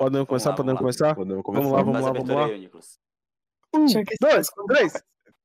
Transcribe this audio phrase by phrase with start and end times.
[0.00, 0.50] Podemos começar?
[0.50, 1.14] lá, Podemos vamos começar?
[1.14, 1.76] Podemos Vamos começar.
[1.76, 2.46] lá, vamos lá, vamos lá.
[2.46, 2.98] aí, Nicolas.
[3.74, 4.92] Um, que dois, três.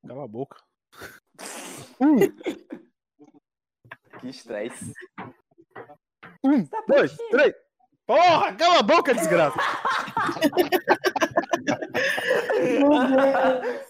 [0.08, 0.58] Cala a boca.
[2.00, 2.16] Um,
[4.21, 4.94] Que estresse.
[6.41, 7.54] um, dois, três.
[8.07, 9.60] Porra, cala a boca, desgraça.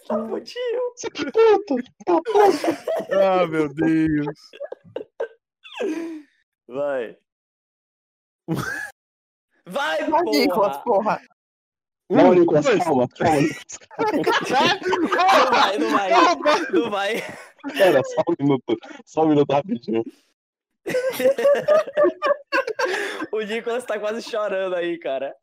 [0.07, 0.81] Tá putinho.
[3.11, 4.27] Ah, meu Deus.
[6.67, 7.17] Vai.
[9.67, 11.17] Vai, Vai, Nicolas, porra.
[11.17, 11.21] porra.
[12.09, 13.39] Não, Um, Nicolas, calma, calma.
[13.97, 16.09] Não vai, não vai.
[16.71, 17.23] Não vai.
[17.73, 18.77] Pera, só um minuto.
[19.05, 20.03] Só um minuto rapidinho.
[23.31, 25.33] O Nicolas tá quase chorando aí, cara.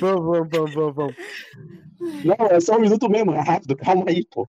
[0.00, 1.16] Vamos, vamos, vamos, vamos, vamos.
[2.24, 4.48] Não, é só um minuto mesmo, é rápido, calma aí, pô.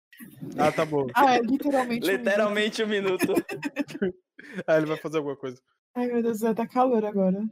[0.57, 1.07] Ah, tá bom.
[1.13, 2.07] Ah, é literalmente.
[2.07, 3.33] um Literalmente um minuto.
[4.67, 5.57] Ah, ele vai fazer alguma coisa.
[5.57, 5.73] minuto.
[5.95, 7.43] Ai, meu Deus, tá calor agora.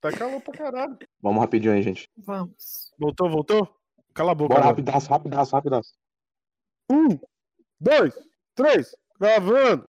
[0.00, 0.98] Tá calor pra caralho.
[1.20, 2.08] Vamos rapidinho aí, gente.
[2.16, 2.92] Vamos.
[2.98, 3.76] Voltou, voltou?
[4.14, 4.48] Cala a boca.
[4.48, 4.76] Bora, agora.
[4.76, 5.94] rapidaço, rapidaço, rapidaço.
[6.90, 7.18] Um,
[7.80, 8.14] dois,
[8.54, 8.94] três.
[9.18, 9.87] Gravando.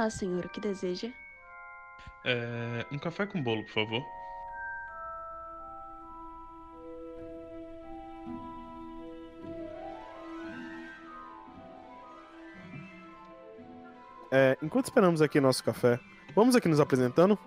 [0.00, 1.10] Olá, senhor, o que deseja?
[2.24, 4.02] É, um café com bolo, por favor.
[14.32, 16.00] É, enquanto esperamos aqui nosso café,
[16.34, 17.38] vamos aqui nos apresentando.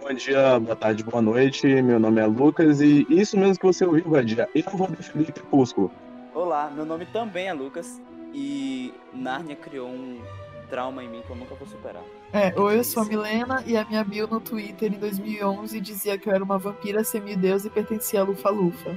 [0.00, 1.66] Bom dia, boa tarde, boa noite.
[1.82, 4.48] Meu nome é Lucas e isso mesmo que você ouviu, Gadia.
[4.54, 5.90] Eu vou defender Crepúsculo.
[6.32, 8.00] Olá, meu nome também é Lucas.
[8.32, 10.22] E Nárnia criou um
[10.70, 12.04] trauma em mim que eu nunca vou superar.
[12.32, 16.16] É, oi, eu sou a Milena e a minha bio no Twitter em 2011 dizia
[16.16, 18.96] que eu era uma vampira semideusa e pertencia a Lufa Lufa.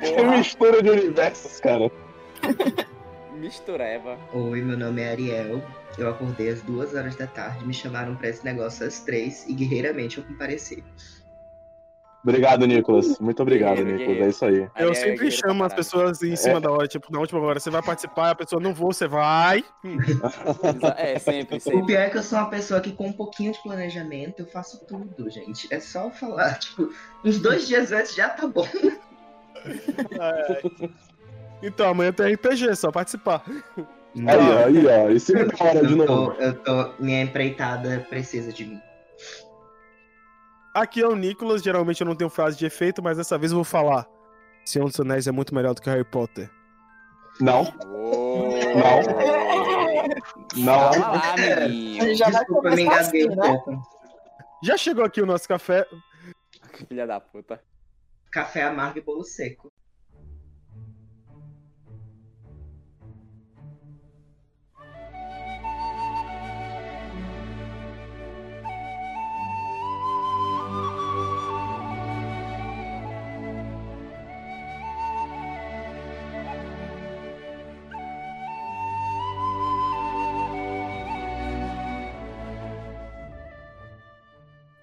[0.00, 1.90] que mistura de universos, cara.
[3.34, 4.16] Mistureva.
[4.32, 5.62] Oi, meu nome é Ariel.
[5.98, 9.54] Eu acordei às duas horas da tarde, me chamaram pra esse negócio às três e
[9.54, 10.82] guerreiramente eu compareci.
[12.26, 13.18] Obrigado, Nicolas.
[13.18, 14.06] Muito obrigado, Guerreiro, Nicolas.
[14.06, 14.24] guerreiro.
[14.24, 14.82] É isso aí.
[14.82, 17.60] Eu é sempre pra chamo as pessoas em cima da hora, tipo, na última hora,
[17.60, 19.62] você vai participar, a pessoa não vou, você vai.
[20.96, 21.84] É, sempre, O sempre.
[21.84, 24.82] pior é que eu sou uma pessoa que com um pouquinho de planejamento eu faço
[24.86, 25.68] tudo, gente.
[25.70, 26.90] É só falar, tipo,
[27.22, 28.66] uns dois dias antes já tá bom.
[31.62, 33.42] Então, amanhã tem RPG, é só participar.
[34.16, 35.10] Aí, aí, ó.
[35.10, 36.32] E se prepara de eu, tô, novo.
[36.40, 36.90] eu tô.
[36.98, 38.80] Minha empreitada precisa de mim.
[40.74, 43.56] Aqui é o Nicolas, geralmente eu não tenho frase de efeito, mas dessa vez eu
[43.56, 44.06] vou falar.
[44.64, 46.50] Senhor dos Anéis é muito melhor do que Harry Potter.
[47.40, 49.02] Não, Não.
[50.56, 50.90] não.
[51.00, 52.14] Lá, amiguinho.
[52.16, 53.48] Já Desculpa, me começar engasguei assim, um né?
[53.48, 53.82] pouco.
[54.62, 55.86] Já chegou aqui o nosso café.
[56.88, 57.62] Filha da puta.
[58.30, 59.72] Café amargo e bolo seco.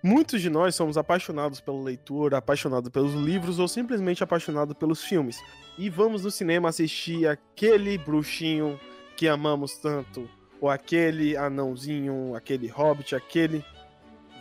[0.03, 5.39] Muitos de nós somos apaixonados pela leitura, apaixonados pelos livros ou simplesmente apaixonados pelos filmes.
[5.77, 8.79] E vamos no cinema assistir aquele bruxinho
[9.15, 10.27] que amamos tanto,
[10.59, 13.63] ou aquele anãozinho, aquele hobbit, aquele.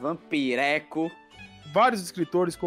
[0.01, 1.11] Vampireco.
[1.75, 2.59] Vários escritores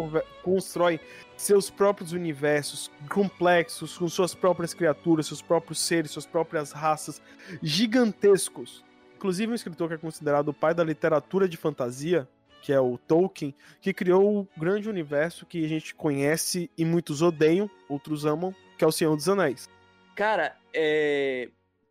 [0.44, 1.00] constroem
[1.36, 7.20] seus próprios universos complexos, com suas próprias criaturas, seus próprios seres, suas próprias raças
[7.60, 8.84] gigantescos.
[9.16, 12.28] Inclusive, um escritor que é considerado o pai da literatura de fantasia,
[12.64, 17.20] que é o Tolkien, que criou o grande universo que a gente conhece e muitos
[17.20, 19.68] odeiam, outros amam, que é o Senhor dos Anéis.
[20.16, 21.50] Cara, é...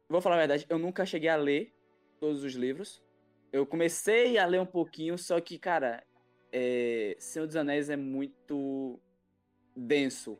[0.09, 1.71] vou falar a verdade, eu nunca cheguei a ler
[2.19, 3.03] todos os livros.
[3.51, 6.03] Eu comecei a ler um pouquinho, só que, cara,
[6.51, 7.15] é...
[7.19, 8.99] Senhor dos Anéis é muito
[9.75, 10.39] denso.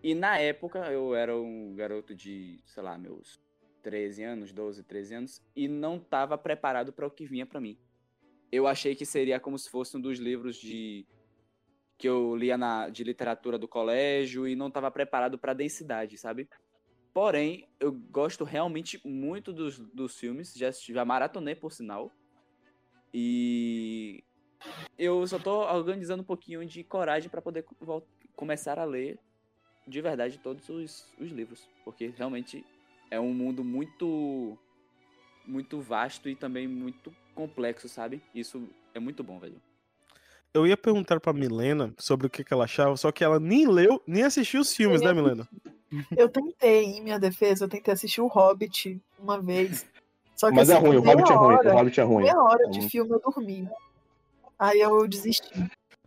[0.00, 3.40] E na época eu era um garoto de, sei lá, meus
[3.82, 7.76] 13 anos, 12, 13 anos, e não estava preparado para o que vinha para mim.
[8.50, 11.06] Eu achei que seria como se fosse um dos livros de
[11.98, 16.48] que eu lia na, de literatura do colégio e não estava preparado para densidade, sabe?
[17.12, 22.12] Porém, eu gosto realmente muito dos, dos filmes, já, já maratonei por sinal.
[23.12, 24.22] E
[24.98, 27.64] eu só tô organizando um pouquinho de coragem para poder
[28.34, 29.18] começar a ler
[29.86, 32.64] de verdade todos os, os livros, porque realmente
[33.10, 34.58] é um mundo muito
[35.46, 38.20] muito vasto e também muito complexo, sabe?
[38.34, 39.60] Isso é muito bom, velho.
[40.54, 43.68] Eu ia perguntar pra Milena sobre o que, que ela achava, só que ela nem
[43.68, 45.46] leu, nem assistiu os filmes, né, Milena?
[46.16, 49.86] Eu tentei, em minha defesa, eu tentei assistir o Hobbit uma vez.
[50.34, 52.24] Só que Mas é assim, ruim, o Hobbit é ruim, hora- o Hobbit é ruim.
[52.24, 52.88] Meia hora de Hum.
[52.90, 53.68] filme eu dormi.
[54.58, 55.52] Aí eu desisti.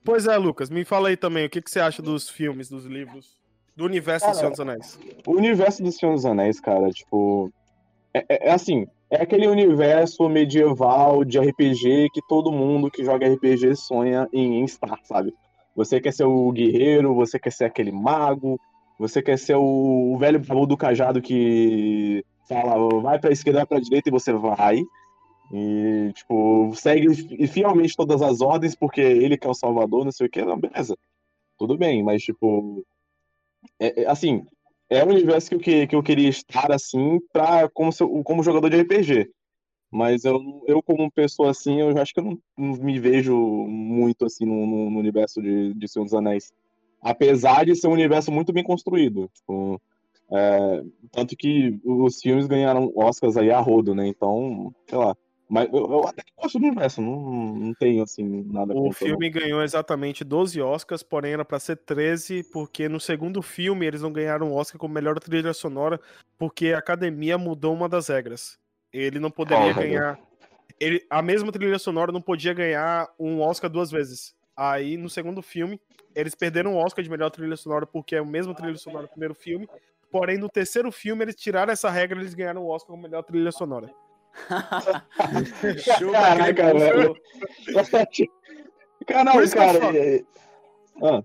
[0.03, 2.85] Pois é, Lucas, me fala aí também, o que, que você acha dos filmes, dos
[2.85, 3.37] livros,
[3.75, 4.99] do universo do Cara, Senhor dos Anéis?
[5.27, 7.51] O universo do Senhor dos Anéis, cara, tipo.
[8.13, 13.27] É, é- é assim, é aquele universo medieval de RPG que todo mundo que joga
[13.27, 15.33] RPG sonha em, estar, sabe?
[15.75, 18.59] Você quer ser o guerreiro, você quer ser aquele mago,
[18.99, 23.79] você quer ser o, velho baú do cajado que fala, vai pra esquerda, vai pra
[23.79, 24.83] direita e você vai.
[25.51, 30.27] E, tipo, segue fielmente todas as ordens porque ele que é o salvador, não sei
[30.27, 30.95] o que, não, beleza.
[31.57, 32.85] Tudo bem, mas, tipo.
[33.79, 34.45] é- é, assim,
[34.89, 37.91] é um universo que eu, que, que eu queria estar assim pra, como,
[38.23, 39.29] como jogador de RPG.
[39.91, 44.25] Mas eu, eu como pessoa assim, eu acho que eu não, não me vejo muito
[44.25, 46.51] assim no, no- no universo de, de Senhor dos Anéis.
[47.01, 49.29] Apesar de ser um universo muito bem construído.
[49.33, 49.81] Tipo,
[50.31, 54.07] é, tanto que os filmes ganharam Oscars aí a rodo, né?
[54.07, 55.15] Então, sei lá.
[55.49, 58.85] Mas eu, eu até que gosto do universo, não, não tenho assim nada O contra,
[58.85, 58.93] não.
[58.93, 64.03] filme ganhou exatamente 12 Oscars, porém era pra ser 13, porque no segundo filme eles
[64.03, 65.99] não ganharam o Oscar como melhor trilha sonora,
[66.37, 68.59] porque a academia mudou uma das regras.
[68.93, 69.83] Ele não poderia regra?
[69.83, 70.19] ganhar.
[70.79, 74.35] Ele, a mesma trilha sonora não podia ganhar um Oscar duas vezes.
[74.55, 75.81] Aí, no segundo filme,
[76.13, 79.09] eles perderam o Oscar de melhor trilha sonora porque é o mesmo trilha sonora do
[79.09, 79.67] primeiro filme.
[80.11, 83.23] Porém, no terceiro filme, eles tiraram essa regra e eles ganharam o Oscar como melhor
[83.23, 83.89] trilha sonora.
[85.97, 87.17] Chupa, Caraca, Crepúsculo.
[89.07, 89.79] Cara, Por não, isso que eu cara.
[89.79, 89.97] falo.
[89.97, 90.23] é- é-
[91.01, 91.23] Ah,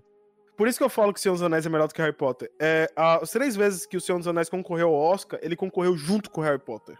[0.57, 2.13] Por isso que eu falo que o Senhor dos Anéis é melhor do que Harry
[2.15, 2.49] Potter.
[2.59, 6.31] É, as três vezes que o Senhor dos Anéis concorreu ao Oscar, ele concorreu junto
[6.31, 6.97] com Harry Potter.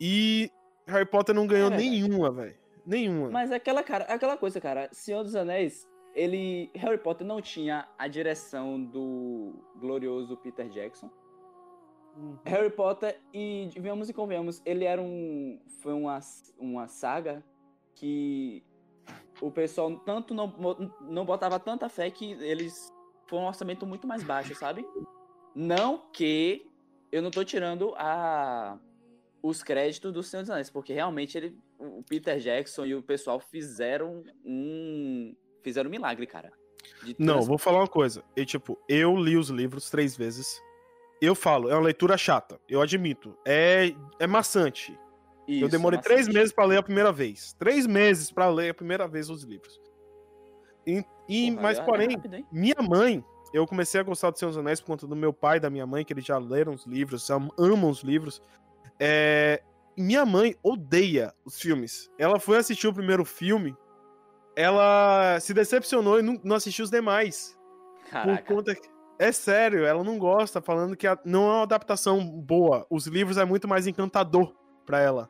[0.00, 0.50] E
[0.86, 2.54] Harry Potter não ganhou É nenhuma, velho.
[2.86, 3.30] Nenhuma.
[3.30, 6.70] Mas é aquela, cara, aquela coisa, cara, Senhor dos Anéis, ele.
[6.74, 11.10] Harry Potter não tinha a direção do glorioso Peter Jackson.
[12.20, 12.38] Uhum.
[12.44, 15.58] Harry Potter, e vemos e convenhamos, ele era um.
[15.80, 16.20] Foi uma,
[16.58, 17.42] uma saga
[17.94, 18.62] que
[19.40, 20.54] o pessoal tanto não,
[21.00, 22.92] não botava tanta fé que eles.
[23.26, 24.86] Foi um orçamento muito mais baixo, sabe?
[25.54, 26.68] Não que
[27.10, 28.78] eu não tô tirando a
[29.42, 33.40] os créditos do Senhor dos Anéis, porque realmente ele, o Peter Jackson e o pessoal
[33.40, 36.52] fizeram um fizeram um milagre, cara.
[37.18, 38.22] Não, vou falar uma coisa.
[38.36, 40.60] Eu, tipo, eu li os livros três vezes.
[41.20, 42.58] Eu falo, é uma leitura chata.
[42.68, 43.36] Eu admito.
[43.46, 44.92] É, é maçante.
[45.46, 46.14] eu Isso, demorei bastante.
[46.14, 47.52] três meses pra ler a primeira vez.
[47.54, 49.78] Três meses pra ler a primeira vez os livros.
[50.86, 52.46] E, e- Porra, mas, é porém, rápido?
[52.50, 53.22] Minha mãe,
[53.52, 55.68] eu comecei a gostar do Senhor dos Anéis por conta do meu pai e da
[55.68, 58.40] minha mãe, que eles já leram os livros, am- amam os livros.
[58.98, 59.62] É,
[59.96, 62.10] minha mãe odeia os filmes.
[62.18, 63.76] Ela foi assistir o primeiro filme,
[64.56, 67.56] ela se decepcionou e não, não assistiu os demais.
[68.04, 68.54] Por Caraca.
[68.54, 68.88] conta que-
[69.22, 72.86] É sério, ela não gosta, falando que a- não é uma adaptação boa.
[72.88, 74.56] Os livros é muito mais encantador
[74.86, 75.28] pra ela.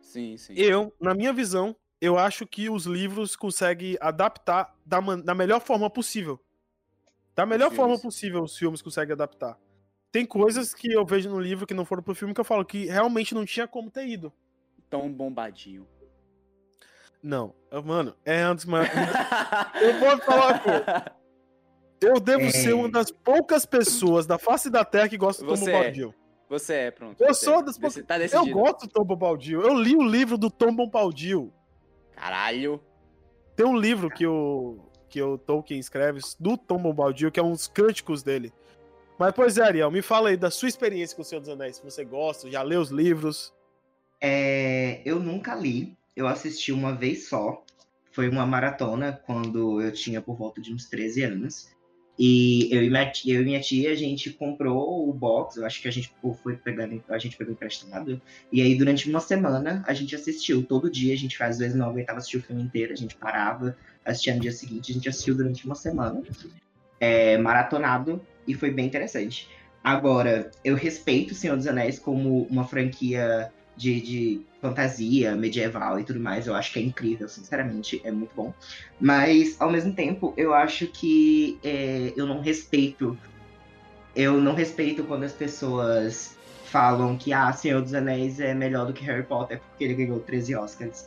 [0.00, 0.54] Sim, sim.
[0.56, 5.88] Eu, na minha visão, eu acho que os livros conseguem adaptar da, da melhor forma
[5.88, 6.40] possível.
[7.32, 9.56] Da melhor forma possível os filmes conseguem adaptar.
[10.10, 12.64] Tem coisas que eu vejo no livro que não foram pro filme que eu falo
[12.64, 14.32] que realmente não tinha como ter ido.
[14.90, 15.86] Tão bombadinho.
[17.22, 17.54] Não,
[17.84, 18.88] mano, é antes, mas
[19.80, 21.16] eu vou falar uma coisa.
[22.00, 22.50] Eu devo É.
[22.50, 25.72] ser uma das poucas pessoas da face da Terra que gosta do Tom Você é.
[25.78, 26.14] Bombadil.
[26.48, 27.20] Você é, pronto.
[27.20, 27.62] Eu você sou é.
[27.62, 29.62] das Deci- Tá Eu gosto do Tom Bombadil.
[29.62, 31.52] Eu li o livro do Tom Bombadil.
[32.12, 32.80] Caralho.
[33.56, 37.66] Tem um livro que o, que o Tolkien escreve do Tom Bombadil, que é uns
[37.66, 38.52] cânticos dele.
[39.18, 41.76] Mas, pois é, Ariel, me fala aí da sua experiência com o Senhor dos Anéis.
[41.76, 43.52] Se você gosta, já leu os livros.
[44.20, 47.62] É, eu nunca li, eu assisti uma vez só.
[48.12, 51.68] Foi uma maratona quando eu tinha por volta de uns 13 anos.
[52.18, 55.66] E eu e minha tia, eu e minha tia, a gente comprou o box, eu
[55.66, 56.10] acho que a gente
[56.42, 58.20] foi pegando, a gente pegou emprestado.
[58.50, 60.62] E aí, durante uma semana, a gente assistiu.
[60.64, 63.76] Todo dia a gente às vezes não aguentava assistir o filme inteiro, a gente parava,
[64.04, 66.22] assistia no dia seguinte, a gente assistiu durante uma semana.
[66.98, 69.48] É, maratonado, e foi bem interessante.
[69.84, 76.04] Agora, eu respeito o Senhor dos Anéis como uma franquia de, de fantasia medieval e
[76.04, 76.46] tudo mais.
[76.46, 78.52] Eu acho que é incrível, sinceramente, é muito bom.
[79.00, 83.16] Mas, ao mesmo tempo, eu acho que é, eu não respeito.
[84.14, 88.92] Eu não respeito quando as pessoas falam que ah, Senhor dos Anéis é melhor do
[88.92, 91.06] que Harry Potter porque ele ganhou 13 Oscars.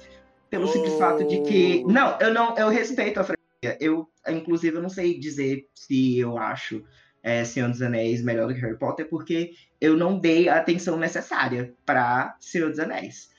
[0.49, 1.83] Pelo simples fato de que.
[1.85, 3.77] Não, eu não, eu respeito a franquia.
[3.79, 6.83] Eu, inclusive, eu não sei dizer se eu acho
[7.21, 10.97] é, Senhor dos Anéis melhor do que Harry Potter, porque eu não dei a atenção
[10.97, 13.29] necessária para Senhor dos Anéis.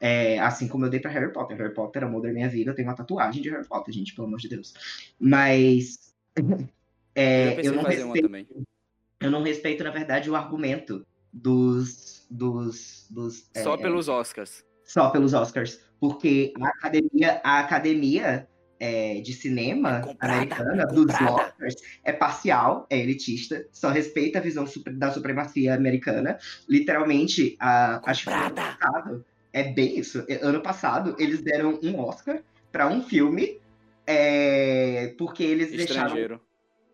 [0.00, 1.56] É, assim como eu dei para Harry Potter.
[1.56, 4.28] Harry Potter amor da minha vida, eu tenho uma tatuagem de Harry Potter, gente, pelo
[4.28, 4.74] amor de Deus.
[5.18, 6.14] Mas
[7.14, 8.66] é, eu eu, não respeito,
[9.20, 12.26] eu não respeito, na verdade, o argumento dos.
[12.30, 14.64] dos, dos Só é, pelos Oscars.
[14.84, 15.80] só pelos Oscars.
[16.00, 18.48] Porque a academia, a academia
[18.80, 21.32] é, de cinema É comprada, americana é dos comprada.
[21.32, 26.38] Oscars é parcial, é elitista, só respeita a visão da supremacia americana.
[26.68, 28.76] Literalmente, a, acho que foi ano Comprada.
[28.78, 30.24] passado, é bem isso.
[30.28, 32.42] É, Ano passado, eles deram um Oscar
[32.72, 33.60] para um filme.
[34.06, 36.40] é, porque eles deixaram Estrangeiro.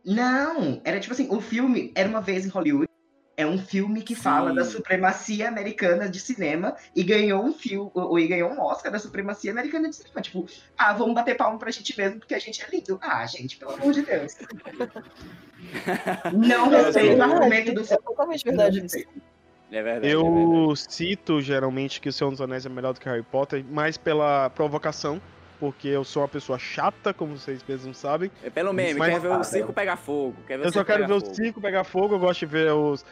[0.05, 2.89] não, era tipo assim, o filme era uma vez em Hollywood.
[3.37, 4.57] É um filme que fala Sim.
[4.57, 9.51] da supremacia americana de cinema e ganhou um filme, e ganhou um Oscar da supremacia
[9.51, 10.21] americana de cinema.
[10.21, 10.47] Tipo,
[10.79, 12.99] ah, vamos bater palma pra gente mesmo porque a gente é lindo.
[13.03, 14.37] Ah, gente, pelo amor de Deus.
[16.33, 18.99] Não É respeito o argumento do É totalmente verdade isso.
[18.99, 19.27] É verdade.
[19.73, 20.09] é verdade.
[20.11, 23.97] Eu cito geralmente que o Senhor dos Anéis é melhor do que Harry Potter, mais
[23.97, 25.21] pela provocação,
[25.59, 28.31] porque eu sou uma pessoa chata, como vocês mesmos sabem.
[28.43, 30.37] É pelo meme, Mas- quer ver o circo pegar fogo.
[30.47, 31.31] Quer ver o Eu só circo quero ver fogo.
[31.31, 33.05] os cinco pegar fogo, eu gosto de ver os,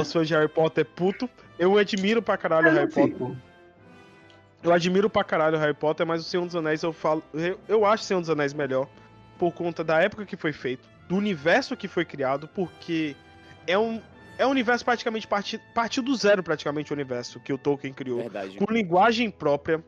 [0.00, 1.28] os fãs de Harry Potter puto.
[1.58, 3.36] Eu admiro pra caralho o Harry Potter.
[4.62, 7.22] Eu admiro pra caralho o Harry Potter, mas o Senhor dos Anéis eu falo.
[7.32, 8.88] Eu, eu acho o Senhor dos Anéis melhor
[9.38, 13.14] por conta da época que foi feito, do universo que foi criado, porque
[13.66, 14.00] é um.
[14.38, 18.18] É um universo praticamente parti, partiu do zero, praticamente, o universo que o Tolkien criou.
[18.18, 18.58] Verdade.
[18.58, 19.82] Com linguagem própria,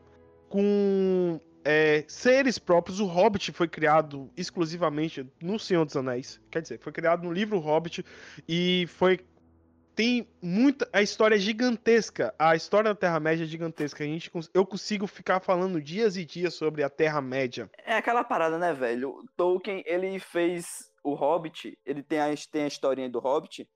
[0.47, 1.39] com
[1.69, 2.99] é, seres próprios.
[2.99, 6.41] O Hobbit foi criado exclusivamente no Senhor dos Anéis.
[6.49, 8.03] Quer dizer, foi criado no livro Hobbit
[8.47, 9.19] e foi.
[9.93, 10.89] Tem muita.
[10.91, 12.33] A história é gigantesca.
[12.39, 14.03] A história da Terra-média é gigantesca.
[14.03, 17.69] A gente, eu consigo ficar falando dias e dias sobre a Terra-média.
[17.85, 19.23] É aquela parada, né, velho?
[19.37, 23.69] Tolkien, ele fez o Hobbit, ele tem a, tem a historinha do Hobbit,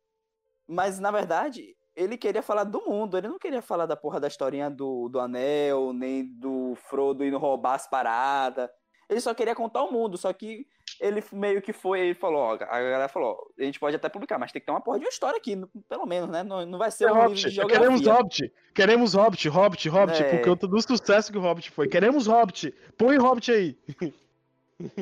[0.68, 4.28] mas na verdade, ele queria falar do mundo, ele não queria falar da porra da
[4.28, 8.70] historinha do, do Anel, nem do Frodo indo roubar as paradas.
[9.10, 10.66] Ele só queria contar o mundo, só que
[11.00, 14.08] ele meio que foi, ele falou, ó, a galera falou, ó, a gente pode até
[14.10, 16.42] publicar, mas tem que ter uma porra de uma história aqui, pelo menos, né?
[16.42, 17.50] Não, não vai ser um livro de Hobbit.
[17.50, 17.80] geografia.
[17.80, 18.54] Queremos Hobbit.
[18.74, 20.30] Queremos Hobbit, Hobbit, Hobbit, É.
[20.38, 21.88] por conta do sucesso que o Hobbit foi.
[21.88, 22.72] Queremos Hobbit.
[22.98, 23.78] Põe Hobbit aí.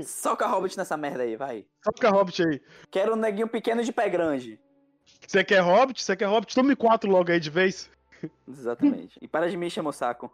[0.05, 1.65] Soca Hobbit nessa merda aí, vai.
[1.83, 2.61] Soca Hobbit aí.
[2.91, 4.59] Quero um neguinho pequeno de pé grande.
[5.27, 6.01] Você quer Hobbit?
[6.03, 6.53] Você quer Hobbit?
[6.53, 7.89] Tome quatro logo aí de vez.
[8.47, 9.17] Exatamente.
[9.21, 10.31] E para de me encher meu saco.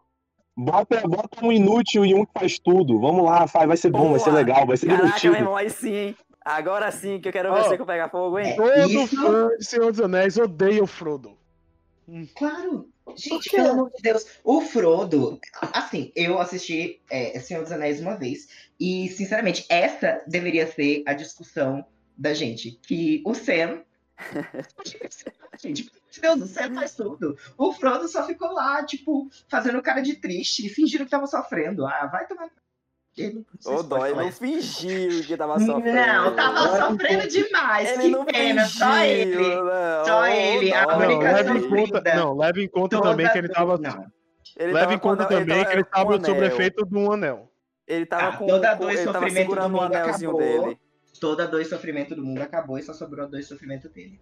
[0.55, 2.99] Bota, bota um inútil e um que faz tudo.
[2.99, 4.37] Vamos lá, faz, vai ser bom, vai ser Boa!
[4.37, 5.33] legal, vai ser Caraca, divertido.
[5.33, 6.15] meu irmão, aí sim, hein?
[6.43, 7.63] Agora sim que eu quero ver Ó.
[7.63, 8.55] você que pegar fogo, hein?
[8.55, 11.37] Todo Isso- fã de Senhor dos Anéis odeia o Frodo.
[12.35, 12.87] Claro.
[13.15, 14.25] Gente, pelo amor de Deus.
[14.43, 15.39] O Frodo,
[15.73, 18.47] assim, eu assisti é, Senhor dos Anéis uma vez.
[18.79, 21.85] E, sinceramente, essa deveria ser a discussão
[22.17, 22.71] da gente.
[22.71, 23.81] Que o Sam.
[25.61, 27.37] gente, meu Deus, o Sam faz tudo.
[27.57, 31.85] O Frodo só ficou lá, tipo, fazendo cara de triste, fingindo que tava sofrendo.
[31.85, 32.49] Ah, vai tomar.
[33.17, 33.43] Ele não
[33.73, 35.95] pode dói, não fingiu que tava sofrendo.
[35.95, 37.89] Não, tava sofrendo demais.
[37.89, 39.35] Ele que não pena, fingiu, só ele.
[39.35, 40.05] não.
[40.05, 40.97] Só Ô, ele, a dói.
[40.97, 43.77] Não, única leva em conta, não, leva em conta Toda também que ele tava.
[43.77, 44.05] Não.
[44.55, 47.51] Ele Leva tava em conta também que ele tava sob efeito de um anel.
[47.87, 48.47] Ele tava Ah, com.
[48.47, 50.63] toda com- dor e ele tava sofrimento segurando do o mundo anelzinho acabou.
[50.63, 50.79] dele.
[51.19, 54.19] Toda dor e sofrimento do mundo acabou e só sobrou a dor e sofrimento dele.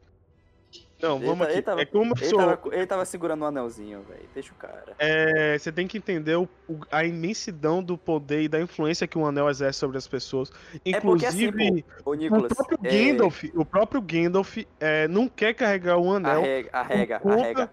[1.02, 1.54] Não, Ele vamos tá- aqui.
[1.54, 2.40] ele tava- é como Ele sou.
[2.40, 4.28] tava, ele tava segurando o anelzinho, velho.
[4.34, 4.94] Deixa o cara.
[4.98, 9.18] É, você tem que entender o- o- a imensidão do poder e da influência que
[9.18, 10.52] o anel exerce sobre as pessoas.
[10.86, 12.54] É porque assim, Inclusive, pô, ô o Nicolas.
[12.54, 16.40] próprio é, Gandalf, o próprio Gandalf é, não quer carregar o anel.
[16.40, 17.70] Arrega, arrega, arrega.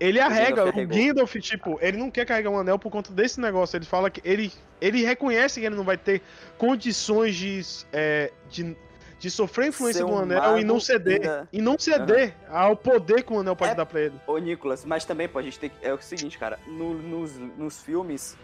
[0.00, 0.86] Ele arrega, o.
[0.86, 3.76] Gandalf, tipo, ele não quer carregar um anel por conta desse negócio.
[3.76, 6.20] Ele fala que ele, ele reconhece que ele não vai ter
[6.58, 7.60] condições de,
[7.92, 8.76] é, de,
[9.18, 11.20] de sofrer influência Ser do um anel e não ceder.
[11.20, 14.14] ainda- E não ceder ao poder que o anel pode É- dar pra ele.
[14.26, 15.76] Ô, Nicolas, mas também, pô, a gente tem que.
[15.86, 18.36] É o seguinte, cara, no- nos, nos filmes,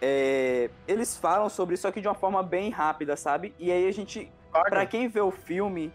[0.00, 3.54] é, eles falam sobre isso aqui de uma forma bem rápida, sabe?
[3.58, 4.30] E aí a gente.
[4.68, 5.90] Pra quem vê o filme,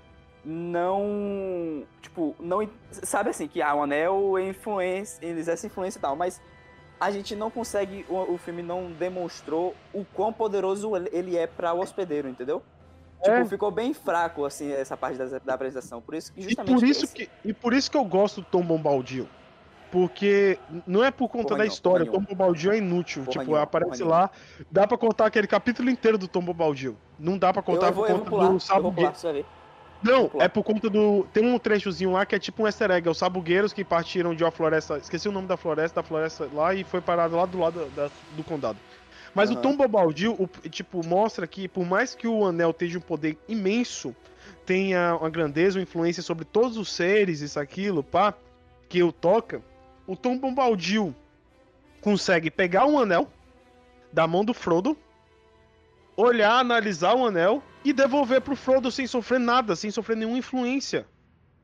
[0.47, 1.83] não.
[2.01, 2.67] Tipo, não.
[2.91, 5.19] Sabe assim, que ah, o anel é influência.
[5.25, 6.41] Ele exerce influência e tal, mas
[6.99, 8.05] a gente não consegue.
[8.09, 12.63] O, o filme não demonstrou o quão poderoso ele- é pra o hospedeiro, entendeu?
[13.21, 13.45] Tipo, É.
[13.45, 16.01] ficou bem fraco, assim, essa parte da, da apresentação.
[16.01, 16.73] Por isso que E justamente.
[16.79, 19.27] por, isso esse- que, e por isso que eu gosto do Tom Bombadil.
[19.89, 23.23] Porque não é por conta Porra da história, o Tom Bombadil é inútil.
[23.23, 24.29] Porra tipo, aparece lá,
[24.69, 26.97] dá pra contar aquele capítulo inteiro do Tom Bombadil.
[27.17, 29.13] Não dá pra contar eu vou, por eu vou conta pular, do eu vou pular.
[30.01, 31.27] Não, é por conta do.
[31.33, 34.35] Tem um trechozinho lá que é tipo um easter egg, é os sabugueiros que partiram
[34.35, 34.97] de uma floresta.
[34.97, 38.11] Esqueci o nome da floresta, da floresta lá e foi parado lá do lado da-
[38.31, 38.79] do condado.
[39.33, 39.61] Mas o Aham.
[39.61, 44.15] Tom Bombadil, o- tipo, mostra que por mais que o anel tenha um poder imenso,
[44.65, 48.33] tenha uma grandeza, uma influência sobre todos os seres, isso, aquilo, pá,
[48.87, 49.61] que o toca,
[50.05, 51.13] o Tom Bombadil
[52.01, 53.27] consegue pegar um anel
[54.13, 54.95] da mão do Frodo,
[56.15, 61.05] olhar, analisar o anel e devolver pro Frodo sem sofrer nada, sem sofrer nenhuma influência.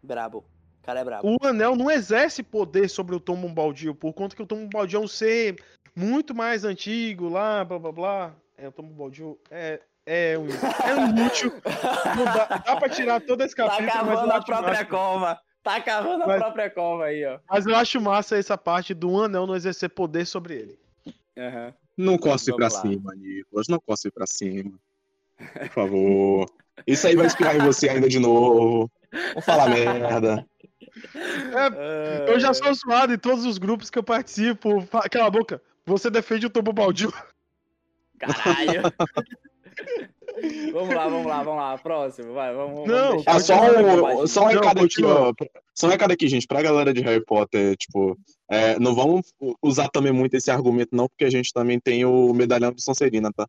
[0.01, 0.39] Brabo.
[0.81, 1.37] O cara é brabo.
[1.41, 4.99] O anel não exerce poder sobre o Tom Bombadil, por conta que o Tom Bombadil
[5.01, 5.55] é um ser
[5.95, 8.35] muito mais antigo lá, blá blá blá.
[8.57, 11.51] É, o Tom Bombadil é, é, um, é um inútil.
[12.17, 14.85] Não dá, dá pra tirar todo esse Tá capítulo, mas eu cavando a própria massa.
[14.85, 15.39] cova.
[15.63, 17.39] Tá cavando a Mas- própria cova aí, ó.
[17.49, 20.79] Mas eu acho massa essa parte do anel não exercer poder sobre ele.
[21.37, 21.73] Aham.
[21.95, 22.69] Não cospe pra lá.
[22.69, 23.67] cima, Nicolas.
[23.69, 24.73] Não cospe pra cima.
[25.37, 26.45] Por favor.
[26.87, 28.89] Isso aí vai inspirar em você ainda de novo.
[29.11, 30.45] Vamos falar merda.
[31.55, 34.85] É, eu já sou zoado em todos os grupos que eu participo.
[35.11, 35.61] Cala a boca.
[35.85, 37.11] Você defende o Tom Bombadil.
[38.19, 38.81] Caralho.
[40.73, 41.77] vamos lá, vamos lá, vamos lá.
[41.77, 42.87] Próximo, vai, vamos.
[42.87, 43.55] vamos Não, deixar Ah, o só,
[44.23, 45.29] um, só um Não, recado aqui, continua.
[45.29, 45.33] ó.
[45.73, 48.17] Só um recado aqui, gente, pra galera de Harry Potter, tipo,
[48.49, 52.33] é, não vamos usar também muito esse argumento, não, porque a gente também tem o
[52.33, 53.47] medalhão de Sonserina, tá?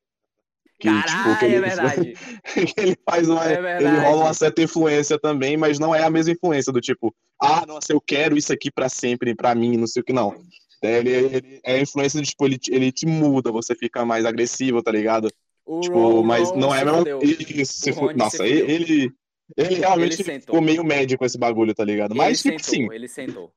[0.85, 2.15] Que, Caralho, que é ele, verdade.
[2.75, 3.43] que ele faz uma.
[3.49, 4.01] É ele verdade.
[4.07, 7.91] rola uma certa influência também, mas não é a mesma influência do tipo, ah, nossa,
[7.93, 10.35] eu quero isso aqui pra sempre, pra mim, não sei o que, não.
[10.83, 14.05] É, Ele, ele- é a influência de, tipo, ele, te- ele te muda, você fica
[14.05, 15.31] mais agressivo, tá ligado?
[15.65, 16.99] O Tipo, Ron- mas Ron não é se a mesma.
[16.99, 17.21] fudeu.
[17.23, 19.11] Isso, se O fu- Rony se Nossa, ele.
[19.57, 22.15] Ele realmente Ele ficou meio médio com esse bagulho, tá ligado?
[22.15, 22.95] Mas, ele tipo, sentou, sim.
[22.95, 23.51] ele sentou.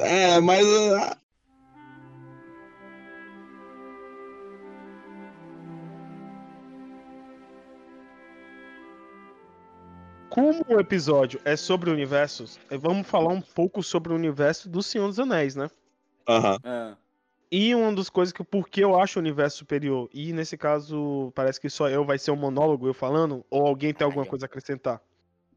[0.00, 0.66] É, mas.
[10.38, 14.80] Como o episódio é sobre universos, eh, vamos falar um pouco sobre o universo do
[14.80, 15.68] Senhor dos Anéis, né?
[16.28, 16.58] Aham.
[16.62, 16.96] Ah,
[17.50, 21.60] E uma das coisas que porque eu acho o universo superior, e nesse caso parece
[21.60, 24.46] que só eu vai ser um monólogo eu falando, ou alguém tem alguma coisa a
[24.46, 25.02] acrescentar.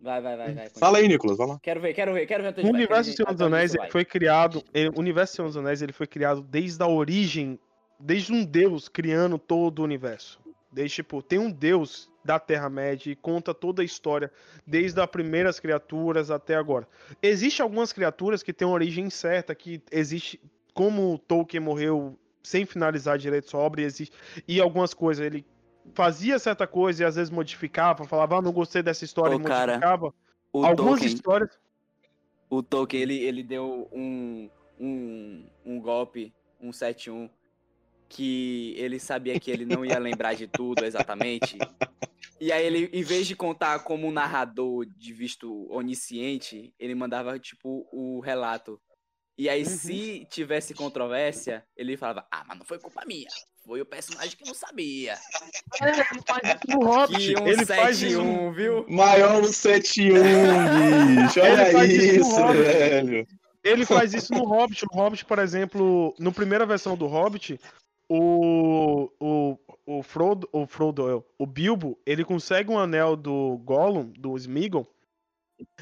[0.02, 0.70] vai, vai, vai, vai.
[0.72, 1.60] Fala aí, Nicolas, vai lá.
[1.62, 4.04] Quero ver, quero ver, quero ver onde O universo do Senhor dos Anéis ele foi
[4.04, 7.60] criado, ele- o universo do Senhor dos Anéis ele foi criado desde a origem,
[8.00, 10.40] desde um deus criando todo o universo.
[10.72, 14.32] Desde, tipo, tem um deus da Terra-média e conta toda a história,
[14.66, 16.88] desde as primeiras criaturas até agora.
[17.22, 20.40] Existem algumas criaturas que têm uma origem certa, que existe,
[20.74, 24.16] como Tolkien morreu sem finalizar direito sua obra, existe,
[24.48, 25.46] e algumas coisas, ele
[25.94, 29.44] fazia certa coisa e às vezes modificava, falava, ah, não gostei dessa história Ô, e
[29.44, 30.14] cara, modificava.
[30.54, 31.60] Algumas Tolkien, histórias...
[32.50, 37.30] o Tolkien, ele, ele deu um, um, um golpe, um 7-1,
[38.12, 41.58] que ele sabia que ele não ia lembrar de tudo exatamente.
[42.40, 47.40] E aí ele, em vez de contar como um narrador de visto onisciente, ele mandava,
[47.40, 48.80] tipo, o relato.
[49.38, 49.70] E aí, Uhum.
[49.70, 53.30] se tivesse controvérsia, ele falava, ah, mas não foi culpa minha.
[53.66, 55.16] Foi o personagem que não sabia.
[56.68, 58.22] No Hobbit, Que um ele faz 7 isso.
[58.22, 58.86] 1, viu?
[58.90, 60.14] Maior no 7-1,
[61.28, 61.40] bicho.
[61.40, 63.28] Olha Ele faz isso no velho.
[63.64, 64.86] Ele faz isso no Hobbit.
[64.92, 67.60] O Hobbit, por exemplo, na primeira versão do Hobbit,
[68.14, 74.12] o, o, o Frodo, o Frodo, é, o Bilbo, ele consegue um anel do Gollum,
[74.18, 74.86] do Smeagol.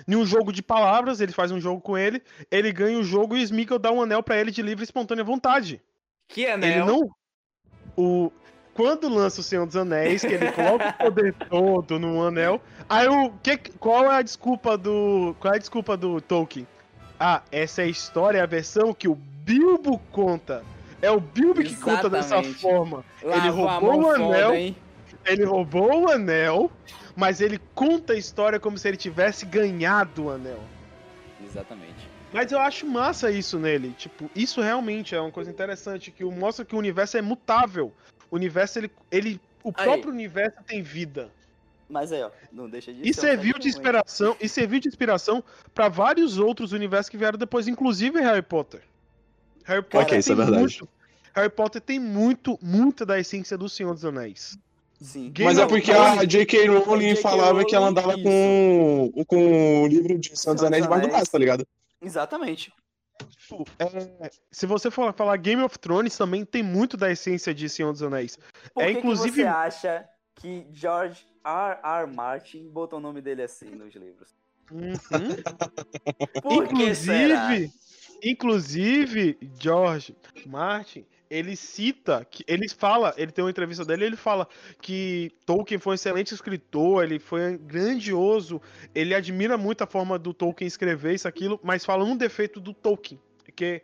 [0.07, 3.35] Em um jogo de palavras, ele faz um jogo com ele, ele ganha o jogo
[3.35, 5.81] e o Smeagol dá um anel pra ele de livre e espontânea vontade.
[6.27, 6.85] Que Ele anel.
[6.85, 7.09] não.
[7.97, 8.31] O,
[8.75, 12.61] quando lança o Senhor dos Anéis, que ele coloca o poder todo no anel.
[12.87, 13.31] Aí o.
[13.41, 15.35] Que, qual é a desculpa do.
[15.39, 16.67] Qual é a desculpa do Tolkien?
[17.19, 20.63] Ah, essa é a história, a versão que o Bilbo conta.
[21.01, 23.03] É o Bilbo que conta dessa forma.
[23.23, 24.49] Lavou ele roubou o anel.
[24.49, 24.75] foda?
[25.25, 26.71] Ele roubou o anel,
[27.15, 30.59] mas ele conta a história como se ele tivesse ganhado o anel.
[31.45, 32.09] Exatamente.
[32.31, 33.93] Mas eu acho massa isso nele.
[33.97, 37.91] Tipo, isso realmente é uma coisa interessante que mostra que o universo é mutável.
[38.29, 38.91] O universo, ele.
[39.11, 39.83] ele o Aí.
[39.83, 41.31] próprio universo tem vida.
[41.89, 45.43] Mas aí, ó, não deixa de E ser serviu de inspiração, e serviu de inspiração
[45.73, 48.81] para vários outros universos que vieram depois, inclusive Harry Potter.
[49.69, 50.61] Harry Potter Ok, isso é tem verdade.
[50.61, 50.89] muito-
[51.35, 54.57] Harry Potter tem muito, muita da essência do Senhor dos Anéis.
[54.99, 55.29] Sim.
[55.31, 56.67] Game Mas é porque a J.K.
[56.67, 61.11] Rowling falava que ela andava com, com o livro de Senhor dos Anéis debaixo do
[61.11, 61.65] braço, tá ligado?
[62.01, 62.73] Exatamente.
[63.37, 67.69] Tipo, é, se você for falar Game of Thrones, também tem muito da essência de
[67.69, 68.37] Senhor dos Anéis.
[68.73, 70.05] Por É, que, que inclusive- você acha
[70.35, 71.79] que George R.
[71.83, 72.07] R.
[72.13, 74.29] Martin botou o nome dele assim nos livros?
[74.71, 74.93] Uhum.
[76.41, 77.53] Por que será?
[77.55, 77.73] Inclusive,
[78.23, 84.47] Inclusive, George Martin, ele cita, que ele fala, ele tem uma entrevista dele, ele fala
[84.81, 88.61] que Tolkien foi um excelente escritor, ele foi grandioso,
[88.95, 92.73] ele admira muito a forma do Tolkien escrever isso, aquilo, mas fala um defeito do
[92.73, 93.19] Tolkien,
[93.55, 93.83] que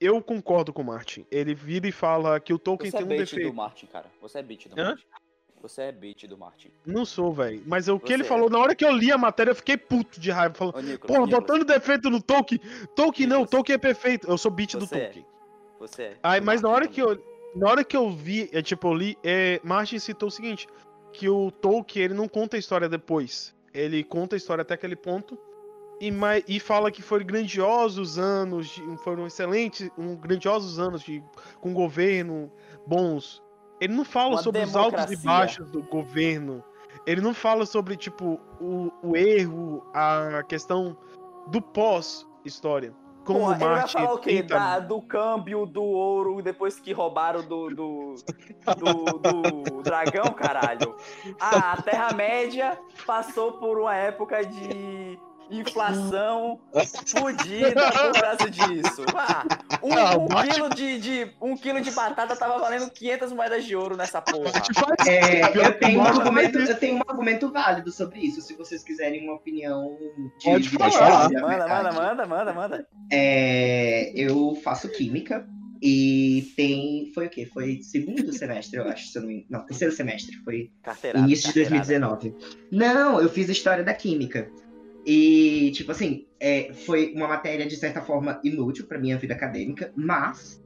[0.00, 1.26] eu concordo com o Martin.
[1.30, 3.48] Ele vira e fala que o Tolkien Você é tem um bait defeito.
[3.50, 4.10] do Martin, cara.
[4.20, 4.84] Você é bait do Hã?
[4.88, 5.04] Martin.
[5.64, 6.70] Você é bait do Martin.
[6.84, 7.62] Não sou, velho.
[7.64, 8.26] Mas o que ele é.
[8.26, 10.54] falou, na hora que eu li a matéria, eu fiquei puto de raiva.
[10.54, 12.60] Falando, Nicolas, porra, Nicolas, botando defeito no Tolkien.
[12.94, 13.46] Tolkien não.
[13.46, 14.28] Tolkien é perfeito.
[14.28, 15.04] Eu sou beat do Você é.
[15.04, 15.26] Tolkien.
[15.80, 16.16] Você é.
[16.22, 17.24] Aí, do mas na Martin hora que eu,
[17.56, 20.68] na hora que eu vi, é, tipo, eu li, é, Martin citou o seguinte,
[21.14, 23.54] que o Tolkien, ele não conta a história depois.
[23.72, 25.38] Ele conta a história até aquele ponto
[25.98, 26.12] e,
[26.46, 31.22] e fala que foram grandiosos anos, de- foram excelentes, um, grandiosos anos de,
[31.60, 32.52] com governo
[32.86, 33.42] bons.
[33.84, 35.30] Ele não fala Uma sobre os altos e democracia.
[35.30, 36.62] baixos do governo.
[37.06, 40.96] Ele não fala sobre, tipo, o, o erro, a questão
[41.48, 42.94] do pós-história.
[43.24, 44.42] Como Porra, ele vai falar o quê?
[44.42, 48.14] tenta- Da- do câmbio do ouro depois que roubaram do, do,
[48.76, 50.94] do, do dragão, caralho.
[51.40, 55.18] Ah, a Terra-média passou por uma época de
[55.50, 56.58] inflação
[57.06, 59.04] fodida por causa disso.
[59.14, 59.44] Ah,
[59.82, 63.96] um, um quilo de, de- um quilo de batata tava valendo 500 moedas de ouro
[63.96, 64.52] nessa porra.
[65.06, 68.82] É, eu, tenho um argumento, mais eu tenho um argumento válido sobre isso, se vocês
[68.82, 69.96] quiserem uma opinião
[70.38, 71.28] de, Pode de falar.
[71.28, 72.88] verdade, Manda, manda, manda, manda, manda.
[73.12, 75.46] É, eu faço química
[75.82, 77.10] e tem.
[77.14, 77.46] Foi o quê?
[77.52, 79.08] Foi segundo semestre, eu acho.
[79.08, 80.34] Se eu não, não, terceiro semestre.
[80.44, 81.24] Foi Carteirada.
[81.26, 82.00] início de carteirada.
[82.00, 82.34] 2019.
[82.72, 84.50] Não, eu fiz história da química.
[85.04, 89.92] E, tipo assim, é, foi uma matéria de certa forma inútil para minha vida acadêmica,
[89.94, 90.62] mas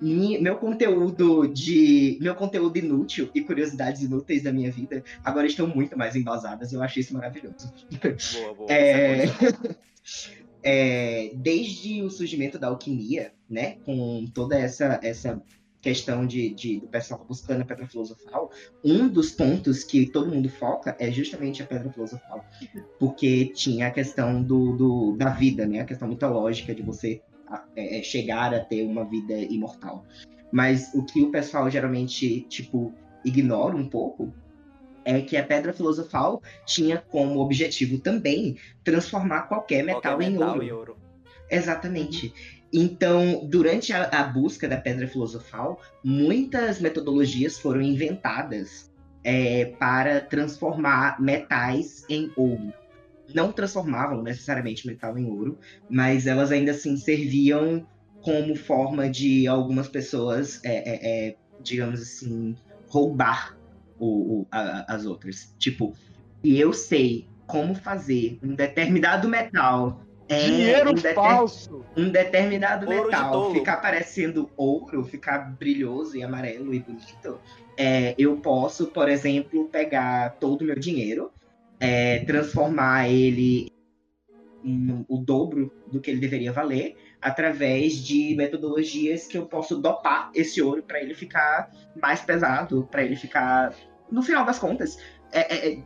[0.00, 2.18] meu conteúdo de.
[2.20, 6.72] Meu conteúdo inútil e curiosidades inúteis da minha vida agora estão muito mais embasadas.
[6.72, 7.72] Eu acho isso maravilhoso.
[8.34, 8.70] Boa, boa.
[8.70, 9.28] É, é
[10.62, 15.42] é, desde o surgimento da alquimia, né, com toda essa, essa
[15.80, 18.50] questão de, de- do pessoal buscando a pedra filosofal,
[18.84, 22.44] um dos pontos que todo mundo foca é justamente a pedra filosofal,
[22.98, 27.22] porque tinha a questão do, do- da vida, né, a questão mitológica de você
[27.76, 30.04] é, é, chegar a ter uma vida imortal.
[30.50, 34.34] Mas o que o pessoal geralmente, tipo, ignora um pouco
[35.04, 40.48] é que a pedra filosofal tinha como objetivo também transformar qualquer metal, Qualquer em metal
[40.50, 40.62] ouro.
[40.62, 40.96] em ouro.
[41.50, 42.32] Exatamente.
[42.72, 48.90] Então, durante a, a busca da pedra filosofal, muitas metodologias foram inventadas
[49.24, 52.72] é, para transformar metais em ouro.
[53.34, 57.86] Não transformavam necessariamente metal em ouro, mas elas ainda assim serviam
[58.22, 62.54] como forma de algumas pessoas, é, é, é, digamos assim,
[62.88, 63.56] roubar
[63.98, 65.54] o- o- a- as outras.
[65.58, 65.94] Tipo,
[66.42, 70.00] e eu sei como fazer um determinado metal.
[70.28, 71.84] É, dinheiro um falso.
[71.96, 73.54] um determinado Ouro de metal tolo.
[73.54, 77.40] ficar parecendo ouro, ficar brilhoso e amarelo e bonito,
[77.76, 81.30] é, eu posso, por exemplo, pegar todo o meu dinheiro,
[81.80, 83.72] é, transformar ele
[84.64, 90.30] em o dobro do que ele deveria valer, através de metodologias que eu posso dopar
[90.34, 93.72] esse ouro para ele ficar mais pesado, para ele ficar.
[94.10, 94.98] No final das contas,
[95.32, 95.78] é, é, é,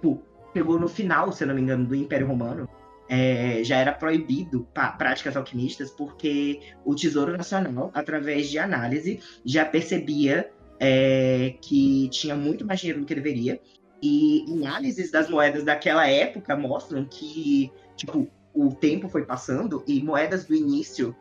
[0.00, 0.18] pô,
[0.52, 2.68] chegou no final, se eu não me engano, do Império Romano
[3.08, 4.66] é, já era proibido
[4.98, 12.66] práticas alquimistas porque o Tesouro Nacional, através de análise, já percebia é, que tinha muito
[12.66, 13.60] mais dinheiro do que deveria.
[14.02, 20.44] E análises das moedas daquela época mostram que, tipo, o tempo foi passando e moedas
[20.44, 21.14] do início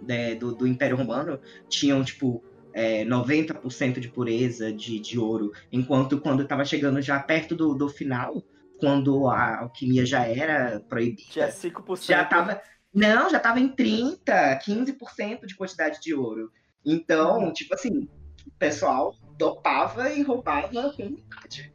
[0.00, 6.20] né, do, do Império Romano tinham, tipo, é, 90% de pureza de, de ouro, enquanto
[6.20, 8.42] quando estava chegando já perto do, do final,
[8.78, 12.06] quando a alquimia já era proibida, Tinha 5%.
[12.06, 12.60] já tava.
[12.92, 16.50] Não, já tava em 30, 15% de quantidade de ouro.
[16.84, 18.08] Então, tipo assim,
[18.46, 21.72] o pessoal dopava e roubava com vontade.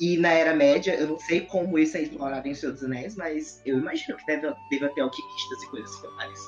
[0.00, 3.14] E na Era Média, eu não sei como isso é explorado em Senhor dos Anéis,
[3.16, 6.40] mas eu imagino que deve, deve ter alquimistas e coisas similares.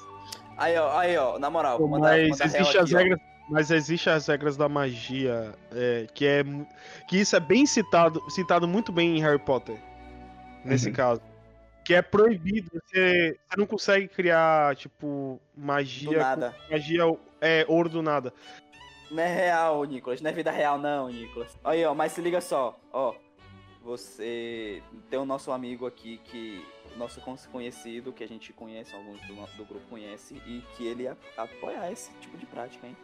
[0.56, 3.31] Aí, ó, aí, ó, na moral, Pô, manda, mas manda real existe as aqui, ó.
[3.52, 6.42] Mas existe as regras da magia, é, que é
[7.08, 9.76] que isso é bem citado, citado muito bem em Harry Potter.
[10.64, 10.94] Nesse Uhum.
[10.94, 11.20] caso,
[11.84, 16.56] que é proibido, você, você não consegue criar tipo Do magia, nada.
[16.70, 17.02] magia
[17.40, 18.32] é ouro do nada.
[19.10, 20.20] Não é real, Nicolas.
[20.22, 21.56] Não é vida real, não, Nicolas.
[21.62, 23.14] Aí, ó, mas se liga só, ó.
[23.84, 26.64] Você tem o nosso amigo aqui que.
[26.96, 31.08] Nosso con- conhecido, que a gente conhece, alguns do, do grupo conhece, e que ele
[31.38, 32.94] apoia esse tipo de prática, hein?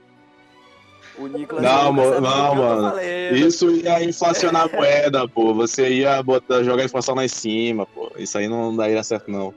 [1.16, 2.92] O Nicolas Não, mo- não, mano.
[3.34, 5.52] Isso ia inflacionar a moeda, pô.
[5.54, 8.12] Você ia botar, jogar a inflação lá em cima, pô.
[8.16, 9.52] Isso aí não daria certo, não.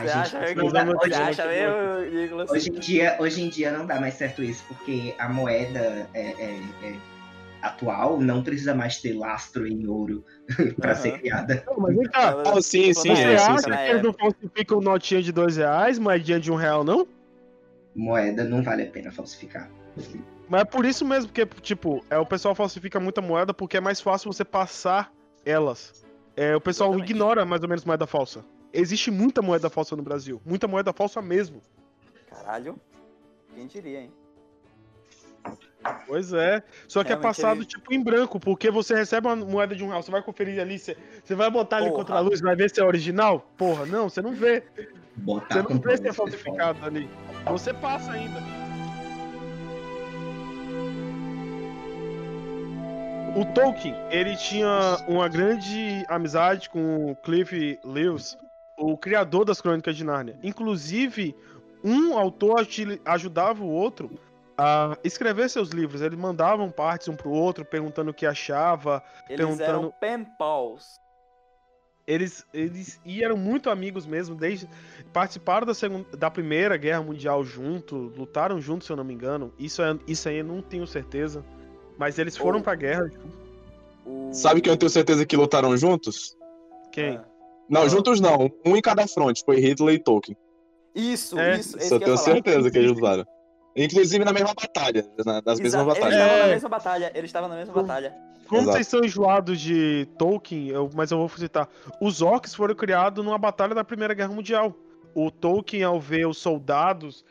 [0.00, 2.50] Gente, acha, não dá- hoje, acha mesmo, Nicolas?
[2.50, 6.20] hoje em dia, hoje em dia não dá mais certo isso, porque a moeda é,
[6.20, 6.94] é- é
[7.62, 10.24] atual não precisa mais ter lastro em ouro
[10.80, 11.00] pra Aham.
[11.00, 11.64] ser criada.
[11.66, 12.34] Não, mas vem cá.
[12.44, 13.70] Ah, sim, sim, Você é, sim, acha sim.
[13.70, 17.06] Na que eles não falsificam notinha de dois reais, moedinha de um real, não?
[17.94, 19.70] Moeda não vale a pena falsificar.
[20.48, 23.80] Mas é por isso mesmo, porque, tipo, é, o pessoal falsifica muita moeda porque é
[23.80, 25.10] mais fácil você passar
[25.44, 26.04] elas.
[26.36, 27.10] É, o pessoal Exatamente.
[27.12, 28.44] ignora mais ou menos moeda falsa.
[28.72, 30.42] Existe muita moeda falsa no Brasil.
[30.44, 31.62] Muita moeda falsa mesmo.
[32.28, 32.78] Caralho.
[33.54, 34.12] Quem diria, hein?
[36.06, 36.62] Pois é.
[36.88, 39.84] Só que é Realmente, passado, ele- tipo, em branco, porque você recebe uma moeda de
[39.84, 41.98] um real, você vai conferir ali, você, você vai botar ali Porra.
[41.98, 43.40] contra a luz, vai ver se é original?
[43.56, 44.62] Porra, não, você não vê.
[45.16, 47.08] Botar Você não vê se é falsificado ali.
[47.46, 48.63] Você passa ainda.
[53.36, 58.38] O Tolkien, ele tinha uma grande amizade com o Cliff Lewis,
[58.78, 60.38] o criador das Crônicas de Nárnia.
[60.42, 61.34] Inclusive,
[61.82, 62.66] um autor
[63.04, 64.10] ajudava o outro
[64.56, 66.00] a escrever seus livros.
[66.00, 69.02] Eles mandavam partes um pro outro, perguntando o que achava.
[69.28, 71.00] Eles Perguntando- eram pen pals.
[72.06, 74.68] Eles, eles e eram muito amigos mesmo, desde
[75.10, 79.52] participaram da, segunda, da Primeira Guerra Mundial junto, lutaram juntos, se eu não me engano.
[79.58, 81.42] Isso, é, isso aí eu não tenho certeza.
[81.98, 82.62] Mas eles foram Oh.
[82.62, 83.10] pra guerra.
[84.06, 84.30] O...
[84.32, 86.36] Sabe que eu tenho certeza que lutaram juntos?
[86.92, 87.16] Quem?
[87.16, 87.24] Ah.
[87.68, 88.50] Não, juntos não.
[88.64, 89.42] Um em cada fronte.
[89.44, 90.36] Foi Hitler e Tolkien.
[90.94, 91.78] Isso, É, isso.
[91.78, 93.24] Isso eu tenho certeza que eles lutaram.
[93.76, 95.04] Inclusive na mesma batalha.
[95.24, 96.14] Na, nas mesmas Eles batalhas.
[96.14, 96.52] estavam na É.
[96.52, 97.12] mesma batalha.
[97.14, 98.14] Eles estavam na mesma batalha.
[98.46, 98.76] Como Exato.
[98.76, 101.68] vocês são enjoados de Tolkien, eu- mas eu vou citar.
[102.00, 104.74] Os orcs foram criados numa batalha da Primeira Guerra Mundial.
[105.14, 107.24] O Tolkien, ao ver os soldados,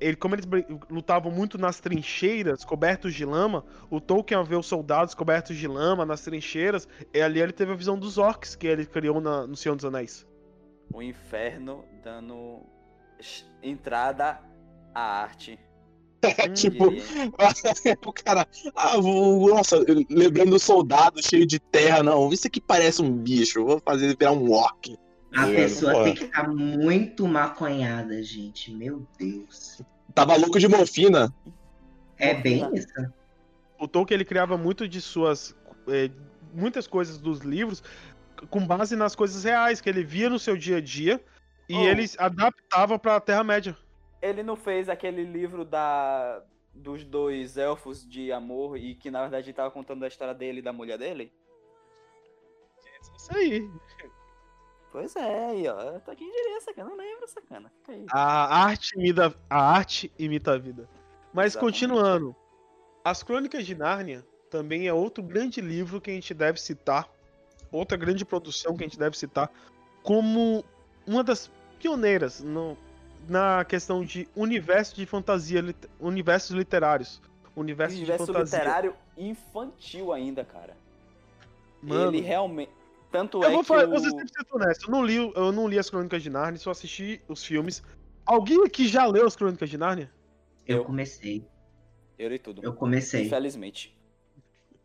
[0.00, 0.46] ele, como eles
[0.90, 5.68] lutavam muito nas trincheiras, cobertos de lama, o Tolkien, ao ver os soldados cobertos de
[5.68, 9.46] lama nas trincheiras, e ali ele teve a visão dos orcs que ele criou na-
[9.46, 10.26] no Senhor dos Anéis.
[10.92, 12.60] O inferno dando
[13.62, 14.40] entrada
[14.94, 15.58] à arte.
[16.54, 17.04] tipo, diria.
[18.06, 18.46] o cara.
[18.76, 19.76] Ah, vou- nossa,
[20.08, 22.32] lembrando o soldado cheio de terra, não.
[22.32, 23.64] Isso aqui parece um bicho.
[23.64, 24.96] Vou fazer ele virar um orc.
[25.36, 28.70] A É, pessoa tem que estar muito maconhada, gente.
[28.72, 29.80] Meu Deus.
[30.14, 31.32] Tava louco de morfina.
[32.18, 32.92] É bem isso.
[33.78, 35.56] O Tolkien ele criava muito de suas
[35.88, 36.10] eh,
[36.52, 37.82] muitas coisas dos livros
[38.50, 41.22] com base nas coisas reais que ele via no seu dia a dia
[41.68, 41.84] e Oh.
[41.84, 43.76] ele adaptava pra Terra Média.
[44.20, 46.42] Ele não fez aquele livro da
[46.74, 50.62] dos dois elfos de amor e que na verdade tava contando a história dele e
[50.62, 51.32] da mulher dele?
[53.16, 53.70] Isso aí.
[54.92, 55.98] Pois é, aí, ó.
[56.00, 56.90] Tá quem diria, sacana.
[56.90, 57.72] Não lembro, sacana.
[57.80, 58.06] Fica aí.
[58.12, 60.86] A arte imita a arte imita a vida.
[61.32, 61.80] Mas Exatamente.
[61.80, 62.36] continuando,
[63.04, 67.08] As Crônicas de Nárnia também é outro grande livro que a gente deve citar,
[67.72, 69.50] outra grande produção que a gente deve citar
[70.04, 70.62] como
[71.06, 71.50] uma das
[71.80, 72.76] pioneiras no-
[73.28, 77.20] na questão de universo de fantasia, lit- universos literários,
[77.56, 78.58] universo, Universo de fantasia.
[78.58, 80.76] literário infantil ainda, cara.
[81.82, 82.70] Mano, Ele realmente.
[83.12, 83.90] Tanto eu é vou que falar, o...
[83.90, 86.70] vou ser sempre honesto, eu não li, eu não li as Crônicas de Nárnia, só
[86.70, 87.82] assisti os filmes.
[88.24, 90.10] Alguém aqui já leu as Crônicas de Nárnia?
[90.66, 90.84] Eu Eu.
[90.84, 91.46] comecei.
[92.18, 92.62] Eu li tudo.
[92.64, 93.26] Eu comecei.
[93.26, 93.96] Infelizmente.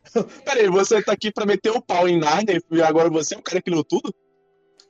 [0.44, 3.42] Peraí, você tá aqui pra meter o pau em Narnia e agora você é o
[3.42, 4.14] cara que leu tudo?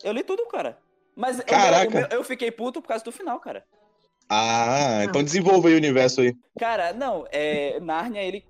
[0.04, 0.78] Eu li tudo, cara.
[1.16, 1.90] Mas Caraca.
[1.90, 3.66] o meu- eu fiquei puto por causa do final, cara.
[4.30, 6.36] Ah, então desenvolva aí o universo aí.
[6.60, 7.80] Cara, não, é.
[7.80, 8.46] Narnia, ele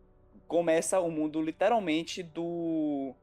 [0.47, 3.13] começa o mundo literalmente do.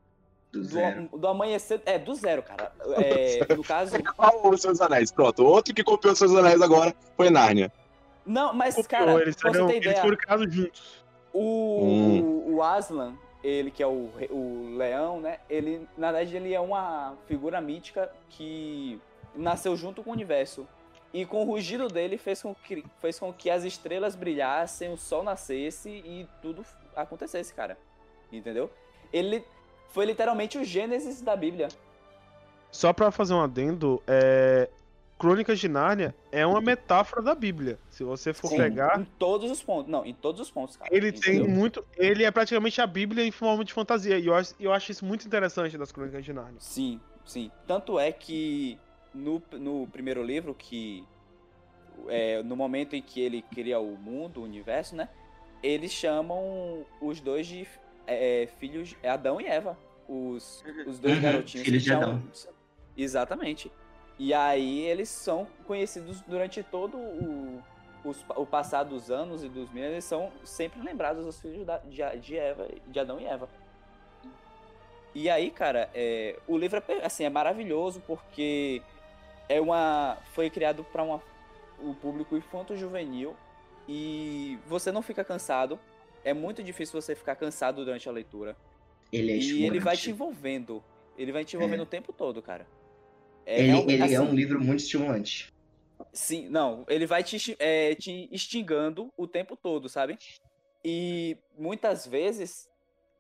[0.55, 1.09] Do Do, zero.
[1.13, 1.83] do amanhecer.
[1.85, 2.73] É, do zero, cara.
[2.97, 3.97] É, no caso.
[4.45, 5.45] Os Seus Anéis, pronto.
[5.45, 7.73] Outro que copiou os Seus Anéis agora foi Narnia.
[8.25, 11.05] Não, mas, Copiou, cara, eles, pra ter eles foram criados juntos.
[11.33, 12.21] o, Hum.
[12.23, 15.39] o, o Aslan, ele que é o, o leão, né?
[15.51, 18.99] Ele, na verdade, ele é uma figura mítica que
[19.35, 20.67] nasceu junto com o universo.
[21.13, 24.97] E com o rugido dele fez com que, fez com que as estrelas brilhassem, o
[24.97, 26.65] sol nascesse e tudo
[26.97, 27.77] acontecesse, cara.
[28.33, 28.69] Entendeu?
[29.13, 29.45] Ele
[29.95, 31.69] foi literalmente o Gênesis da Bíblia.
[32.71, 34.69] Só pra fazer um adendo, é...
[35.17, 37.79] Crônicas de Nárnia é uma metáfora da Bíblia.
[37.89, 39.91] Se você for Sim, pegar, Em todos os pontos.
[39.91, 40.93] Não, em todos os pontos, cara.
[40.93, 41.85] ele tem muito.
[41.97, 44.19] Ele é praticamente a Bíblia em forma de fantasia.
[44.19, 46.57] E eu acho, eu acho isso muito interessante das Crônicas de Nárnia.
[46.59, 47.49] Sim, sim.
[47.65, 48.77] Tanto é que
[49.15, 51.05] no, no primeiro livro, que
[52.09, 55.09] é, no momento em que ele cria o mundo, o universo, né?
[55.63, 57.67] Eles chamam os dois de
[58.07, 58.95] é, filhos.
[59.03, 59.77] É Adão e Eva.
[60.09, 61.65] Os, os dois Uhum, garotinhos.
[61.67, 62.23] filhos que de Adão.
[62.97, 63.71] Exatamente.
[64.19, 67.63] E aí eles são conhecidos durante todo o,
[68.05, 71.79] os- o passar dos anos e dos meses, eles são sempre lembrados os filhos da-
[71.79, 73.49] de, de Eva, de Adão e Eva.
[75.15, 78.83] E aí, cara, é, o livro é, assim, é maravilhoso porque
[79.49, 81.23] é uma foi criado para uma
[81.81, 83.35] o público infanto-juvenil
[83.89, 85.79] e você não fica cansado.
[86.25, 88.57] É muito difícil você ficar cansado durante a leitura.
[89.13, 90.83] Ele é e ele vai te envolvendo.
[91.17, 91.83] Ele vai te envolvendo É.
[91.83, 92.67] o tempo todo, cara.
[93.47, 95.53] É, Ele, ele é assim, um livro muito estimulante.
[96.13, 100.19] Sim, não, ele vai te, é, te instigando o tempo todo, sabe?
[100.85, 102.69] E muitas vezes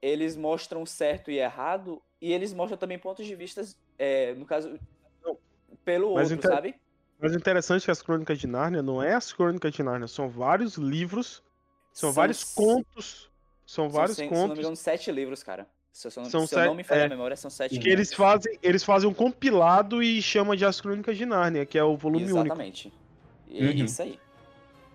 [0.02, 3.62] eles mostram certo e errado, e eles mostram também pontos de vista,
[3.98, 4.78] é, no caso,
[5.84, 6.74] pelo Mas outro, inter- sabe?
[7.18, 10.08] Mas o interessante é que as Crônicas de Nárnia não é as Crônicas de Nárnia,
[10.08, 11.42] são vários livros,
[11.94, 13.30] são, vários contos,
[13.66, 15.66] são são vários Se me contos engano, sete livros, cara.
[15.92, 17.04] Se não- São se eu não sete- me falha é.
[17.06, 18.14] a memória, são sete que eles livros.
[18.16, 21.96] fazem, eles fazem um compilado e chamam de As Crônicas de Nárnia, que é o
[21.96, 22.38] volume único.
[22.40, 22.92] Exatamente.
[23.48, 23.84] E Uhum.
[23.84, 24.18] Isso aí.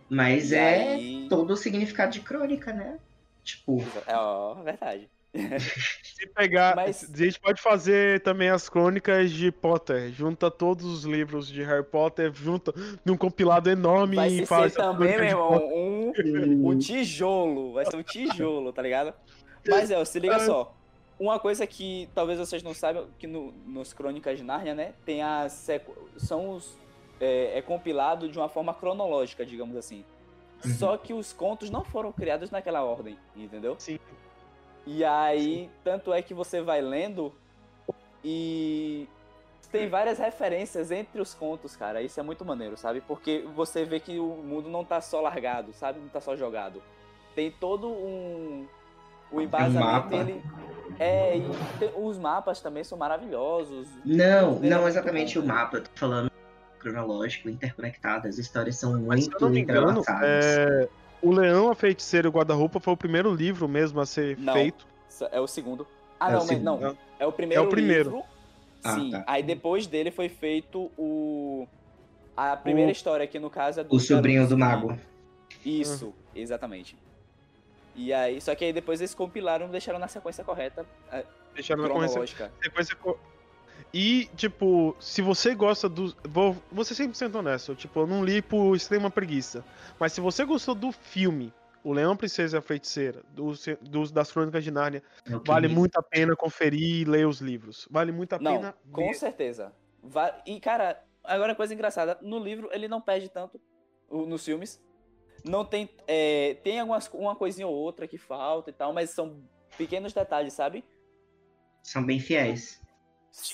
[0.10, 3.00] Mas E é aí- todo o significado de crônica, né?
[3.44, 5.10] Tipo, É ó, verdade.
[6.04, 11.04] Se pegar, Mas- a gente pode fazer também as crônicas de Potter, junta todos os
[11.04, 12.74] livros de Harry Potter, junta
[13.06, 17.74] num compilado enorme Vai e ser faz a também, meu irmão, um, um tijolo.
[17.74, 19.14] Vai ser um tijolo, tá ligado?
[19.68, 20.76] Mas, é, se liga só.
[21.20, 25.22] Uma coisa que talvez vocês não saibam, que no, nos Crônicas de Nárnia, né, tem
[25.22, 25.68] as
[26.18, 26.78] são os...
[27.22, 30.06] É, é compilado de uma forma cronológica, digamos assim.
[30.64, 30.72] Uhum.
[30.72, 33.76] Só que os contos não foram criados naquela ordem, entendeu?
[33.78, 34.00] Sim.
[34.92, 37.32] E aí, tanto é que você vai lendo
[38.24, 39.08] e
[39.72, 42.02] tem várias referências entre os contos, cara.
[42.02, 43.00] Isso é muito maneiro, sabe?
[43.02, 46.00] Porque você vê que o mundo não tá só largado, sabe?
[46.00, 46.82] Não tá só jogado.
[47.36, 48.66] Tem todo um
[49.32, 50.24] o embasamento mapa.
[50.24, 50.44] dele.
[50.98, 51.44] É, e
[51.78, 53.88] tem- os mapas também são maravilhosos.
[54.04, 55.54] não, Tudo dele é não exatamente bom, o né?
[55.54, 56.32] mapa, eu tô falando
[56.80, 60.46] cronológico, interconectado, as histórias são Mas, se muito eu não me engano, entrelaçadas.
[60.46, 60.90] é,
[61.22, 64.54] o Leão, a Feiticeira e o Guarda-Roupa foi o primeiro livro mesmo a ser Não.
[64.54, 64.88] feito.
[65.32, 65.86] É o segundo.
[66.20, 66.64] Ah, É o não, mas segundo.
[66.82, 66.98] não.
[67.20, 68.10] É o primeiro, É o primeiro.
[68.12, 68.24] livro.
[68.84, 69.12] Ah, Sim.
[69.12, 69.24] tá.
[69.28, 71.68] Aí depois dele foi feito o.
[72.38, 73.94] A primeira O- história, que no caso é do.
[73.94, 74.98] O sobrinho do mago.
[75.66, 76.96] Isso, exatamente.
[77.96, 81.82] E aí, só que aí depois eles compilaram e deixaram na sequência correta, é, Deixaram
[81.84, 82.50] na cronológica.
[82.62, 82.96] sequência.
[83.94, 86.16] E, tipo, se você gosta do.
[86.28, 87.76] Vou, vou ser 100% honesto.
[87.76, 89.64] Tipo, eu não li por extrema preguiça.
[90.00, 94.30] Mas se você gostou do filme, O Leão, Princesa e a Feiticeira, dos, dos- das
[94.32, 97.88] Crônicas de Nárnia, É que vale me- muito a pena conferir e ler os livros.
[97.90, 98.76] Vale muito a Não, pena.
[98.92, 99.14] com ver.
[99.14, 99.74] certeza.
[100.04, 103.60] Va- E, cara, agora coisa engraçada, no livro ele não perde tanto
[104.12, 104.82] nos filmes.
[105.46, 105.90] Não tem.
[106.06, 109.42] é, tem algumas, uma coisinha ou outra que falta e tal, mas são
[109.78, 110.84] pequenos detalhes, sabe?
[111.82, 112.82] São bem fiéis.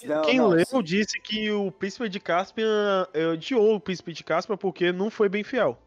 [0.04, 0.82] Não, Quem não, leu sim.
[0.84, 5.30] disse que o Príncipe de Caspian eh, odiou o Príncipe de Caspian porque não foi
[5.30, 5.78] bem fiel.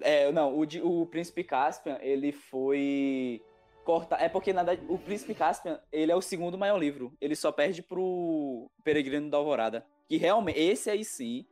[0.00, 3.40] É, não, o, de- o Príncipe Caspian, ele foi
[3.84, 4.20] cortar.
[4.20, 7.12] É porque, na verdade, o Príncipe Caspian, ele é o segundo maior livro.
[7.20, 9.86] Ele só perde pro Peregrino da Alvorada.
[10.08, 11.46] Que realmente, esse aí sim,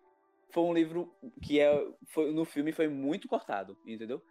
[0.50, 4.22] foi um livro que é, foi, no filme foi muito cortado, entendeu?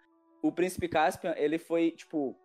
[0.41, 2.35] O Príncipe Caspian, ele foi, tipo,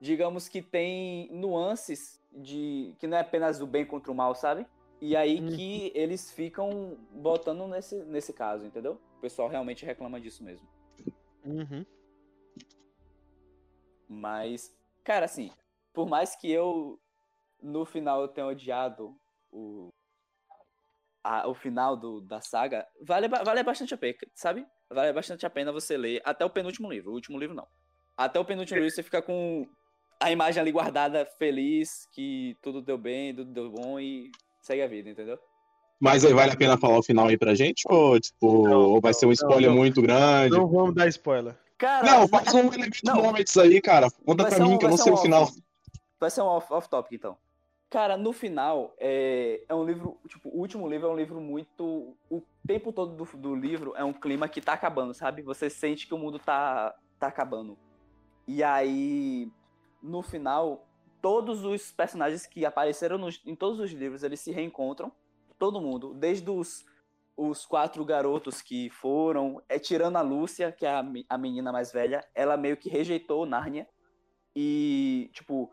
[0.00, 2.94] digamos que tem nuances de.
[2.98, 4.66] que não é apenas o bem contra o mal, sabe?
[5.00, 5.48] E aí Uhum.
[5.56, 9.00] que eles ficam botando nesse, nesse caso, entendeu?
[9.18, 10.66] O pessoal realmente reclama disso mesmo.
[11.44, 11.84] Uhum.
[14.08, 15.50] Mas, cara, assim,
[15.92, 17.00] por mais que eu
[17.60, 19.16] no final eu tenha odiado
[19.50, 19.88] o,
[21.24, 24.66] a- o final do, da saga, vale, vale bastante a pena, sabe?
[24.90, 27.10] Vale bastante a pena você ler até o penúltimo livro.
[27.10, 27.66] O último livro não.
[28.16, 29.66] Até o penúltimo livro você fica com
[30.22, 34.30] a imagem ali guardada, feliz, que tudo deu bem, tudo deu bom e
[34.60, 35.38] segue a vida, entendeu?
[36.00, 37.84] Mas aí vale a pena falar o final aí pra gente?
[37.88, 39.76] Ou, tipo, Não, ou vai ser um não, spoiler não.
[39.76, 40.56] muito grande?
[40.56, 41.56] Não vamos dar spoiler.
[41.78, 43.16] Cara, Não, faz um elemento Não.
[43.22, 44.10] moments aí, cara.
[44.24, 45.48] Conta pra mim um- que eu não sei um o final.
[46.18, 47.36] Vai ser um off- off-topic, então.
[47.90, 50.18] Cara, no final, é, é um livro.
[50.28, 52.16] Tipo, o último livro é um livro muito.
[52.30, 55.42] O tempo todo do, do livro é um clima que tá acabando, sabe?
[55.42, 57.76] Você sente que o mundo tá, tá acabando.
[58.48, 59.48] E aí,
[60.02, 60.86] no final,
[61.20, 65.12] todos os personagens que apareceram nos- em todos os livros, eles se reencontram.
[65.58, 66.84] Todo mundo, desde os,
[67.36, 71.92] os quatro garotos que foram, é, tirando a Lúcia, que é a, a menina mais
[71.92, 73.88] velha, ela meio que rejeitou Nárnia
[74.54, 75.70] e, tipo,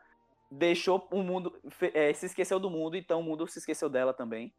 [0.52, 1.60] deixou o mundo,
[1.94, 4.54] é, se esqueceu do mundo, então o mundo se esqueceu dela também.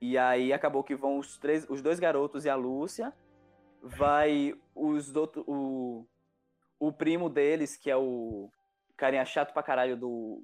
[0.00, 3.12] E aí acabou que vão os três, os dois garotos e a Lúcia,
[3.82, 5.12] vai os
[5.46, 6.06] o,
[6.78, 8.50] o primo deles, que é o
[8.96, 10.42] carinha chato pra caralho do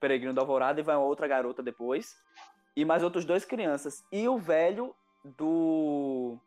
[0.00, 2.14] Peregrino da Alvorada, e vai uma outra garota depois,
[2.76, 4.04] e mais outros dois crianças.
[4.12, 4.94] E o velho
[5.24, 6.38] do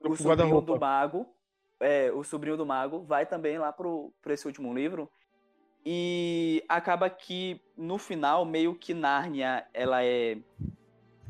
[0.00, 1.26] o Do sobrinho do mago,
[1.78, 5.10] é, o sobrinho do mago, vai também lá pro, pra esse último livro.
[5.84, 10.38] E acaba que no final, meio que Nárnia, ela é.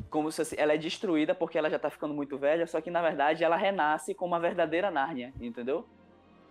[0.09, 2.91] como se assim, ela é destruída porque ela já tá ficando muito velha, só que
[2.91, 5.86] na verdade ela renasce como uma verdadeira Nárnia, entendeu?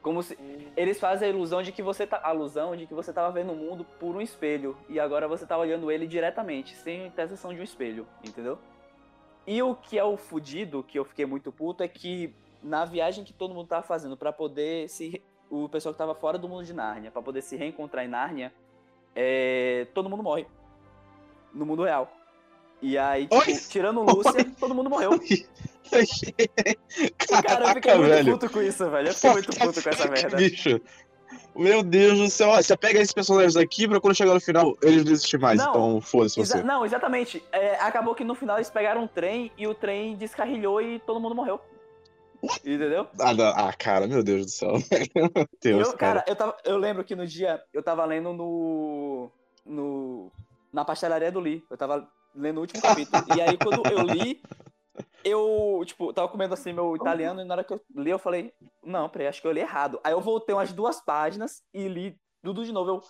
[0.02, 0.38] Como se
[0.78, 3.52] eles fazem a ilusão de que você tá a ilusão de que você tava vendo
[3.52, 7.60] o mundo por um espelho e agora você tá olhando ele diretamente, sem interseção de
[7.60, 8.58] um espelho, entendeu?
[9.46, 12.34] E o que é o fudido, que eu fiquei muito puto, é que
[12.64, 16.38] na viagem que todo mundo tava fazendo pra poder se o pessoal que tava fora
[16.38, 18.54] do mundo de Nárnia, pra poder se reencontrar em Nárnia,
[19.16, 20.46] é, todo mundo morre
[21.54, 22.12] no mundo real.
[22.82, 25.12] E aí, tipo, tirando Lúcia, todo mundo morreu.
[27.42, 28.32] Cara, eu fiquei Caraca, muito velho.
[28.34, 29.08] puto com isso, velho.
[29.08, 30.38] Eu fiquei muito puto com essa Caraca, merda.
[30.38, 30.82] Bicho.
[31.56, 32.50] Meu Deus do céu.
[32.50, 35.60] Ó, Você pega esses personagens aqui pra quando chegar no final eles não existem mais.
[35.60, 35.70] Não.
[35.70, 36.64] Então foda-se você.
[36.64, 37.44] não, exatamente.
[37.52, 41.20] É, acabou que no final eles pegaram um trem e o trem descarrilhou e todo
[41.20, 41.60] mundo morreu.
[42.64, 43.08] Entendeu?
[43.20, 43.48] Ah, não.
[43.48, 44.74] Ah, cara, meu Deus do céu.
[45.14, 46.22] Meu Deus, eu, cara.
[46.22, 49.30] cara, eu, tava, eu lembro que no dia eu tava lendo no.
[49.66, 50.32] no
[50.72, 51.64] na pastelaria do Lee.
[51.70, 53.24] Eu tava lendo o último capítulo.
[53.36, 54.42] e aí, quando eu li,
[55.24, 58.54] eu, tipo, tava comendo assim meu italiano, e na hora que eu li, eu falei,
[58.84, 60.00] não, peraí, acho que eu li errado.
[60.04, 62.90] Aí eu voltei umas duas páginas e li tudo de novo.
[62.92, 63.04] Eu.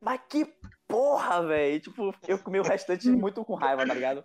[0.00, 0.46] Mas que
[0.88, 1.80] porra, velho!
[1.80, 4.24] Tipo, eu comi o restante muito com raiva, tá ligado?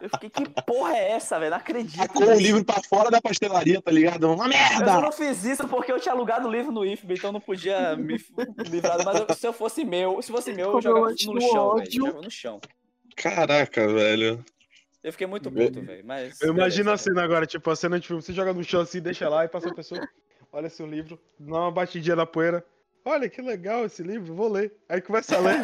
[0.00, 1.50] Eu fiquei, que porra é essa, velho?
[1.50, 1.96] Não acredito.
[1.96, 4.24] Tacou o livro pra fora da pastelaria, tá ligado?
[4.32, 5.00] Uma Eu só merda!
[5.00, 7.96] não fiz isso porque eu tinha alugado o livro no IFB, então eu não podia
[7.96, 8.16] me
[8.68, 9.04] livrar.
[9.04, 12.22] Mas eu- se eu fosse meu, se fosse meu, eu jogava eu no chão, velho.
[12.22, 12.60] no chão.
[13.16, 14.44] Caraca, velho.
[15.02, 16.04] Eu fiquei muito puto, velho.
[16.04, 16.40] Mas.
[16.42, 19.00] Eu imagino a cena agora, tipo, a cena de filme, você joga no chão assim,
[19.00, 20.06] deixa lá e passa a pessoa,
[20.52, 22.64] olha seu livro, dá uma batidinha na poeira.
[23.04, 24.74] Olha que legal esse livro, vou ler.
[24.88, 25.56] Aí começa a ler.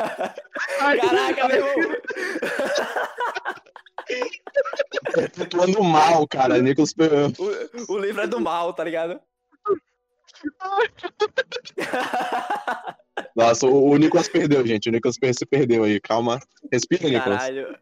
[0.80, 1.96] Ai, Caraca, meu irmão!
[5.42, 6.60] Atuando mal, cara.
[6.60, 7.08] Nicholas Pe-
[7.88, 9.20] O, o livro é do mal, tá ligado?
[13.36, 14.88] Nossa, o, o Nicolas perdeu, gente.
[14.88, 16.00] O Nicolas se perdeu aí.
[16.00, 16.38] Calma.
[16.70, 17.38] Respira, Nicolas.
[17.38, 17.78] Caralho.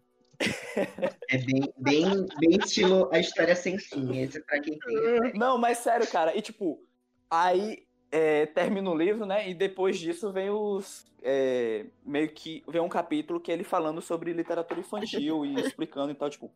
[1.28, 4.22] É bem, bem, bem estilo a história sem fim.
[4.22, 5.32] Esse é pra quem tem.
[5.34, 6.34] Não, mas sério, cara.
[6.36, 6.82] E tipo,
[7.30, 9.48] aí é, termina o livro, né?
[9.48, 11.06] E depois disso vem os.
[11.22, 12.64] é, meio que.
[12.66, 16.50] Vem um capítulo que é ele falando sobre literatura infantil e explicando e tal, tipo.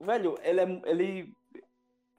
[0.00, 0.82] Velho, ele é.
[0.86, 1.32] Ele.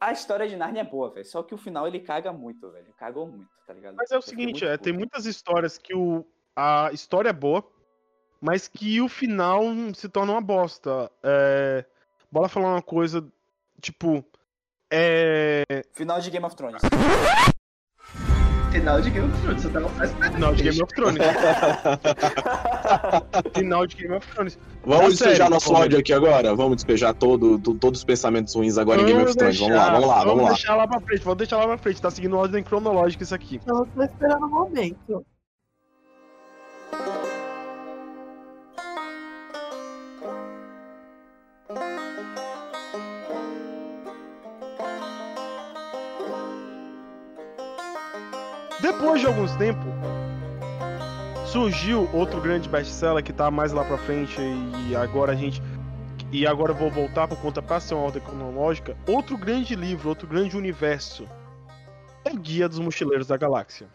[0.06, 1.26] A história de Narnia é boa, velho.
[1.26, 2.94] Só que o final ele caga muito, velho.
[2.96, 3.96] Cagou muito, tá ligado?
[3.96, 6.24] Mas é o fiquei seguinte, é, tem muitas histórias que o,
[6.56, 7.68] a história é boa,
[8.40, 9.64] mas que o final
[9.96, 11.12] se torna uma bosta.
[11.24, 11.84] É,
[12.32, 13.28] bora falar uma coisa,
[13.82, 14.24] tipo,
[14.94, 16.84] é, Final de Game of Thrones.
[18.76, 20.34] Final de Game of Thrones, você tava esperando.
[20.34, 21.18] final de Game of Thrones.
[23.56, 24.60] final de Game of Thrones.
[24.86, 26.56] Vamos Tá despejar sério, nosso ódio aqui agora?
[26.56, 29.60] Vamos despejar todo, to- todos os pensamentos ruins agora em Game of Thrones.
[29.60, 30.50] Vamos lá, vamos lá, vamos lá.
[30.50, 32.02] deixar lá pra frente, vamos deixar lá pra frente.
[32.02, 33.60] Tá seguindo ordem cronológica isso aqui.
[33.66, 35.26] Eu tô esperando o momento.
[48.98, 49.86] Depois de alguns tempos,
[51.52, 54.36] surgiu outro grande best-seller que tá mais lá pra frente
[54.88, 55.62] e agora a gente
[56.32, 58.98] e agora eu vou voltar por conta pra ser uma ordem cronológica.
[59.06, 61.28] Outro grande livro, outro grande universo.
[62.24, 63.88] É o Guia dos Mochileiros da Galáxia.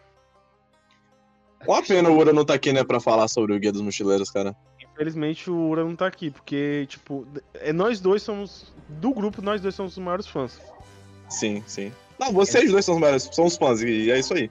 [1.67, 4.29] Uma pena o Ura não tá aqui, né, pra falar sobre o Guia dos Mochileiros,
[4.29, 4.55] cara.
[4.79, 8.71] Infelizmente o Ura não tá aqui, porque, tipo, é, nós dois somos.
[8.87, 10.61] Do grupo, nós dois somos os maiores fãs.
[11.27, 11.91] Sim, sim.
[12.19, 14.49] Não, vocês dois são os melhores, são os fãs, e é isso aí.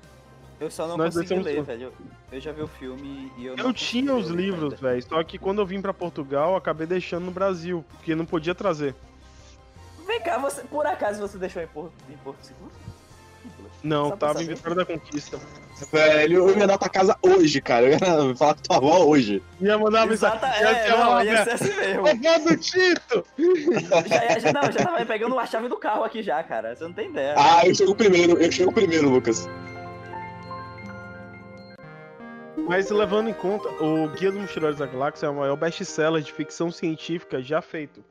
[0.61, 1.91] Eu só não Nós consegui ler, velho.
[2.31, 5.39] Eu já vi o filme e eu não Eu tinha os livros, velho, só que
[5.39, 8.95] quando eu vim pra Portugal, eu acabei deixando no Brasil, porque não podia trazer.
[10.07, 12.71] Vem cá, você, por acaso você deixou em Porto, em Porto Seguro?
[13.83, 14.49] Não, Só tava em.
[14.49, 15.39] Vitória da Conquista.
[15.91, 17.87] Velho, eu ia dar pra casa hoje, cara.
[17.87, 19.43] Eu ia falar com tua avó hoje.
[19.59, 20.67] Ia mandar uma Exata, mensagem.
[20.67, 22.03] é, ia não, ia ser assim mesmo.
[22.03, 23.25] Vovó do Tito!
[24.07, 26.77] já, já, não, já tava pegando a chave do carro aqui já, cara.
[26.77, 27.35] Você não tem ideia.
[27.39, 29.49] Ah, eu chego primeiro, eu chego primeiro, Lucas.
[32.69, 36.33] Mas levando em conta, o Guia dos Mochileiros da Galáxia é o maior best-seller de
[36.33, 38.05] ficção científica já feito.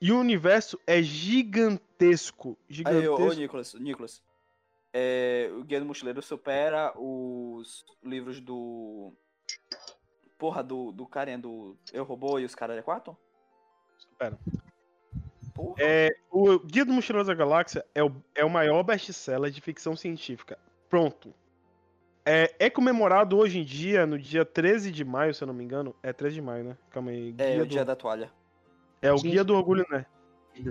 [0.00, 2.56] E o universo é gigantesco.
[2.84, 3.40] Aí, ô, ô Gigantesco.
[3.40, 4.22] Nicolas, Nicolas.
[4.92, 9.12] É, o Guia do Mochileiro supera os livros do.
[10.38, 13.16] Porra, do, do carinha do Eu Robô e os caras de quatro?
[13.98, 14.38] Supera.
[15.54, 15.74] Porra.
[15.78, 19.96] É, o Guia dos Mochileiros da Galáxia é o, é o maior best-seller de ficção
[19.96, 20.58] científica.
[20.88, 21.34] Pronto.
[22.30, 25.64] É, é comemorado hoje em dia, no dia 13 de maio, se eu não me
[25.64, 25.94] engano.
[26.02, 26.76] É 13 de maio, né?
[26.90, 27.34] Calma aí.
[27.38, 28.30] É, Guia o do- dia da toalha.
[29.00, 29.30] É o Gente.
[29.30, 30.04] Guia do Orgulho, né?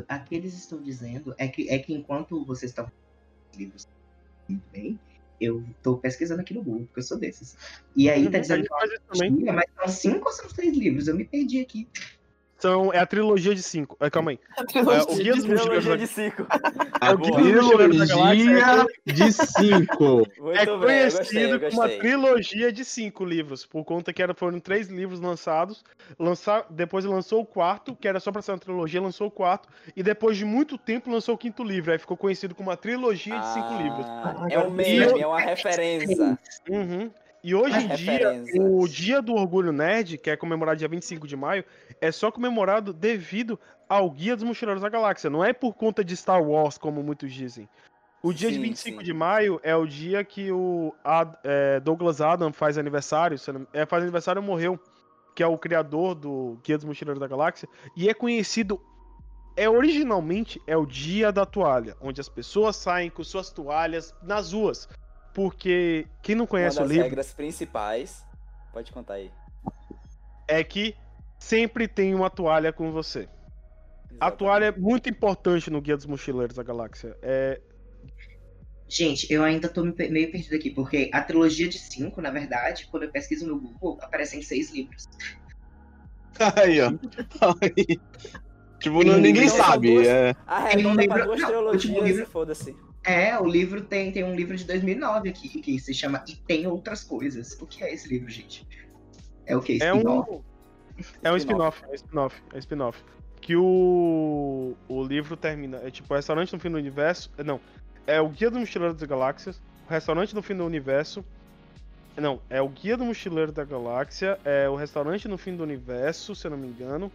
[0.08, 2.92] Aqui eles estão dizendo é que, é que enquanto vocês estão
[3.56, 3.88] livros
[4.48, 5.00] muito bem,
[5.42, 7.58] eu tô pesquisando aqui no Google, porque eu sou desses.
[7.96, 9.32] E aí tá Uhum, a dizendo que é faz isso também.
[9.44, 11.08] uma mas são cinco ou são três livros?
[11.08, 11.90] Eu me perdi aqui.
[12.60, 13.96] São, é a trilogia de cinco.
[14.00, 14.40] É, calma aí.
[14.58, 15.04] A É, trilogia.
[15.04, 16.48] o Guia dos Mochileiros Trilogia da de cinco.
[17.00, 20.04] A o Guia dos Mochileiros da trilogia de cinco.
[20.40, 22.00] Muito é bem, gostei, conhecido eu como uma gostei.
[22.00, 25.84] trilogia de cinco livros, por conta que era, foram três livros lançados.
[26.18, 29.70] Lançar, depois lançou o quarto, que era só pra ser uma trilogia, lançou o quarto,
[29.96, 31.92] e depois de muito tempo lançou o quinto livro.
[31.92, 34.06] Aí ficou conhecido como uma trilogia de cinco livros.
[34.08, 36.38] Ah, é um meme, é uma referência.
[36.68, 37.12] Uhum.
[37.44, 41.36] E hoje em dia, o Dia do Orgulho Nerd, que é comemorado dia 25 de
[41.36, 41.64] maio,
[42.02, 45.30] é só comemorado devido ao Guia dos Mochileiros da Galáxia.
[45.30, 47.70] Não é por conta de Star Wars, como muitos dizem.
[48.24, 49.06] O dia de Sim, 25 sim.
[49.06, 53.38] de maio é o dia que o Ad- é, Douglas Adam faz aniversário.
[53.72, 54.80] É, faz aniversário e morreu.
[55.36, 57.70] Que é o criador do Guia dos Mochileiros da Galáxia.
[57.96, 58.82] E é conhecido.
[59.56, 64.52] É originalmente é o dia da toalha, onde as pessoas saem com suas toalhas nas
[64.52, 64.90] ruas.
[65.38, 68.26] Porque quem não Uma conhece o das livro regras principais.
[68.74, 69.32] Pode contar aí.
[70.48, 70.96] é que
[71.38, 73.20] sempre tem uma toalha com você.
[73.20, 74.38] A Exatamente.
[74.40, 77.16] toalha é muito importante no Guia dos Mochileiros da Galáxia.
[77.22, 77.62] É,
[78.90, 83.04] Gente, eu ainda tô meio perdido aqui, porque a trilogia de cinco, na verdade, quando
[83.04, 85.08] eu pesquiso no Google, aparecem seis livros.
[86.58, 86.88] Aí, ó.
[87.62, 88.00] Aí.
[88.80, 89.94] Tipo, não- ninguém sabe.
[89.94, 90.36] duas- É...
[90.48, 92.76] Arredonda livro- pra duas não, trilogias o último livro- e foda-se.
[93.08, 96.68] É, o livro tem, tem um livro de 2009 aqui, que se chama E Tem
[96.68, 97.58] Outras Coisas.
[97.62, 98.68] O que é esse livro, gente?
[99.46, 99.82] É o que?
[99.82, 100.44] é um.
[101.24, 101.82] É um spin-off.
[101.86, 102.44] É um spin-off.
[102.52, 103.02] É um spin-off.
[103.40, 104.76] Que o.
[104.90, 105.78] O livro termina.
[105.78, 107.32] É tipo o restaurante no fim do universo.
[107.38, 107.62] é, Não.
[108.06, 109.62] É o Guia do Mochileiro das Galáxias.
[109.88, 111.24] O restaurante no fim do universo.
[112.18, 114.38] Não, é o Guia do Mochileiro da Galáxia.
[114.44, 117.10] É o restaurante no fim do universo, se eu não me engano.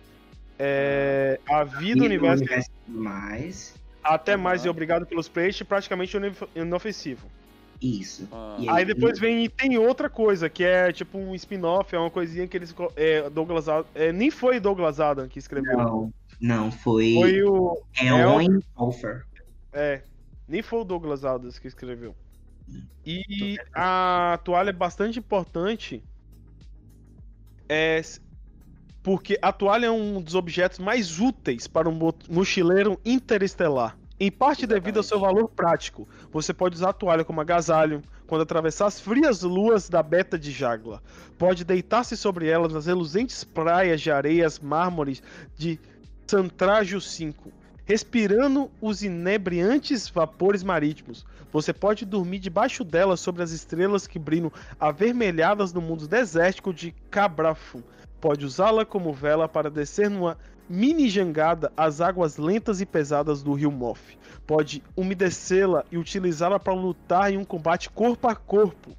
[0.59, 1.39] É.
[1.51, 2.45] A vida do universo.
[2.89, 3.82] Mais.
[4.03, 7.27] Até mais e obrigado pelos peixes, praticamente inof- inofensivo.
[7.81, 8.29] Isso.
[8.31, 12.11] Ah, E Aí depois vem tem outra coisa, que é tipo um spin-off, é uma
[12.11, 12.75] coisinha que eles.
[12.97, 15.77] É, Douglas Adam, é, nem foi Douglas Adam que escreveu.
[15.77, 17.83] Não, não, foi, Foi o.
[18.01, 19.25] Eoin Colfer.
[19.73, 20.03] É,
[20.47, 22.15] nem foi o Douglas Adams que escreveu.
[23.05, 26.03] E a toalha é bastante importante.
[27.69, 28.01] É,
[29.03, 33.97] porque a toalha é um dos objetos mais úteis para um mo- mochileiro interestelar.
[34.21, 36.09] Em parte devido ao seu valor prático.
[36.33, 40.53] Você pode usar a toalha como agasalho quando atravessar as frias luas da Beta de
[40.53, 41.03] Jagla.
[41.37, 45.23] Pode deitar-se sobre ela nas reluzentes praias de areias mármores
[45.57, 45.81] de
[46.27, 47.53] Santrágio 5
[47.85, 51.27] respirando os inebriantes vapores marítimos.
[51.53, 56.93] Você pode dormir debaixo delas sobre as estrelas que brilham avermelhadas no mundo desértico de
[57.11, 57.83] Cabrafu.
[58.23, 63.53] Pode usá-la como vela para descer numa mini jangada às águas lentas e pesadas do
[63.53, 64.17] rio Moff.
[64.47, 68.93] Pode umedecê-la e utilizá-la para lutar em um combate corpo a corpo.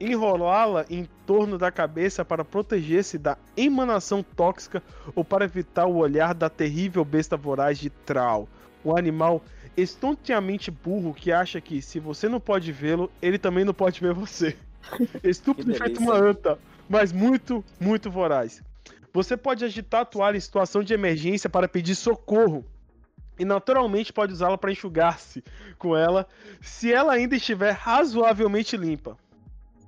[0.00, 4.82] Enrolá-la em torno da cabeça para proteger-se da emanação tóxica
[5.14, 8.48] ou para evitar o olhar da terrível besta voraz de Trau,
[8.84, 9.44] um animal
[9.76, 14.12] estonteamente burro que acha que, se você não pode vê-lo, ele também não pode ver
[14.12, 14.56] você.
[15.22, 16.58] Estúpido feito uma anta,
[16.90, 18.60] mas muito, muito voraz.
[19.12, 22.64] Você pode agitar a toalha em situação de emergência para pedir socorro.
[23.38, 25.42] E naturalmente pode usá-la para enxugar-se
[25.78, 26.26] com ela,
[26.60, 29.16] se ela ainda estiver razoavelmente limpa.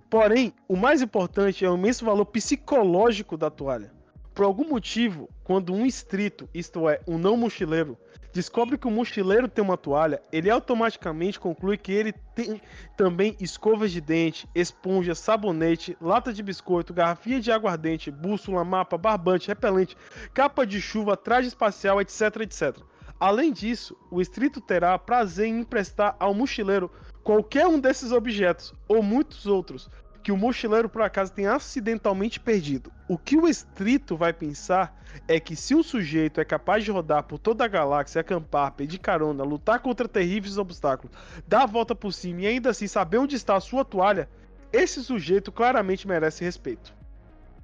[0.08, 3.92] Porém, o mais importante é o imenso valor psicológico da toalha.
[4.32, 7.98] Por algum motivo, quando um estrito, isto é, um não mochileiro,
[8.32, 12.60] descobre que o mochileiro tem uma toalha, ele automaticamente conclui que ele tem
[12.96, 19.48] também escovas de dente, esponja, sabonete, lata de biscoito, garrafinha de aguardente, bússola, mapa, barbante,
[19.48, 19.96] repelente,
[20.32, 22.78] capa de chuva, traje espacial, etc, etc.
[23.20, 26.90] Além disso, o estrito terá prazer em emprestar ao mochileiro
[27.22, 29.88] qualquer um desses objetos, ou muitos outros,
[30.22, 32.92] que o mochileiro por acaso tenha acidentalmente perdido.
[33.08, 34.96] O que o estrito vai pensar
[35.26, 38.98] é que se um sujeito é capaz de rodar por toda a galáxia, acampar, pedir
[38.98, 41.14] carona, lutar contra terríveis obstáculos,
[41.46, 44.28] dar a volta por cima e ainda assim saber onde está a sua toalha,
[44.72, 46.94] esse sujeito claramente merece respeito.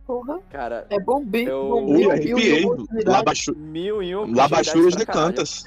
[0.04, 0.40] Porra.
[0.50, 1.50] Cara, É bombeiro.
[1.50, 2.62] Eu- bombeiro, mil arrepiei.
[4.10, 5.64] e um Labachuras de cantas.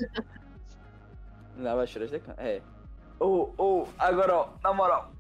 [1.58, 2.62] Labachuras de cantas, é.
[3.20, 5.12] Ou, ou, agora, ó, na moral,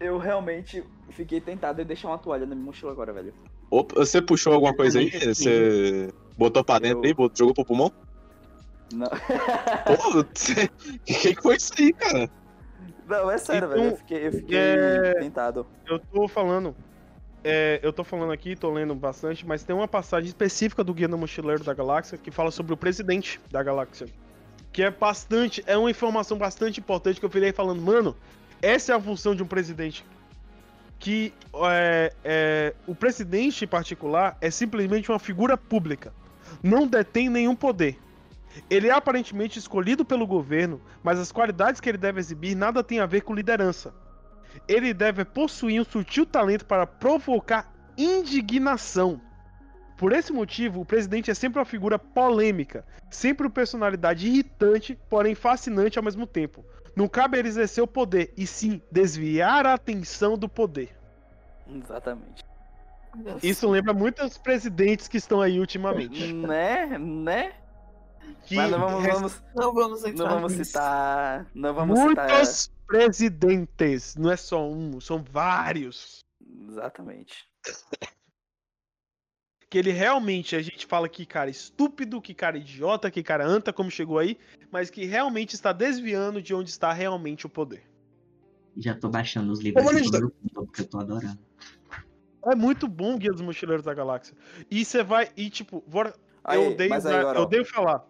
[0.00, 3.32] eu realmente fiquei tentado em deixar uma toalha na minha mochila agora, velho.
[3.70, 5.10] Opa, você puxou alguma coisa aí?
[5.10, 7.92] Você botou pra dentro Eu- aí, botou- jogou pro pulmão?
[8.92, 9.08] Não,
[9.86, 10.68] Pô, você...
[11.04, 12.30] que que foi isso aí, cara?
[13.08, 13.90] não é sério, Então, velho.
[13.92, 15.66] Eu fiquei, eu fiquei é- tentado.
[15.86, 16.74] Eu tô falando.
[17.42, 21.08] é, eu tô falando aqui, tô lendo bastante, mas tem uma passagem específica do Guia
[21.08, 24.06] do Mochileiro da Galáxia que fala sobre o presidente da galáxia.
[24.72, 25.62] Que é bastante.
[25.66, 28.16] É uma informação bastante importante que eu virei falando, mano.
[28.64, 30.06] Essa é a função de um presidente.
[30.98, 31.34] Que
[31.66, 36.14] é, é, o presidente em particular é simplesmente uma figura pública.
[36.62, 37.98] Não detém nenhum poder.
[38.70, 43.00] Ele é aparentemente escolhido pelo governo, mas as qualidades que ele deve exibir nada tem
[43.00, 43.94] a ver com liderança.
[44.66, 49.20] Ele deve possuir um sutil talento para provocar indignação.
[49.98, 55.34] Por esse motivo, o presidente é sempre uma figura polêmica, sempre uma personalidade irritante, porém
[55.34, 56.64] fascinante ao mesmo tempo.
[56.96, 60.96] Não cabe ele exercer o poder, e sim desviar a atenção do poder.
[61.68, 62.44] Exatamente.
[63.42, 66.32] Isso lembra muitos presidentes que estão aí ultimamente.
[66.32, 66.98] Né?
[66.98, 67.52] Né?
[68.42, 71.46] Que Mas não vamos, vamos, Não vamos não vamos citar.
[71.54, 72.28] Não vamos citar.
[72.28, 76.24] muitos presidentes, não é só um, são vários.
[76.68, 77.48] Exatamente.
[79.74, 83.72] Que ele realmente, a gente fala que cara estúpido, que cara idiota, que cara anta
[83.72, 84.38] como chegou aí,
[84.70, 87.82] mas que realmente está desviando de onde está realmente o poder.
[88.76, 90.20] Já tô baixando os livros Manista.
[90.20, 91.40] todo mundo, porque eu tô adorando.
[92.46, 94.36] É muito bom o Guia dos Mochileiros da Galáxia.
[94.70, 96.14] E você vai, e tipo, bora-
[96.44, 98.06] Aí, eu odeio, aí, eu odeio falar.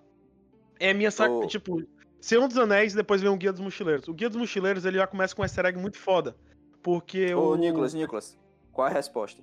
[0.78, 1.46] É minha saca, Ô.
[1.46, 1.82] tipo,
[2.20, 4.06] Senhor dos Anéis, depois vem o Guia dos Mochileiros.
[4.06, 6.36] O Guia dos Mochileiros, ele já começa com um easter egg muito foda.
[6.82, 7.56] Porque Ô, o...
[7.56, 8.38] Nicolas, Nicolas,
[8.70, 9.42] qual é a resposta?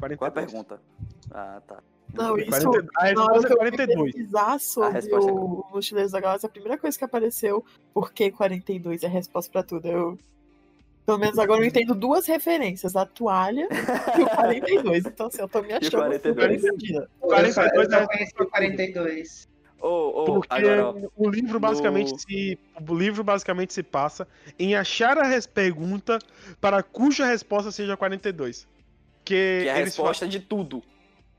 [0.00, 0.18] 42.
[0.18, 0.80] Qual é a pergunta?
[1.30, 1.78] Ah, tá.
[2.12, 2.50] Não, isso.
[2.50, 4.12] 40 A resposta é eu fui 42.
[4.12, 8.30] pesquisar sobre resposta é o Mochileiros da Galáxia, a primeira coisa que apareceu, por que
[8.32, 9.86] 42 é a resposta pra tudo?
[9.86, 10.18] Eu,
[11.06, 13.68] pelo menos agora eu entendo duas referências, a toalha
[14.18, 15.06] e o 42.
[15.06, 16.60] Então, assim, eu tô me achando 42?
[16.62, 19.48] super só, 42 eu é conheci o 42.
[19.80, 24.28] Ô, ô, Porque agora, o livro basicamente no- se o livro basicamente se passa
[24.58, 26.18] em achar a res- pergunta
[26.60, 28.66] para cuja resposta seja 42.
[29.34, 30.82] Que, que é a resposta de tudo.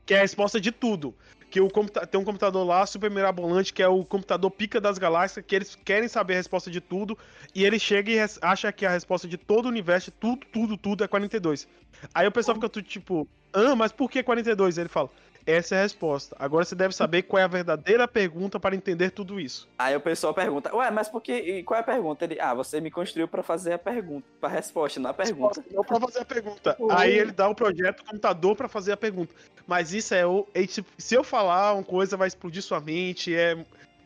[0.06, 1.14] que é a resposta de tudo.
[1.50, 4.96] Que o computa- tem um computador lá, super mirabolante, que é o computador pica das
[4.96, 7.16] galáxias, que eles querem saber a resposta de tudo,
[7.54, 10.76] e ele chega e res- acha que a resposta de todo o universo, tudo, tudo,
[10.78, 11.68] tudo é 42.
[12.14, 14.78] Aí o pessoal fica tudo tipo, ah, mas por que 42?
[14.78, 15.10] Ele fala,
[15.46, 16.36] essa é a resposta.
[16.38, 19.68] Agora você deve saber qual é a verdadeira pergunta para entender tudo isso.
[19.78, 21.32] Aí o pessoal pergunta, ué, mas por que.
[21.32, 22.24] e qual é a pergunta?
[22.24, 25.64] Ele, ah, você me construiu pra fazer a pergunta, pra resposta, não a pergunta.
[25.72, 26.76] Não pra fazer a pergunta.
[26.78, 26.92] Uhum.
[26.92, 29.34] Aí ele dá o projeto computador pra fazer a pergunta.
[29.66, 30.46] Mas isso é o.
[30.54, 33.34] é tipo, se eu falar uma coisa, vai explodir sua mente.
[33.34, 33.56] É.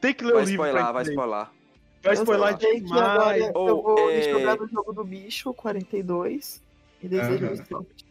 [0.01, 0.67] Tem que ler Vai o livro.
[0.67, 1.47] spoiler, vai spoiler.
[2.03, 3.55] Vai spoiler só sei que agora demais.
[3.55, 6.63] Ou, eu vou é, jogar no jogo do bicho, 42,
[7.03, 7.65] e desejo Aham.
[7.65, 8.06] sorte.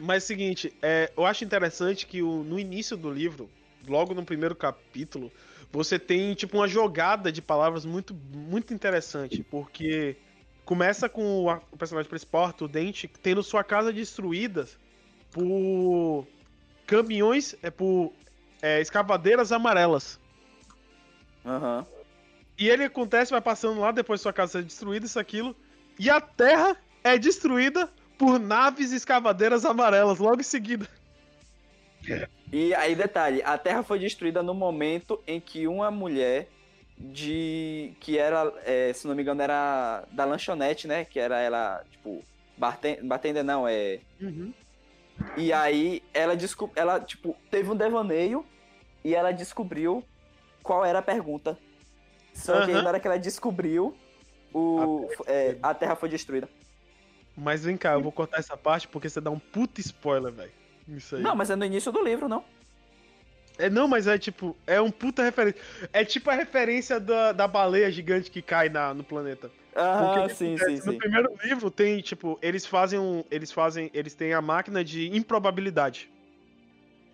[0.00, 3.48] Mas seguinte, é, eu acho interessante que o- no início do livro,
[3.86, 5.32] logo no primeiro capítulo,
[5.70, 10.16] você tem tipo uma jogada de palavras muito, muito interessante, porque
[10.64, 14.66] começa com o, o personagem principal, Arthur Dente, tendo sua casa destruída
[15.30, 16.26] por
[16.86, 18.12] caminhões, é, por
[18.60, 20.20] é, escavadeiras amarelas.
[21.44, 21.86] Aham.
[22.58, 25.56] E ele acontece, vai passando lá, depois sua casa é destruída, isso, aquilo.
[25.98, 30.88] E a Terra é destruída por naves escavadeiras amarelas, logo em seguida.
[32.52, 36.48] E aí, detalhe, a Terra foi destruída no momento em que uma mulher
[36.98, 37.94] de.
[38.00, 41.04] que era, é, se não me engano, era da lanchonete, né?
[41.04, 42.22] Que era ela, tipo,
[43.02, 44.00] bartender não, é.
[45.36, 46.72] E aí ela descob...
[46.76, 48.44] ela, tipo, teve um devaneio
[49.04, 50.04] e ela descobriu
[50.62, 51.58] qual era a pergunta.
[52.34, 52.82] Só que Aham.
[52.82, 53.96] na hora que ela descobriu,
[54.52, 55.08] o...
[55.26, 56.48] é, a Terra foi destruída.
[57.36, 60.52] Mas vem cá, eu vou cortar essa parte porque você dá um puta spoiler, velho.
[60.88, 61.22] Isso aí.
[61.22, 62.44] Não, mas é no início do livro, não.
[63.58, 65.60] É, não, mas é tipo, é um puta referência.
[65.92, 69.50] É tipo a referência da, da baleia gigante que cai na, no planeta.
[69.74, 70.98] Ah, Porque, sim, é, sim, no sim.
[70.98, 73.24] primeiro livro tem, tipo, eles fazem um.
[73.30, 73.90] Eles fazem.
[73.94, 76.10] Eles têm a máquina de improbabilidade.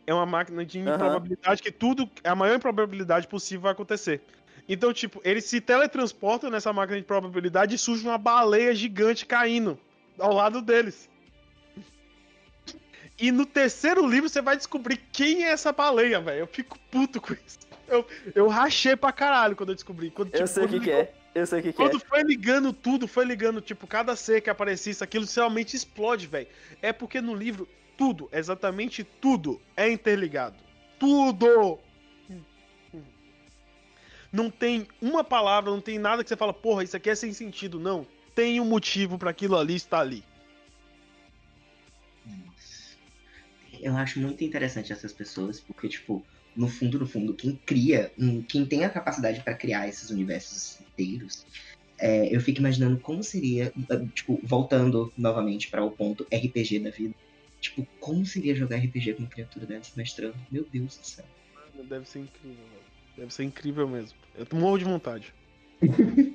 [0.07, 2.09] É uma máquina de improbabilidade que tudo.
[2.25, 4.23] A maior improbabilidade possível vai acontecer.
[4.69, 9.79] Então, tipo, eles se teletransportam nessa máquina de probabilidade e surge uma baleia gigante caindo
[10.19, 11.09] ao lado deles.
[13.19, 16.41] E no terceiro livro você vai descobrir quem é essa baleia, velho.
[16.41, 17.59] Eu fico puto com isso.
[17.89, 20.11] Eu, eu rachei pra caralho quando eu descobri.
[20.11, 21.15] Quando, Eu tipo, sei o que, quando que é.
[21.35, 21.89] Eu sei o que, que é.
[21.89, 26.27] quando foi ligando tudo, foi ligando, tipo, cada ser que aparecia, isso, aquilo realmente explode,
[26.27, 26.47] velho.
[26.81, 30.57] É porque no livro, tudo, exatamente tudo, é interligado.
[30.99, 31.81] Tudo!
[34.31, 37.33] Não tem uma palavra, não tem nada que você fala, porra, isso aqui é sem
[37.33, 37.81] sentido.
[37.81, 38.07] Não.
[38.39, 40.23] Tem um motivo pra aquilo ali estar ali.
[43.83, 46.25] Eu acho muito interessante essas pessoas, porque, tipo,
[46.55, 50.81] no fundo, no fundo, quem cria, hum, quem tem a capacidade pra criar esses universos
[50.81, 51.45] inteiros,
[51.99, 56.91] é, eu fico imaginando como seria, ah, tipo, voltando novamente para o ponto RPG da
[56.91, 57.17] vida.
[57.61, 60.39] Tipo, como seria jogar RPG com uma criatura dessa mestrando?
[60.49, 61.27] Meu Deus do céu.
[61.75, 62.85] Mano, Deve ser incrível, velho.
[63.17, 64.17] Deve ser incrível mesmo.
[64.37, 65.35] Eu morro de vontade.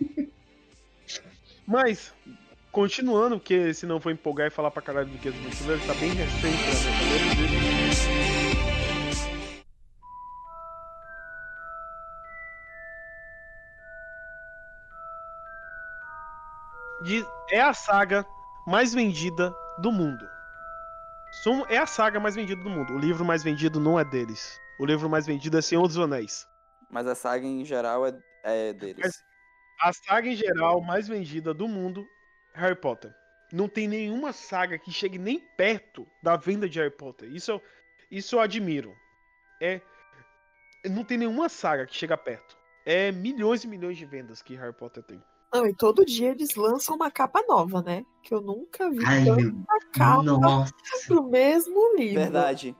[1.65, 2.13] Mas,
[2.71, 5.93] continuando, porque se não for empolgar e falar pra caralho do que do Multiverso, tá
[5.93, 6.89] bem recente cabeça.
[17.03, 18.25] De- é a saga
[18.65, 20.27] mais vendida do mundo.
[21.67, 22.93] É a saga mais vendida do mundo.
[22.93, 24.59] O livro mais vendido não é deles.
[24.79, 26.47] O livro mais vendido é Senhor dos Anéis.
[26.89, 29.01] Mas a saga em geral é, é deles.
[29.03, 29.32] Mas-
[29.83, 32.07] A saga em geral mais vendida do mundo
[32.55, 33.13] é Harry Potter.
[33.51, 37.29] Não tem nenhuma saga que chegue nem perto da venda de Harry Potter.
[37.29, 37.61] Isso eu,
[38.09, 38.95] isso eu admiro.
[39.61, 39.81] É,
[40.89, 42.57] não tem nenhuma saga que chega perto.
[42.85, 45.21] É milhões e milhões de vendas que Harry Potter tem.
[45.53, 48.05] Não, e todo dia eles lançam uma capa nova, né?
[48.23, 50.73] Que eu nunca vi Ai, meu tanta capa Nossa.
[51.07, 52.21] pro mesmo livro.
[52.21, 52.73] Verdade.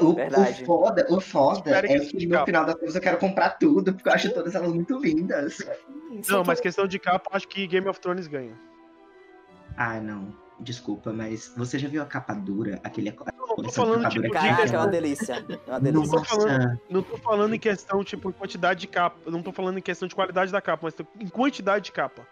[0.00, 0.62] O, Verdade.
[0.62, 3.18] o foda, o foda que é isso que de no final das contas eu quero
[3.18, 5.58] comprar tudo, porque eu acho todas elas muito lindas.
[6.28, 8.54] Não, mas questão de capa, acho que Game of Thrones ganha.
[9.76, 10.32] Ah, não.
[10.58, 12.80] Desculpa, mas você já viu a capa dura?
[12.82, 13.14] Aquele,
[13.46, 15.32] não tô falando capa tipo dura de Caraca, é questão, uma delícia.
[15.34, 16.10] É uma delícia.
[16.18, 19.30] tô falando- não tô falando em questão tipo quantidade de capa.
[19.30, 22.26] Não tô falando em questão de qualidade da capa, mas tô- em quantidade de capa.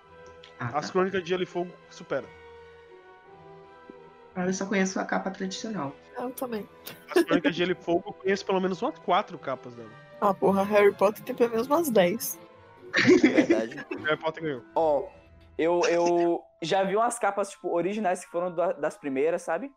[0.58, 0.92] ah, As tá.
[0.92, 2.24] Crônicas de Gelo e Fogo supera.
[4.36, 5.92] Eu só conheço a capa tradicional.
[6.18, 6.68] Eu também.
[7.14, 9.90] As Crônicas de Gelo e Fogo eu conheço pelo menos umas quatro capas dela.
[10.20, 12.38] Ah, porra, Harry Potter tem pelo menos umas 10.
[13.22, 13.76] Verdade.
[14.04, 14.62] Harry Potter ganhou.
[14.74, 15.06] Ó,
[15.58, 19.72] eu, eu já vi umas capas, tipo, originais que foram da- das primeiras, sabe?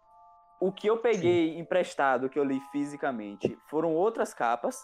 [0.60, 4.76] O que eu peguei emprestado, que eu li fisicamente, foram outras capas.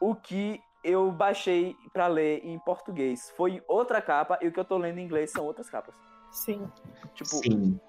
[0.00, 4.64] O que eu baixei pra ler em português foi outra capa, e o que eu
[4.64, 5.94] tô lendo em inglês são outras capas.
[6.30, 6.68] Sim.
[7.14, 7.80] Tipo, Sim.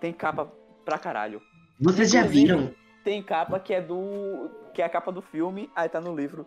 [0.00, 0.52] Tem capa
[0.84, 1.40] pra caralho.
[1.80, 2.74] Vocês já viram?
[3.02, 4.50] Tem capa que é do.
[4.72, 6.46] que é a capa do filme, aí tá no livro.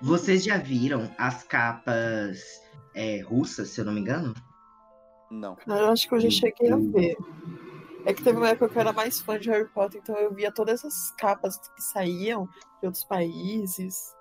[0.00, 2.60] Vocês já viram as capas
[2.94, 4.34] é, russas, se eu não me engano?
[5.30, 5.56] Não.
[5.66, 7.16] Eu acho que eu já cheguei a ver.
[8.04, 10.34] É que teve uma época que eu era mais fã de Harry Potter, então eu
[10.34, 12.48] via todas essas capas que saíam
[12.80, 14.14] de outros países.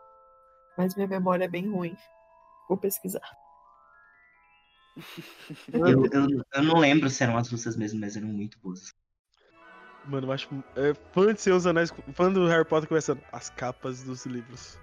[0.77, 1.95] Mas minha memória é bem ruim.
[2.69, 3.40] Vou pesquisar.
[5.73, 8.93] Eu, eu, eu não lembro se eram as russas mesmo, mas eram muito boas.
[10.05, 10.49] Mano, eu acho.
[10.75, 13.21] É, fã de Seus Anéis, fã do Harry Potter começando.
[13.31, 14.77] As capas dos livros.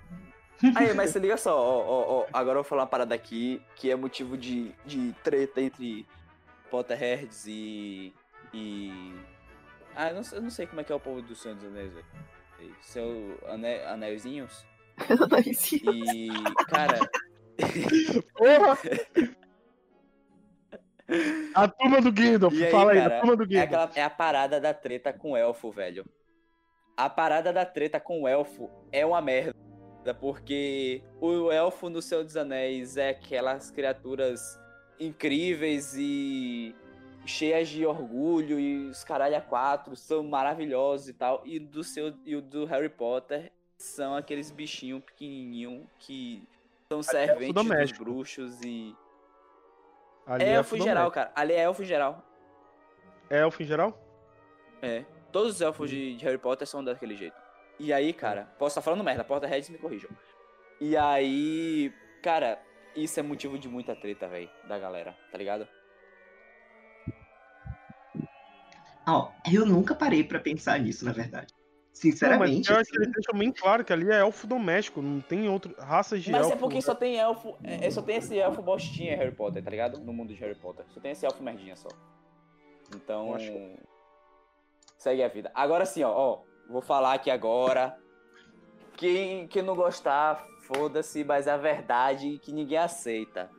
[0.74, 3.62] Aí, mas se liga só, ó, ó, ó, agora eu vou falar uma parada aqui
[3.76, 6.06] que é motivo de, de treta entre
[6.70, 8.12] Potterheads e.
[8.54, 9.14] e.
[9.94, 11.54] Ah, eu não, sei- eu não sei como é que é o povo do Senhor
[11.56, 12.06] dos Anéis, velho.
[12.82, 14.64] Seu ane, anelzinhos.
[15.30, 16.28] Mas, E.
[16.68, 16.98] Cara.
[18.36, 18.78] Porra!
[21.54, 23.90] A turma do Gandalf, aí, fala aí, cara, a turma do É, Gandalf.
[23.90, 26.04] aquela, é a parada da treta com o elfo, velho.
[26.96, 29.54] A parada da treta com o elfo é uma merda.
[30.20, 34.58] Porque o elfo no Senhor dos Anéis é aquelas criaturas
[34.98, 36.74] incríveis e
[37.26, 41.42] cheias de orgulho e os caralho a quatro são maravilhosos e tal.
[41.44, 46.42] E do seu e o do Harry Potter são aqueles bichinhos pequenininhos que
[46.90, 48.94] são serventes dos bruxos e
[50.28, 51.32] Ali é é elfo em geral, cara.
[51.34, 52.22] Ali é elfo em geral.
[53.30, 53.98] É elfo em geral?
[54.82, 55.04] É.
[55.32, 57.36] Todos os elfos de, de Harry Potter são daquele jeito.
[57.78, 60.10] E aí, cara, posso estar falando merda, Potterheads me corrijam.
[60.80, 62.60] E aí, cara,
[62.94, 65.66] isso é motivo de muita treta, velho, da galera, tá ligado?
[69.06, 71.54] Ó, eu nunca parei pra pensar nisso, na verdade.
[72.04, 72.70] Não, mas Sinceramente.
[72.70, 75.48] eu acho que assim, eles deixam bem claro que ali é elfo doméstico, não tem
[75.48, 75.74] outro.
[75.78, 76.54] raças de Mas elfo.
[76.54, 79.70] é porque só tem elfo, é, é- só tem esse elfo bostinha Harry Potter, tá
[79.70, 79.98] ligado?
[80.00, 80.84] No mundo de Harry Potter.
[80.88, 81.88] Só tem esse elfo merdinha só.
[82.94, 83.78] Então, Eu acho-
[84.96, 85.50] segue a vida.
[85.54, 87.98] Agora sim, ó, ó, vou falar aqui agora.
[88.96, 93.50] Quem, quem não gostar, foda-se, mas é a verdade que ninguém aceita.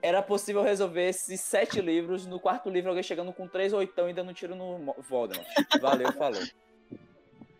[0.00, 2.26] Era possível resolver esses sete livros.
[2.26, 5.46] No quarto livro, alguém chegando com três oitão e dando um tiro no Mo- Voldemort.
[5.80, 6.40] Valeu, falou.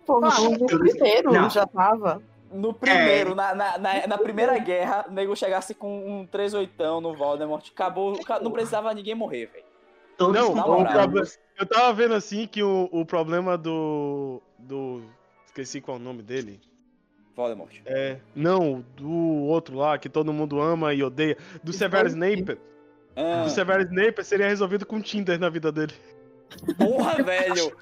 [0.07, 1.51] porra, Ah, no primeiro não.
[1.51, 2.22] já tava.
[2.51, 6.99] No primeiro, na, na, na, na primeira guerra, o nego chegasse com um 3 oitão
[7.01, 9.64] no Voldemort, acabou, não precisava ninguém morrer, velho.
[10.18, 11.12] Não, problema,
[11.59, 14.41] eu tava vendo assim que o, o problema do.
[14.59, 15.03] do.
[15.47, 16.61] Esqueci qual é o nome dele.
[17.39, 17.70] Voldemort.
[17.86, 18.16] É.
[18.34, 21.39] Não, do outro lá, que todo mundo ama e odeia.
[21.62, 22.59] Do Severus Snape.
[23.14, 25.93] Ah, Do Severus Snape seria resolvido com Tinder na vida dele.
[26.76, 27.72] porra, velho!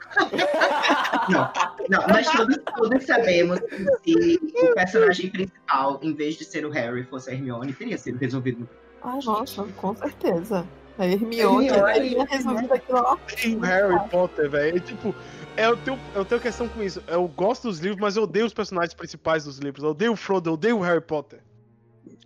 [1.31, 1.53] Não,
[1.89, 3.59] não, mas todos, todos sabemos
[4.03, 7.97] que se o personagem principal, em vez de ser o Harry, fosse a Hermione, teria
[7.97, 8.69] sido resolvido.
[9.03, 10.67] Ai, nossa, com certeza.
[10.99, 13.17] A Hermione Hermione, teria resolvido aquilo lá.
[13.41, 14.77] Tem o Harry Potter, velho.
[14.77, 15.15] É tipo.
[15.57, 17.03] É, eu, tenho, eu tenho questão com isso.
[17.07, 19.83] Eu gosto dos livros, mas eu odeio os personagens principais dos livros.
[19.85, 21.41] Eu odeio o Frodo, eu odeio o Harry Potter.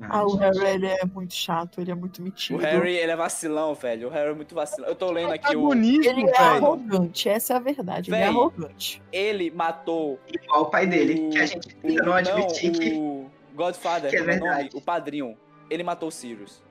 [0.03, 2.59] Ah, o Harry ele é muito chato, ele é muito O metido.
[2.59, 4.09] Harry, ele é vacilão, velho.
[4.09, 4.89] O Harry é muito vacilão.
[4.89, 5.73] Eu tô lendo aqui o.
[5.75, 6.35] Ele é velho.
[6.39, 8.11] arrogante, essa é a verdade.
[8.11, 9.03] Ele é arrogante.
[9.13, 12.93] Ele matou Igual o pai dele, o- que a gente o, não admitir que.
[12.95, 14.41] o Godfather, que é é o nome?
[14.41, 14.71] verdade.
[14.75, 15.37] o padrinho.
[15.69, 16.63] Ele matou o Sirius.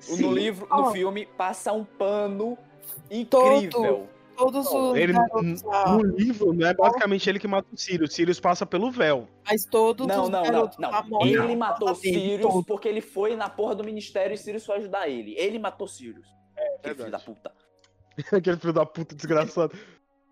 [0.00, 0.22] Sim.
[0.22, 0.90] No livro, no Oh.
[0.92, 2.56] filme, passa um pano
[3.10, 4.08] incrível.
[4.36, 8.10] Todos os Ele, garotos no livro, não é basicamente ele que mata o Sirius.
[8.10, 9.28] O Sirius passa pelo véu.
[9.44, 10.90] mas todos Não, os não, não, garotos não.
[10.90, 14.64] lá morrem Ele matou dele, Sirius porque ele foi na porra do ministério e Sirius
[14.64, 15.34] foi ajudar ele.
[15.36, 16.26] Ele matou Sirius.
[16.56, 17.10] É, filho verdade.
[17.10, 17.52] da puta.
[18.32, 19.76] Aquele filho da puta desgraçado.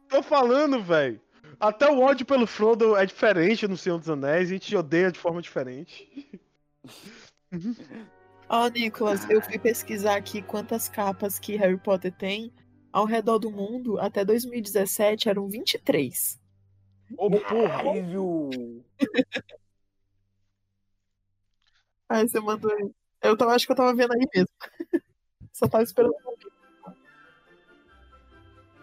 [0.09, 1.21] Tô falando, velho.
[1.61, 4.49] Até o ódio pelo Frodo é diferente no Senhor dos Anéis.
[4.49, 6.41] A gente odeia de forma diferente.
[8.49, 12.53] Ó, Nicolas, eu fui pesquisar aqui quantas capas que Harry Potter tem.
[12.91, 16.41] Ao redor do mundo, até 2017, eram 23.
[17.17, 17.69] Ô, porra.
[17.69, 18.85] Caralho.
[22.09, 22.91] Aí você mandou aí.
[23.23, 24.49] Eu tava, acho que eu tava vendo aí mesmo.
[25.53, 26.15] Só tava esperando.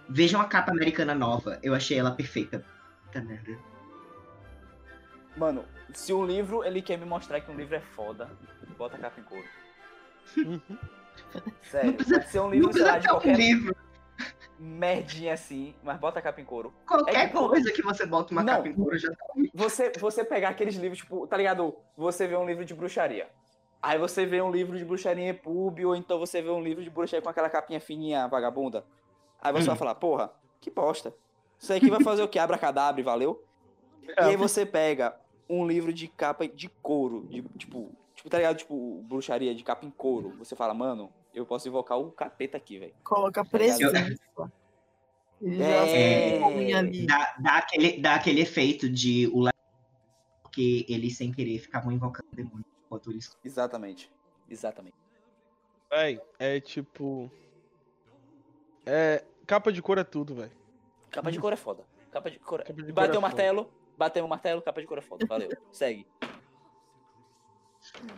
[0.07, 1.59] Vejam a capa americana nova.
[1.63, 2.63] Eu achei ela perfeita.
[3.05, 3.57] Puta merda.
[5.35, 8.29] Mano, se um livro ele quer me mostrar que um livro é foda,
[8.77, 9.45] bota a capa em couro.
[11.63, 13.75] Sério, Não precisa- ser um Não livro, sei lá, de ter um qualquer livro.
[14.57, 16.73] merdinha assim, mas bota a capa em couro.
[16.87, 18.55] Qualquer É que- coisa que você bota uma Não.
[18.55, 19.25] capa em couro já tá.
[19.53, 21.75] Você, você pegar aqueles livros, tipo, tá ligado?
[21.97, 23.29] Você vê um livro de bruxaria.
[23.81, 26.83] Aí você vê um livro de bruxaria em pub, ou então você vê um livro
[26.83, 28.85] de bruxaria com aquela capinha fininha, vagabunda.
[29.41, 29.67] Aí você Hum.
[29.67, 30.31] vai falar, porra,
[30.61, 31.13] que bosta.
[31.59, 32.39] Isso aqui vai fazer o que?
[32.39, 33.43] Abra cadabra, valeu?
[34.01, 35.15] E aí você pega
[35.49, 38.57] um livro de capa de couro, de, tipo, tipo, tá ligado?
[38.57, 40.35] Tipo, bruxaria de capa em couro.
[40.37, 42.93] Você fala, mano, eu posso invocar o capeta aqui, velho.
[43.03, 43.91] Coloca presença.
[45.41, 46.41] Já É.
[46.73, 47.05] ali.
[47.05, 49.49] Dá, dá, aquele, dá aquele efeito de o
[50.41, 53.37] porque eles sem querer ficavam invocando demônios enquanto eles.
[53.43, 54.09] Exatamente.
[54.49, 54.95] Exatamente.
[55.91, 57.29] Véi, é tipo.
[58.85, 59.23] É.
[59.45, 60.51] Capa de cor é tudo, velho.
[61.11, 61.83] Capa de couro é foda.
[62.09, 62.63] Capa de couro.
[62.63, 63.27] Capa de cor Bateu é o foda.
[63.27, 65.25] martelo, bateu o martelo, capa de couro é foda.
[65.25, 65.49] Valeu.
[65.71, 66.05] Segue.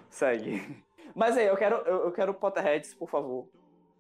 [0.10, 0.84] Segue.
[1.16, 3.48] Mas aí, eu quero, eu, eu quero Potterheads, por favor.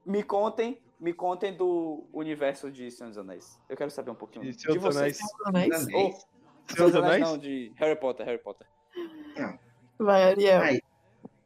[0.05, 3.59] Me contem, me contem do universo de Senhor dos Anéis.
[3.67, 5.19] Eu quero saber um pouquinho De de, Senhor dos vocês.
[5.45, 5.77] Anéis.
[5.77, 6.13] Senhor
[6.67, 8.67] Senhor dos dos Anéis não, de Harry Potter, Harry Potter.
[9.97, 10.61] Vai, Ariel.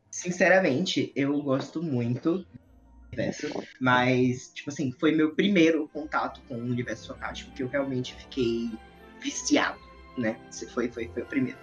[0.10, 2.48] Sinceramente, eu gosto muito do
[3.08, 3.48] universo,
[3.80, 8.72] mas, tipo assim, foi meu primeiro contato com o universo fantástico que eu realmente fiquei
[9.22, 9.80] viciado,
[10.18, 10.38] né?
[10.74, 11.58] Foi, foi, foi o primeiro.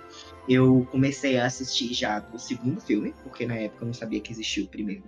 [0.49, 4.33] Eu comecei a assistir já do segundo filme, porque na época eu não sabia que
[4.33, 5.05] existia o primeiro.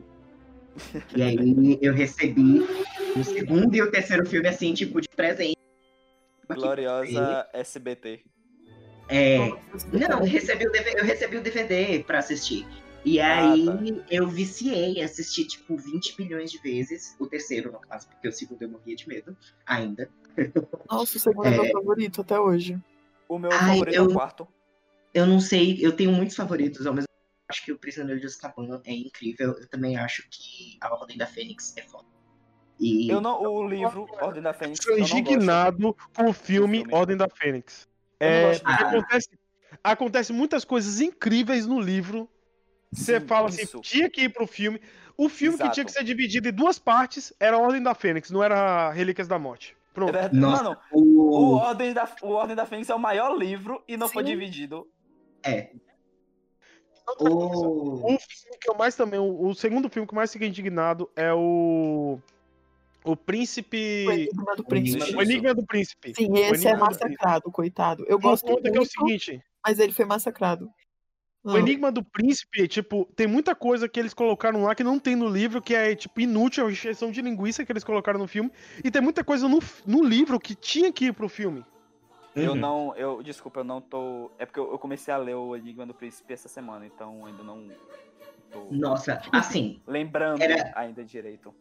[1.16, 2.60] E aí eu recebi
[3.16, 5.56] o segundo e o terceiro filme, assim, tipo, de presente.
[6.48, 8.24] Gloriosa SBT.
[9.08, 12.64] É, Não, eu recebi o DVD, eu recebi o DVD pra assistir.
[13.04, 13.78] E aí tá.
[14.10, 17.16] eu viciei, assisti tipo 20 bilhões de vezes.
[17.18, 19.36] O terceiro, no caso, porque o segundo eu morria de medo
[19.66, 20.08] ainda.
[20.88, 22.78] Nossa, o segundo é meu favorito até hoje.
[23.30, 24.48] O meu Ai, favorito é o eu- quarto.
[25.14, 28.26] Eu não sei, eu tenho muitos favoritos, ao mesmo tempo acho que o Prisioneiro de
[28.26, 29.52] Azkaban é incrível.
[29.58, 32.06] Eu também acho que a Ordem da Fênix é foda.
[32.78, 34.84] E Eu não, o livro Ordem da Fênix.
[34.86, 35.16] Eu gosto.
[35.16, 36.94] indignado com o filme filme.
[36.94, 37.88] Ordem da Fênix.
[38.18, 38.74] Eu É, Ah.
[38.88, 39.28] acontece,
[39.84, 42.28] acontece muitas coisas incríveis no livro.
[42.92, 43.80] Você Sim, fala assim, isso.
[43.80, 44.80] tinha que ir pro filme.
[45.16, 45.74] O filme que Exato.
[45.74, 49.28] tinha que ser dividido em duas partes era a Ordem da Fênix, não era Relíquias
[49.28, 49.76] da Morte.
[49.90, 50.12] É Pronto.
[50.12, 50.36] verdade.
[50.36, 51.56] Nossa, Mano, o o...
[51.56, 54.30] Ordem, da, o Ordem da Fênix é o maior livro e não foi Sim.
[54.30, 54.88] dividido.
[55.42, 55.70] É.
[57.18, 58.14] O...
[58.14, 59.18] O filme que eu mais também.
[59.18, 62.18] O, o segundo filme que eu mais fiquei indignado é o.
[63.02, 64.06] O Príncipe.
[64.06, 65.16] O Enigma do Príncipe.
[65.16, 66.14] O Enigma do Príncipe.
[66.14, 68.04] Sim, esse é massacrado, coitado.
[68.06, 70.70] Eu Uma gosto conta muito, que é o seguinte: mas ele foi massacrado.
[71.42, 74.98] O Ah, Enigma do Príncipe, tipo, tem muita coisa que eles colocaram lá que não
[74.98, 78.26] tem no livro, que é, tipo, inútil, a exceção de linguiça que eles colocaram no
[78.28, 78.50] filme.
[78.84, 81.64] E tem muita coisa no, no livro que tinha que ir pro filme.
[82.36, 82.60] Eu Uhum.
[82.60, 84.30] não, eu, desculpa, eu não tô.
[84.38, 87.42] É porque eu, eu comecei a ler o Enigma do Príncipe essa semana, então ainda
[87.42, 87.58] não
[88.52, 91.52] tô Nossa, assim, lembrando Era- ainda direito.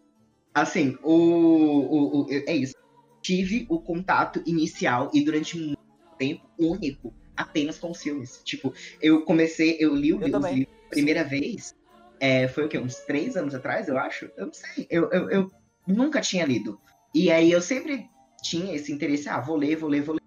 [0.53, 2.73] assim, o, o, o- é isso.
[3.21, 5.77] Tive o contato inicial e durante muito
[6.17, 8.41] tempo único apenas com os filmes.
[8.43, 11.75] Tipo, eu comecei, eu li o Eu livros primeira vez,
[12.19, 12.77] é, foi o quê?
[12.77, 14.29] Uns três anos atrás, eu acho?
[14.35, 14.85] Eu não sei.
[14.89, 15.51] Eu, eu, eu
[15.87, 16.79] nunca tinha lido.
[17.15, 18.09] E aí eu sempre
[18.41, 20.21] tinha esse interesse, ah, vou ler, vou ler, vou ler.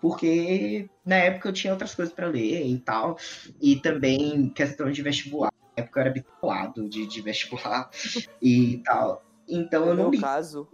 [0.00, 3.16] Porque na época eu tinha outras coisas pra ler e tal.
[3.60, 5.52] E também questão de vestibular.
[5.76, 7.88] Na época eu era bitolado de, de vestibular
[8.42, 9.22] e tal.
[9.46, 10.20] Então eu no não meu li.
[10.20, 10.66] caso.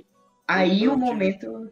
[0.48, 1.70] Aí eu o momento.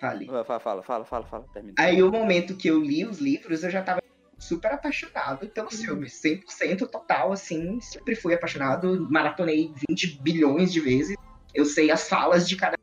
[0.00, 0.26] Fale.
[0.26, 1.74] Fala, fala, fala, fala, fala, termina.
[1.78, 4.02] Aí o momento que eu li os livros, eu já tava
[4.38, 6.20] super apaixonado pelos filmes.
[6.22, 7.80] 100% total, assim.
[7.80, 9.06] Sempre fui apaixonado.
[9.10, 11.16] Maratonei 20 bilhões de vezes.
[11.54, 12.76] Eu sei as falas de cada.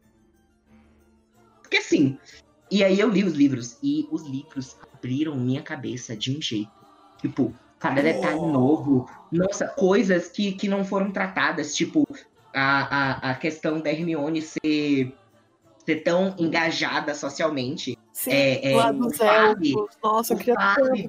[1.61, 2.17] Porque assim.
[2.71, 3.77] E aí eu li os livros.
[3.83, 6.71] E os livros abriram minha cabeça de um jeito.
[7.21, 9.07] Tipo, cada detalhe novo.
[9.31, 11.75] Nossa, coisas que, que não foram tratadas.
[11.75, 12.07] Tipo,
[12.53, 15.15] a, a, a questão da Hermione ser,
[15.85, 17.97] ser tão engajada socialmente.
[18.13, 18.73] Sim, É, é,
[19.15, 19.71] sabe?
[19.71, 19.97] elfos.
[20.03, 20.55] Nossa, eu queria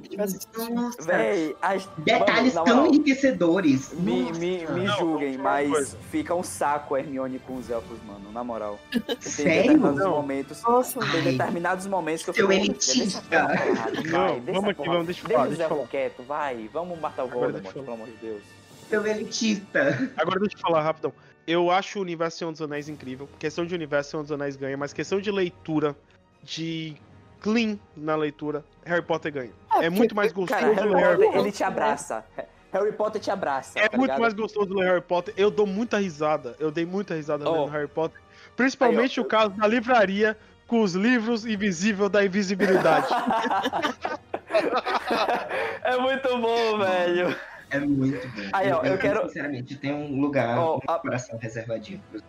[0.01, 0.75] que tivesse assistido.
[0.75, 1.87] Nossa, Véi, as...
[1.99, 3.93] detalhes Mano, tão moral, enriquecedores.
[3.93, 4.41] Me, Nossa.
[4.41, 5.97] me, me Não, julguem, mas coisa.
[6.11, 8.79] fica um saco a Hermione com os elfos, mano, na moral.
[8.91, 9.62] Tem Sério?
[9.62, 10.11] determinados Não.
[10.12, 10.62] momentos.
[10.62, 12.64] Nossa, Tem Ai, determinados momentos que eu seu fico.
[12.64, 13.20] elitista.
[13.20, 16.27] Porra, vai, Não, deixa vamos aqui, vamos, deixa eu Deixa falar, deixa eu elfos quietos,
[16.27, 16.70] vai.
[16.72, 18.43] Vamos matar o Voldemort, deixa eu- pelo amor de Deus.
[18.89, 20.11] Seu elitista.
[20.16, 21.12] Agora deixa eu falar rapidão.
[21.47, 23.29] Eu acho o universo Senhor dos Anéis incrível.
[23.39, 25.95] Questão de universo Senhor dos Anéis ganha, mas questão de leitura,
[26.43, 26.97] de
[27.41, 29.51] clean na leitura, Harry Potter ganha.
[29.81, 32.25] É, É, muito mais gostoso Cara, Harry ler Harry Potter, ele te abraça.
[32.73, 33.79] Harry Potter te abraça.
[33.79, 34.21] É tá muito ligado?
[34.23, 35.35] mais gostoso ler Harry Potter.
[35.37, 36.57] Eu dou muita risada.
[36.59, 37.53] Eu dei muita risada Oh.
[37.53, 38.21] lendo Harry Potter.
[38.57, 40.37] Principalmente Aí, o caso da livraria
[40.67, 43.07] com os livros invisível da invisibilidade.
[45.85, 47.37] é muito bom, velho.
[47.75, 48.43] É muito bom.
[48.53, 52.01] Aí, ó, eu quero- Sinceramente, tem um lugar Ó, no a- coração reservadinho.
[52.11, 52.22] pros-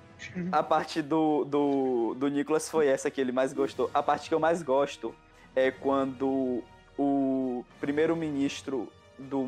[0.52, 3.90] A parte do, do, do Nicholas foi essa que ele mais gostou.
[3.94, 5.14] A parte que eu mais gosto
[5.56, 6.64] é quando
[6.98, 8.88] o primeiro-ministro
[9.20, 9.46] do,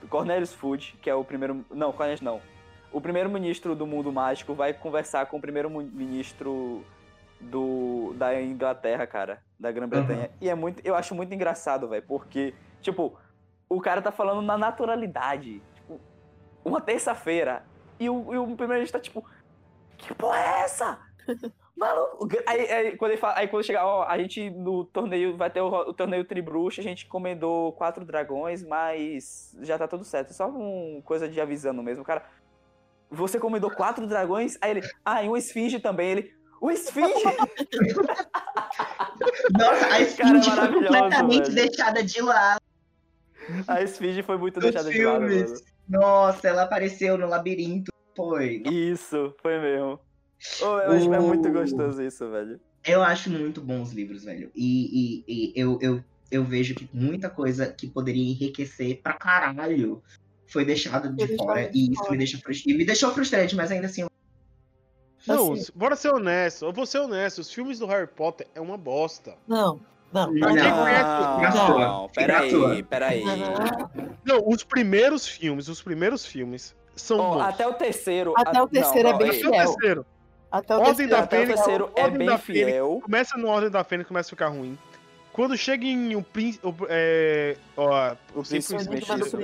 [0.00, 1.64] do Cornelius Fudge, que é o primeiro.
[1.70, 2.40] Não, Cornelius não.
[2.92, 6.84] O primeiro-ministro do mundo mágico vai conversar com o primeiro-ministro
[7.40, 10.30] do da Inglaterra, cara, da Grã-Bretanha.
[10.40, 10.80] E é muito.
[10.84, 13.16] Eu acho muito engraçado, velho, porque, tipo,
[13.74, 15.62] o cara tá falando na naturalidade.
[15.74, 16.00] Tipo,
[16.64, 17.64] uma terça-feira.
[17.98, 19.24] E o, e o primeiro-ministro tá tipo.
[19.96, 20.98] Que porra é essa?
[21.76, 22.28] Maluco.
[22.46, 25.60] Aí, aí, quando ele fala, aí quando chegar, ó, a gente no torneio vai ter
[25.60, 30.30] o, o torneio Tribruxa, a gente encomendou quatro dragões, mas já tá tudo certo.
[30.30, 32.04] É só uma coisa de avisando mesmo.
[32.04, 32.24] Cara,
[33.10, 34.56] você encomendou quatro dragões?
[34.60, 36.10] Aí ele, ah, e um esfinge também.
[36.10, 37.12] Ele, o esfinge?
[39.58, 41.68] Nossa, a Cara, é Esfinge foi maravilhoso, completamente velho.
[41.68, 42.60] deixada de lado
[43.66, 45.32] a esfinge foi muito nos deixada de lado, mano.
[45.32, 45.64] filmes.
[45.88, 47.92] Nossa, ela apareceu no labirinto.
[48.16, 48.62] Foi.
[48.70, 49.98] Isso, foi mesmo.
[50.60, 52.60] Ô, eu acho que é muito gostoso isso, velho.
[52.86, 54.50] Eu acho muito bons livros, velho.
[54.54, 60.02] E, e- e eu, eu, eu vejo que muita coisa que poderia enriquecer pra caralho
[60.46, 61.70] foi deixada de fora.
[61.74, 62.12] E isso fora.
[62.12, 64.02] me deixa frus- e me deixou frustrante, mas ainda assim.
[64.02, 64.10] eu-
[65.26, 65.72] Não, Assim.
[65.74, 66.66] bora ser honesto.
[66.66, 67.38] Eu vou ser honesto.
[67.38, 69.36] Os filmes do Harry Potter é uma bosta.
[69.48, 69.80] Não,
[70.14, 70.32] não.
[70.32, 71.78] Não.
[71.78, 73.24] Não, à peraí, peraí.
[74.24, 77.40] Não, os primeiros filmes, os primeiros filmes são bons.
[77.40, 78.32] até o terceiro.
[78.36, 79.52] Até a- o terceiro não, é bem Até o fiel.
[79.52, 80.06] terceiro.
[80.50, 81.10] Até o Ordem terceiro.
[81.10, 82.66] da Até o Fênix, é Ordem bem da Fênix.
[82.70, 83.00] fiel.
[83.02, 84.78] Começa no Ordem da Fênix, começa a ficar ruim.
[85.34, 86.64] Quando chega em o príncipe.
[86.88, 88.76] É, ó, O eu sempre,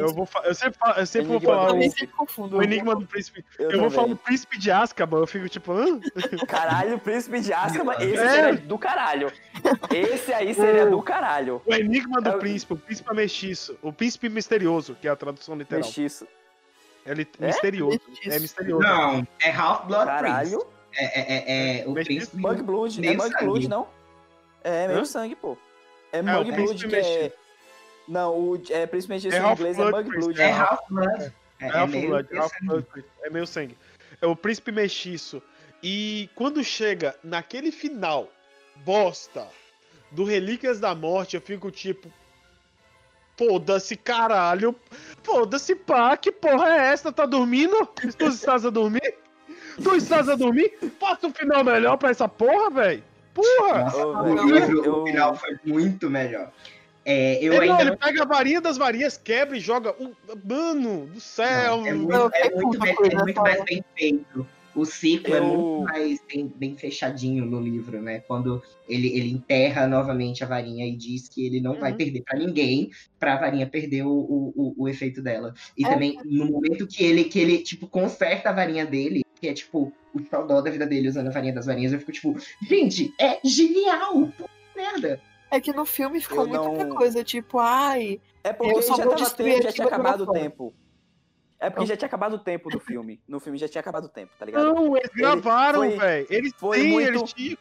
[0.01, 2.57] eu, vou, eu sempre, fa- eu sempre vou falar Eu o, sempre confundo.
[2.59, 3.45] o Enigma do Príncipe.
[3.59, 5.99] Eu, Eu, vou falar o Príncipe de Azkaban, eu fico tipo, hã?
[6.47, 8.29] Caralho, Príncipe de Azkaban, esse É.
[8.31, 9.33] seria do caralho.
[9.93, 11.61] Esse aí seria do caralho.
[11.67, 15.17] O Enigma do É o- Príncipe, o Príncipe Mestiço, o Príncipe Misterioso, que é a
[15.17, 15.83] tradução literal.
[15.85, 16.25] Mestiço.
[17.05, 17.47] É li- É?
[17.49, 18.01] misterioso.
[18.27, 18.83] É misterioso.
[18.85, 20.23] Não, é Half-Blood Prince.
[20.23, 20.67] Caralho.
[20.95, 21.23] É, é,
[21.79, 22.37] é, é o príncipe.
[22.37, 23.05] Mug Blood.
[23.05, 23.45] É sangue.
[23.45, 23.89] Blood, não?
[24.63, 25.59] É meio sangue, pô.
[26.13, 27.33] É É, o Mug Blood Príncipe que é.
[28.09, 30.41] Não, o é, Príncipe Mestiço É em inglês é Mug Blood.
[30.41, 30.51] É é.
[30.53, 31.33] Half-Blood.
[31.61, 32.53] É, É Half Blood, Half.
[32.63, 32.87] Blood,
[33.23, 33.77] é meio sangue.
[34.21, 35.43] É o príncipe mestiço.
[35.83, 38.29] E quando chega naquele final,
[38.77, 39.47] bosta,
[40.11, 42.13] do Relíquias da Morte, eu fico tipo.
[43.39, 44.77] Foda-se, caralho.
[45.23, 47.11] Foda-se, pá, que porra é essa?
[47.11, 47.87] Tá dormindo?
[48.19, 49.15] Tu estás a dormir?
[49.83, 50.77] Tu estás a dormir?
[50.99, 53.05] Faça um final melhor pra essa porra, velho.
[53.35, 53.85] Porra!
[53.85, 56.53] Nossa, Ô, o livro, eu- o final foi muito melhor.
[57.05, 59.95] É, eu Ele, não, ainda ele não pega a varinha das varinhas, quebra e joga.
[59.99, 60.13] Um...
[60.45, 61.87] Mano do céu!
[61.87, 64.47] É muito, Não, é é muito, bem- é muito mais bem feito.
[64.77, 68.21] O ciclo é Eu- muito mais bem, bem fechadinho no livro, né?
[68.21, 71.97] Quando ele, ele enterra novamente a varinha e diz que ele não vai Uhum.
[71.97, 75.55] perder pra ninguém, pra varinha perder o, o, o, o efeito dela.
[75.77, 75.89] E É.
[75.89, 79.93] também, no momento que ele, que ele, tipo, conserta a varinha dele, que é, tipo,
[80.15, 83.39] o xodó da vida dele usando a varinha das varinhas, eu fico, tipo, gente, é
[83.45, 84.29] genial!
[84.37, 85.21] Puta merda!
[85.51, 88.89] É que no filme ficou Eu muita não- coisa, tipo, ai, É porque Eu já
[88.89, 90.75] só vou tava tempo, já tinha acabado o tempo.
[91.59, 93.21] É porque já tinha acabado o tempo do filme.
[93.29, 94.65] No filme já tinha acabado o tempo, tá ligado?
[94.73, 96.27] Não, eles gravaram, velho.
[96.31, 97.59] Eles foi têm, muito- eles tinham.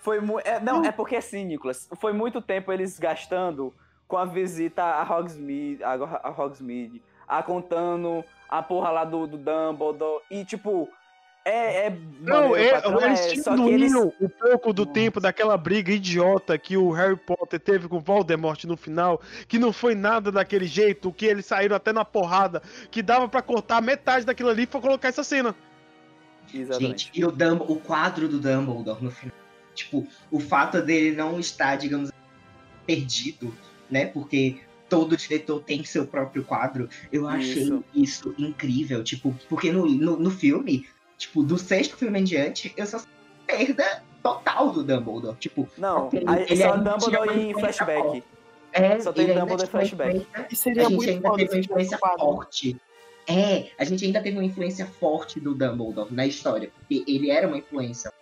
[0.00, 3.74] Foi mu é, não, é porque assim, Nicolas, foi muito tempo eles gastando
[4.06, 9.38] com a visita a Hogsmeade, a, a Hogsmeade, a contando a porra lá do, do
[9.38, 10.88] Dumbledore e tipo
[11.44, 11.98] É, é.
[12.20, 14.14] Não, maneiro, é, patrão, eles é, diminuíram eles.
[14.20, 14.94] um pouco do Nossa.
[14.94, 19.58] tempo daquela briga idiota que o Harry Potter teve com o Voldemort no final, que
[19.58, 23.82] não foi nada daquele jeito, que eles saíram até na porrada, que dava pra cortar
[23.82, 25.54] metade daquilo ali pra colocar essa cena.
[26.52, 27.06] Exatamente.
[27.06, 29.34] Gente, e o, Dumb- o quadro do Dumbledore no final.
[29.74, 32.10] Tipo, o fato dele não estar, digamos,
[32.86, 33.52] perdido,
[33.90, 34.06] né?
[34.06, 36.88] Porque todo diretor tem seu próprio quadro.
[37.12, 37.84] Eu achei Isso.
[37.94, 39.02] isso, incrível.
[39.02, 40.86] Tipo, porque no, no, no filme,
[41.16, 43.02] tipo, do sexto filme em diante, eu só
[43.46, 45.36] perda total do Dumbledore.
[45.36, 48.24] Tipo, Não, ok, aí ele só Dumbledore em flashback.
[48.72, 50.26] é, Só tem ele Dumbledore em flashback.
[50.50, 52.76] E A seria gente muito ainda teve uma influência forte.
[53.26, 57.46] É, a gente ainda teve uma influência forte do Dumbledore na história, porque ele era
[57.46, 58.12] uma influência.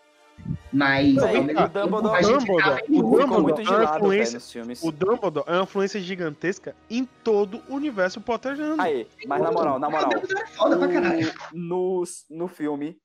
[0.72, 3.84] Mas, Não, e mesmo o Dumbledore- a gente Dumbledore- tava o Dumbledore muito é velho,
[3.96, 4.82] influência- nos filmes.
[4.82, 8.80] O Dumbledore é uma influência gigantesca em todo o universo Potterano.
[8.80, 10.08] Aí, mas na moral, na moral.
[10.10, 11.28] O é foda pra caralho.
[11.28, 12.98] o- no, no filme,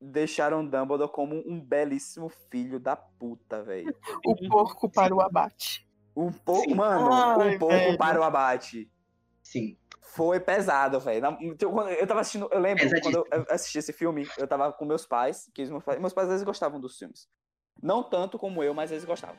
[0.00, 3.94] deixaram Dumbledore como um belíssimo filho da puta, velho.
[4.26, 5.86] O porco para o abate.
[6.16, 6.74] Um pouco, Sim.
[6.74, 7.96] mano, Ai, um pouco velho.
[7.98, 8.90] para o abate.
[9.42, 9.76] Sim.
[10.14, 11.22] Foi pesado, velho.
[11.70, 15.06] Quando Eu tava assistindo, eu lembro, quando eu assisti esse filme, eu tava com meus
[15.06, 17.26] pais, que meus pais, meus pais às vezes gostavam dos filmes.
[17.82, 19.36] Não tanto como eu, mas eles gostavam.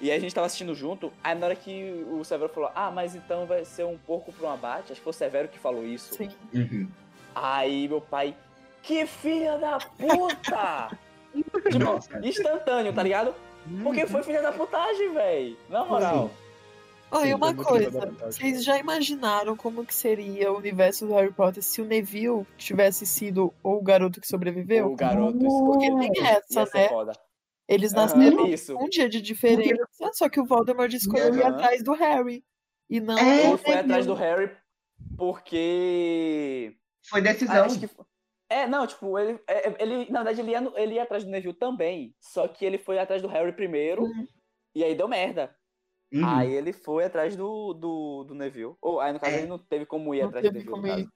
[0.00, 2.90] E aí a gente tava assistindo junto, aí na hora que o Severo falou, ah,
[2.90, 5.58] mas então vai ser um porco para um abate, acho que foi o Severo que
[5.58, 6.14] falou isso.
[6.14, 6.30] Sim.
[6.54, 6.88] Uhum.
[7.34, 8.34] Aí meu pai,
[8.82, 10.98] que filha da puta!
[11.70, 13.34] tipo, instantâneo, tá ligado?
[13.82, 15.58] Porque foi filha da putagem, velho.
[15.68, 16.28] Na moral.
[16.28, 16.45] Sim,
[17.24, 21.62] e uma é coisa, vocês já imaginaram como que seria o universo do Harry Potter
[21.62, 24.92] se o Neville tivesse sido o garoto que sobreviveu?
[24.92, 26.88] O garoto Porque tem essa, né?
[26.88, 27.12] foda.
[27.68, 28.76] Eles nasceram isso.
[28.76, 32.44] um dia de diferença, só que o Voldemort escolheu ir atrás do Harry.
[32.88, 33.78] E não É, foi Neville.
[33.78, 34.56] atrás do Harry
[35.16, 36.76] porque.
[37.08, 37.64] Foi decisão.
[37.64, 37.88] acho que...
[38.48, 40.10] É, não, tipo, ele, é, ele.
[40.10, 42.14] Na verdade, ele ia, ele ia atrás do Neville também.
[42.20, 44.02] Só que ele foi atrás do Harry primeiro.
[44.02, 44.26] Uhum.
[44.74, 45.54] E aí deu merda.
[46.18, 46.26] Uhum.
[46.26, 48.74] Aí ele foi atrás do, do, do Neville.
[48.80, 49.38] Ou aí, no caso, É.
[49.38, 50.70] ele não teve como ir Não atrás do Neville.
[50.70, 51.08] como ir.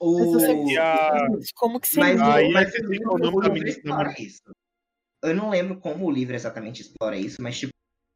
[0.00, 0.18] O...
[0.18, 2.16] Mas você- a- Como que seria?
[2.16, 4.42] Mas, Aí mas é o livro, explora isso.
[5.22, 7.72] Eu não lembro como o livro exatamente explora isso, mas tipo,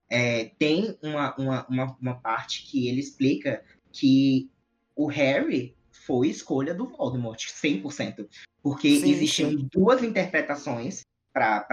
[0.08, 4.48] é, tem uma, uma, uma, uma parte que ele explica que
[4.94, 8.28] o Harry foi escolha do Voldemort, 100%.
[8.62, 11.00] Porque Sim, existiam duas interpretações
[11.32, 11.66] para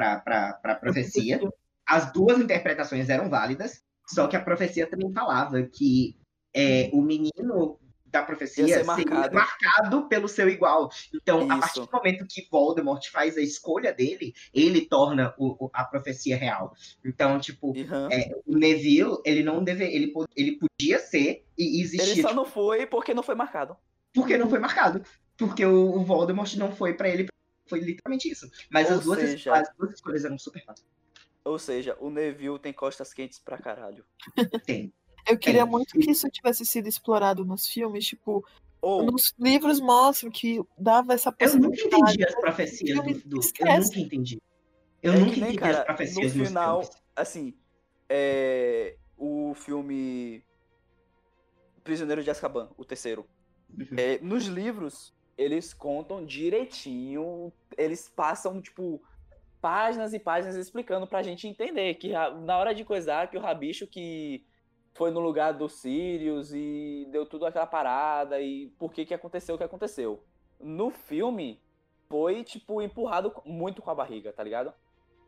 [0.63, 1.39] a profecia.
[1.85, 3.81] As duas interpretações eram válidas,
[4.13, 6.17] só que a profecia também falava que
[6.53, 9.35] é, o menino da profecia Ia ser seria marcado.
[9.35, 10.89] marcado pelo seu igual.
[11.13, 11.59] Então, a Isso.
[11.59, 16.35] partir do momento que Voldemort faz a escolha dele, ele torna o- o- a profecia
[16.35, 16.73] real.
[17.05, 18.09] Então, tipo, Aham.
[18.11, 22.33] é, o Neville, ele não deve, ele, ele podia ser e existir, Ele só tipo,
[22.41, 23.77] não foi porque não foi marcado.
[24.11, 25.03] porque não foi marcado.
[25.37, 27.27] Porque o, o Voldemort não foi pra ele,
[27.67, 28.49] foi literalmente isso.
[28.71, 30.87] Mas as duas, seja- as duas escolhas eram super fáceis.
[31.45, 34.05] Ou seja, o Neville tem costas quentes pra caralho.
[34.65, 34.93] Tem.
[35.27, 35.65] Eu queria É.
[35.65, 38.45] muito que isso tivesse sido explorado nos filmes, tipo,
[38.81, 42.03] Ou, nos livros mostram que dava essa Eu nunca possibilidade.
[42.13, 43.87] entendi as profecias do, do- Eu Esquece.
[43.89, 44.41] nunca entendi.
[45.01, 47.01] Eu É que nunca nem, entendi cara, as profecias no final- filmes.
[47.15, 47.53] assim,
[48.09, 50.43] é, o filme
[51.83, 53.25] Prisioneiro de Azkaban, o terceiro.
[53.77, 53.87] Uhum.
[53.97, 59.01] É, nos livros, eles contam direitinho, eles passam, tipo,
[59.61, 63.41] páginas e páginas explicando pra gente entender que a- na hora de coisar, que o
[63.41, 64.45] Rabicho que
[64.93, 69.55] foi no lugar do Sirius e deu tudo aquela parada e por que que aconteceu
[69.55, 70.23] o que aconteceu.
[70.59, 71.61] No filme,
[72.09, 74.73] foi, tipo, empurrado muito com a barriga, tá ligado?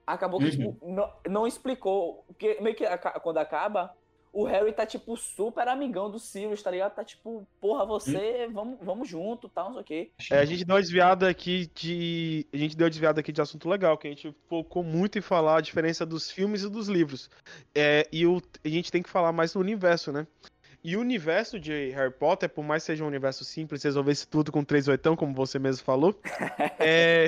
[0.05, 0.51] Acabou que, Uhum.
[0.73, 3.95] tipo, não, não explicou, porque meio que aca- quando acaba,
[4.33, 6.95] o Harry tá, tipo, super amigão do Sirius, tá ligado?
[6.95, 10.11] Tá, tipo, porra, você, vamos, vamos junto, tal, não sei o quê.
[10.31, 12.47] É, a gente deu uma desviada aqui de.
[12.53, 15.21] A gente deu uma desviada aqui de assunto legal, que a gente focou muito em
[15.21, 17.29] falar a diferença dos filmes e dos livros.
[17.75, 20.25] É, e o, a gente tem que falar mais no universo, né?
[20.83, 24.51] E o universo de Harry Potter, por mais que seja um universo simples, resolvesse tudo
[24.51, 26.19] com três oitão, como você mesmo falou.
[26.79, 27.27] é.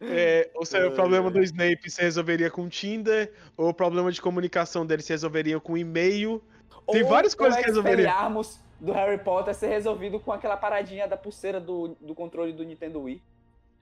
[0.00, 4.20] É, ou seja, o problema do Snape se resolveria com Tinder, ou o problema de
[4.20, 6.42] comunicação dele se resolveria com e-mail.
[6.90, 8.06] Tem Ou várias coisas o que resolveria.
[8.06, 12.64] Expelliarmus do Harry Potter ser resolvido com aquela paradinha da pulseira do, do controle do
[12.64, 13.22] Nintendo Wii.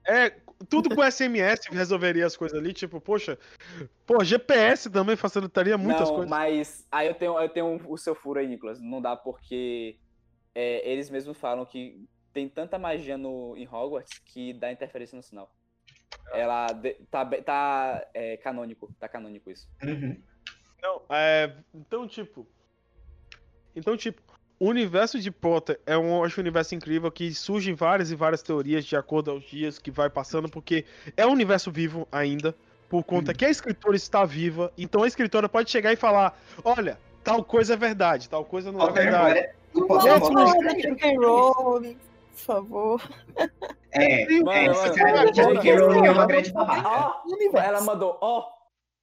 [0.07, 0.31] É,
[0.69, 3.39] tudo com SMS resolveria as coisas ali, tipo, poxa,
[4.05, 6.29] pô, GPS também facilitaria muitas não, coisas.
[6.29, 8.79] mas aí eu tenho, eu tenho o seu furo aí, Nicolas.
[8.79, 9.97] Não dá porque
[10.53, 12.05] é, eles mesmos falam que
[12.35, 15.49] tem tanta magia no, em Hogwarts que dá interferência no sinal.
[16.33, 19.69] Ela de- tá, tá é, canônico, tá canônico isso.
[19.81, 20.21] Uhum.
[20.83, 22.45] Não, é, então, tipo.
[23.73, 24.21] Então, tipo,
[24.59, 28.15] o universo de Potter é um, eu acho um universo incrível que surgem várias e
[28.15, 30.83] várias teorias de acordo aos dias que vai passando, porque
[31.15, 32.53] é um universo vivo ainda,
[32.89, 36.99] por conta que a escritora está viva, então a escritora pode chegar e falar: olha,
[37.23, 39.39] tal coisa é verdade, tal coisa não é Potter verdade.
[39.39, 39.55] agora.
[39.73, 41.15] O Não Vamos agora- fala da J.K.
[42.35, 43.01] Por favor.
[43.91, 45.75] É, é, sinceramente, a J.K.
[45.77, 47.21] Rowling é uma grande babaca.
[47.63, 48.45] Ela mandou, ó,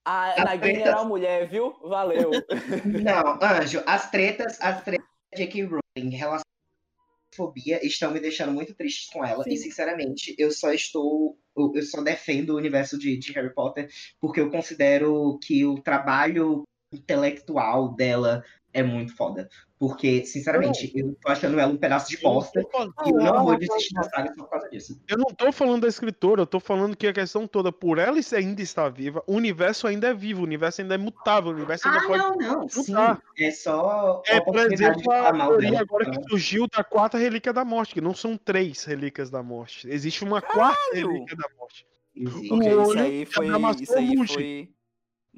[0.05, 1.75] a A Nagini treta- era uma mulher, viu?
[1.83, 2.31] Valeu.
[2.85, 5.63] Não, Anjo, as tretas, as tretas da J.K.
[5.65, 9.45] Rowling em relação à fobia estão me deixando muito tristes com ela.
[9.45, 9.53] Sim.
[9.53, 11.39] E, sinceramente, eu só estou.
[11.57, 13.89] Eu eu só defendo o universo de, de Harry Potter
[14.21, 18.45] porque eu considero que o trabalho intelectual dela
[18.75, 19.49] é muito foda.
[19.83, 22.63] Porque, sinceramente, eu tô achando ela um pedaço de Eu não bosta.
[22.71, 24.97] falando- E eu não Não, vou desistir da saga só por causa disso.
[25.09, 28.17] Eu não tô falando da escritora, eu tô falando que a questão toda, por ela
[28.37, 31.89] ainda estar viva, o universo ainda é vivo, o universo ainda é mutável, o universo
[31.89, 32.23] ainda Ah, pode.
[32.23, 32.69] não, não.
[32.69, 32.95] Sim.
[33.41, 34.23] É só.
[34.29, 38.01] É, por exemplo, a mal teoria agora que surgiu da quarta relíquia da morte, que
[38.01, 39.89] não são três relíquias da morte.
[39.91, 41.85] Existe uma quarta relíquia da morte.
[42.15, 42.53] Existe.
[42.53, 43.47] O Ok, isso olho aí de foi,
[43.83, 44.71] isso aí Moody.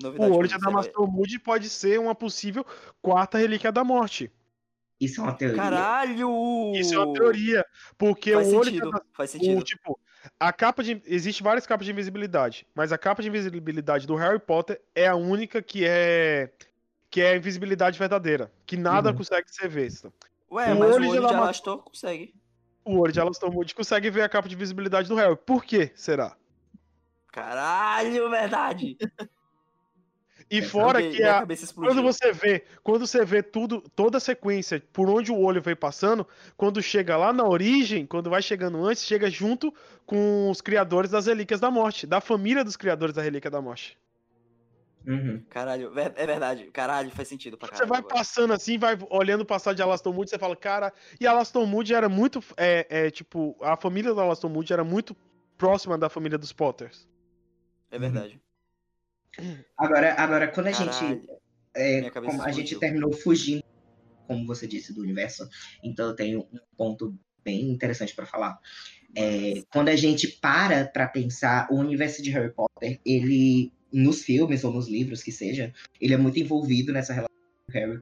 [0.00, 0.32] Foi O novidade.
[0.38, 0.54] olho de.
[0.54, 2.64] Adamastor Moody pode ser uma possível
[3.02, 4.30] quarta relíquia da morte.
[5.00, 5.56] Isso é uma teoria.
[5.56, 6.72] Caralho!
[6.74, 7.64] Isso é uma teoria.
[7.98, 9.62] Porque Faz o olho sentido, de faz O, sentido.
[9.64, 9.98] tipo,
[10.38, 11.02] a capa de.
[11.04, 15.14] Existe várias capas de invisibilidade, mas a capa de invisibilidade do Harry Potter é a
[15.16, 16.52] única que é.
[17.10, 18.52] Que é a invisibilidade verdadeira.
[18.66, 19.16] Que nada Uhum.
[19.16, 20.12] consegue ser vista.
[20.50, 22.34] Ué, o mas o olho de olho de Adamastor- Alastor consegue.
[22.84, 25.36] O olho de Alastor Moody consegue ver a capa de visibilidade do Harry.
[25.36, 26.36] Por que será?
[27.32, 28.96] Caralho, verdade!
[30.50, 31.90] E fora Minha- que a, cabeça explodiu.
[31.94, 35.76] quando você vê, quando você vê tudo, toda a sequência por onde o olho veio
[35.76, 36.26] passando,
[36.56, 39.72] quando chega lá na origem, quando vai chegando antes, chega junto
[40.06, 43.98] com os criadores das Relíquias da Morte, da família dos criadores da Relíquia da Morte.
[45.06, 45.42] Uhum.
[45.50, 46.70] Caralho, ver- é verdade.
[46.72, 47.88] Caralho, faz sentido pra Você caralho.
[47.90, 48.14] vai agora.
[48.14, 51.94] passando assim, vai olhando o passado de Alastor Moody, você fala, cara, e Alastor Moody
[51.94, 55.14] era muito, é, é, tipo, a família do Alastor Moody era muito
[55.58, 57.06] próxima da família dos Potters.
[57.90, 58.40] É verdade.
[59.76, 60.98] Agora, agora, quando a gente.
[60.98, 61.28] Caralho.
[61.74, 63.64] é, Minha cabeça como a gente terminou fugindo,
[64.26, 65.48] como você disse, do universo,
[65.82, 68.58] então eu tenho um ponto bem interessante para falar.
[69.16, 74.64] É, quando a gente para para pensar, o universo de Harry Potter, ele, nos filmes
[74.64, 77.36] ou nos livros que seja, ele é muito envolvido nessa relação
[77.66, 78.00] com Harry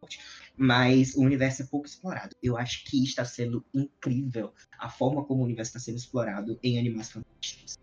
[0.00, 0.18] Potter.
[0.56, 2.34] Mas o universo é pouco explorado.
[2.42, 6.78] Eu acho que está sendo incrível a forma como o universo está sendo explorado em
[6.78, 7.76] Animais Fantásticos.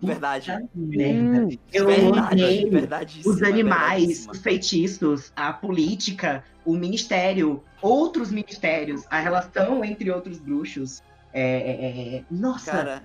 [0.00, 0.50] Verdade.
[0.74, 1.48] Merda.
[1.72, 3.20] Eu Verdade, amei verdade.
[3.24, 11.02] os animais, os feitiços, a política, o ministério, outros ministérios, a relação entre outros bruxos.
[11.32, 13.02] É, é, é, Nossa, Cara,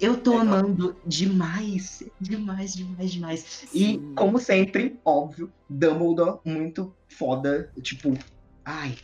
[0.00, 3.62] eu tô é amando demais, demais, demais, demais.
[3.74, 4.12] E, Sim.
[4.14, 7.70] como sempre, óbvio, Dumbledore muito foda.
[7.82, 8.16] Tipo,
[8.64, 8.94] ai,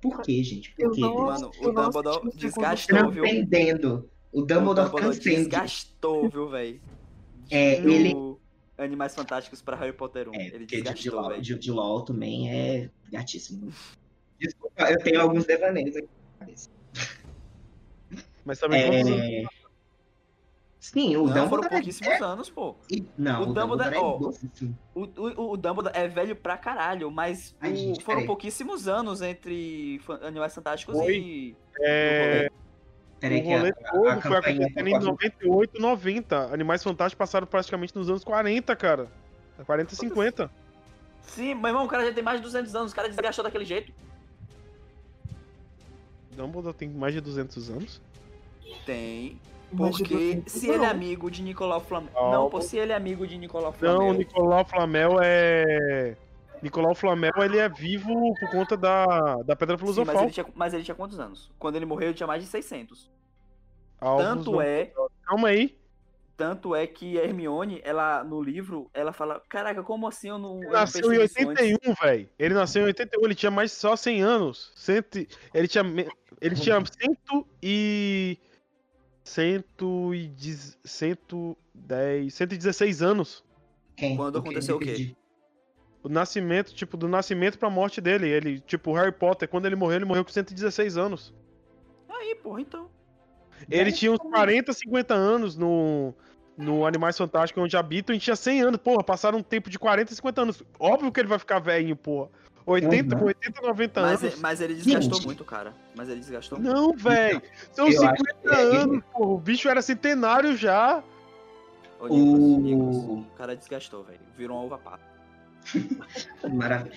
[0.00, 0.74] por que, gente?
[0.74, 3.22] Por não- mano, o Dumbledore desgastou, viu?
[3.22, 4.08] Transcendendo.
[4.32, 5.36] O Dumbledore, o Dumbledore transcende.
[5.48, 6.80] desgastou, viu, velho?
[7.50, 8.14] É, ele-
[8.76, 10.34] Animais Fantásticos pra Harry Potter 1.
[10.34, 11.42] É, Ele porque de, de, desgastou, velho.
[11.42, 13.72] de, LOL também é gatíssimo.
[14.38, 16.08] Desculpa, eu tenho alguns devaneios aqui.
[18.44, 18.82] Mas também?
[18.82, 19.44] É...
[20.78, 22.76] Sim, o Não, foram Dumbledore pouquíssimos anos, pô.
[22.92, 22.96] é...
[23.18, 24.78] Não, o o, Dumbledore- Dumbledore, é idosíssimo.
[24.94, 28.26] O, o, o Dumbledore é velho pra caralho, mas Ai, gente, foram peraí.
[28.26, 31.16] pouquíssimos anos entre Animais Fantásticos Foi.
[31.16, 31.56] e.
[31.80, 32.48] É,
[33.20, 35.08] Peraí o que a, rolê a, todo a foi acontecendo em tocou.
[35.08, 36.36] 98, 90.
[36.54, 39.08] Animais Fantásticos passaram praticamente nos anos 40, cara.
[39.64, 40.50] 40 e 50.
[41.22, 43.64] Sim, meu irmão, o cara já tem mais de 200 anos, o cara desgastou daquele
[43.64, 43.92] jeito.
[46.36, 48.00] Dumbledore tem mais de 200 anos.
[48.86, 49.38] Tem.
[49.76, 50.86] Porque 200 se ele é não.
[50.90, 52.10] amigo de Nicolau Flamel.
[52.14, 52.30] Não.
[52.30, 54.12] Não, pô, se ele é amigo de Nicolau Não, Flamel.
[54.14, 56.16] Nicolau Flamel é.
[56.62, 60.22] Nicolau Flamel, ele é vivo por conta da, da Pedra Sim, mas, Filosofal.
[60.24, 61.50] ele tinha, mas ele tinha quantos anos?
[61.58, 63.10] Quando ele morreu, ele tinha mais de 600.
[64.00, 64.92] Alvos Tanto não- é,
[65.24, 65.76] Calma aí.
[66.36, 70.56] tanto é que a Hermione, ela no livro, ela fala: Caraca, como assim eu não.
[70.58, 72.28] Ele não nasceu em percebi isso antes?" 81, velho.
[72.38, 74.72] Ele nasceu em 81, ele tinha mais só 100 anos.
[74.76, 75.18] Cento...
[75.18, 75.82] e- Ele tinha
[76.40, 77.18] ele tinha 100
[77.60, 78.38] e
[79.24, 83.44] 110, 110, 116 anos.
[83.96, 84.16] Quem?
[84.16, 85.14] Quando aconteceu o quê?
[86.02, 88.28] O nascimento, tipo, do nascimento pra morte dele.
[88.28, 91.34] Ele, tipo, Harry Potter, quando ele morreu, ele morreu com 116 anos.
[92.08, 92.88] Aí, porra, então.
[93.68, 96.14] Ele tinha uns 40, 50 anos no,
[96.56, 98.76] no Animais Fantásticos, onde habitam, e tinha 100 anos.
[98.80, 100.62] Porra, passaram um tempo de 40, 50 anos.
[100.78, 102.28] Óbvio que ele vai ficar velhinho, porra.
[102.64, 103.20] 80, Uhum.
[103.22, 104.22] com 80, 90 Mas, anos.
[104.34, 105.26] ele- mas ele desgastou Gente.
[105.26, 105.74] muito, cara.
[105.96, 106.72] Mas ele desgastou muito.
[106.72, 107.42] Não, velho.
[107.72, 109.30] São Eu 50 acho que é- anos, porra.
[109.32, 111.02] O bicho era centenário já.
[111.98, 114.20] Ô, Nicolas, O- Nicolas, o cara desgastou, velho.
[114.36, 115.17] Virou uma uva passa.
[116.52, 116.96] Maravilha.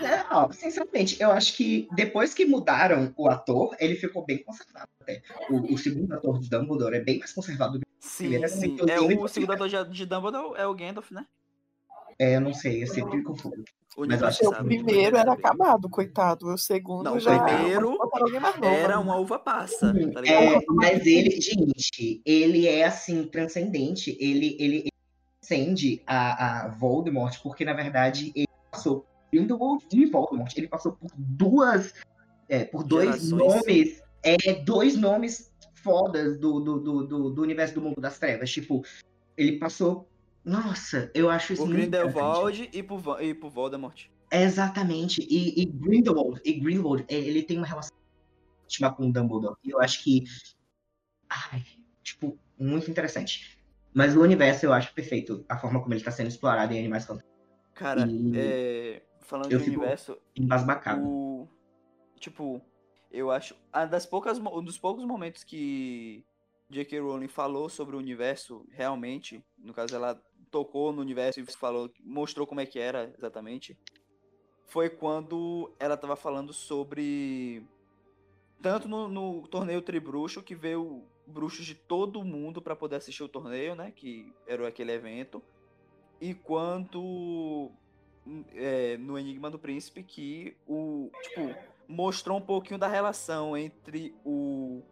[0.00, 4.88] É, ó, sinceramente, eu acho que depois que mudaram o ator, ele ficou bem conservado
[5.00, 5.22] até.
[5.50, 8.76] O, o segundo ator de Dumbledore é bem mais conservado do que Sim, Primeiro sim.
[8.88, 9.22] É lindo.
[9.22, 11.26] o segundo ator de, de Dumbledore é o Gandalf, né?
[12.18, 13.64] é, eu não sei, eu sempre me confundo.
[13.96, 16.46] O Mas eu acho O primeiro era acabado, coitado.
[16.46, 17.38] O segundo Não, o já.
[17.42, 17.98] primeiro
[18.40, 20.22] mais novo, Era uma uva passa, tá?
[20.24, 24.16] É, mas ele, gente, ele é assim, transcendente.
[24.18, 24.91] Ele, ele, ele
[25.42, 30.56] transcende a, a Voldemort, porque na verdade ele passou por Grindelwald e Voldemort.
[30.56, 31.92] Ele passou por duas.
[32.48, 33.30] é, por dois Gerações.
[33.30, 34.02] nomes.
[34.22, 38.50] É, dois nomes fodas do, do, do, do, universo do mundo das trevas.
[38.50, 38.82] Tipo,
[39.36, 40.08] ele passou.
[40.44, 41.72] Nossa, eu acho isso Por.
[41.72, 44.06] Grindelwald e por, e por Voldemort.
[44.30, 45.26] Exatamente.
[45.28, 47.94] E, e Grindelwald, e Grindelwald, é, ele tem uma relação
[48.64, 49.56] íntima com o Dumbledore.
[49.64, 50.24] E eu acho que.
[51.28, 51.64] Ai,
[52.02, 53.61] tipo, muito interessante.
[53.94, 55.44] Mas o universo eu acho perfeito.
[55.48, 57.32] A forma como ele tá sendo explorado em Animais Fantásticos.
[57.74, 61.06] Cara, E- é, falando eu de universo, Embasbacado.
[61.06, 61.48] o
[62.18, 62.62] tipo,
[63.10, 66.24] eu acho a das poucas um dos poucos momentos que
[66.70, 67.00] J.K.
[67.00, 70.20] Rowling falou sobre o universo realmente, no caso ela
[70.50, 73.76] tocou no universo e falou, mostrou como é que era exatamente,
[74.66, 77.66] foi quando ela tava falando sobre
[78.62, 83.28] tanto no, no torneio Tribruxo que veio bruxos de todo mundo para poder assistir o
[83.28, 85.42] torneio, né, que era aquele evento,
[86.20, 87.70] e quanto
[88.54, 91.54] é, no Enigma do Príncipe que o tipo
[91.88, 94.82] mostrou um pouquinho da relação entre o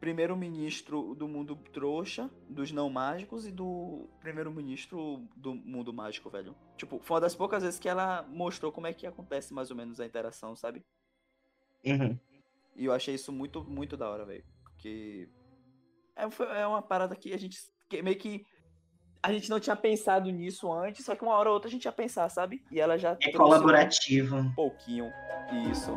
[0.00, 6.56] primeiro-ministro do mundo trouxa, dos não mágicos, e do primeiro-ministro do mundo mágico, velho.
[6.76, 9.76] Tipo, foi uma das poucas vezes que ela mostrou como é que acontece mais ou
[9.76, 10.82] menos a interação, sabe?
[11.84, 12.18] Uhum.
[12.74, 14.44] E eu achei isso muito, muito da hora, velho.
[14.64, 15.28] Porque
[16.16, 17.58] é, foi- é uma parada que a gente
[17.88, 18.44] que meio que
[19.22, 21.84] a gente não tinha pensado nisso antes, só que uma hora ou outra a gente
[21.84, 22.60] ia pensar, sabe?
[22.72, 24.36] E ela já É colaborativo.
[24.36, 25.12] um pouquinho
[25.70, 25.96] isso.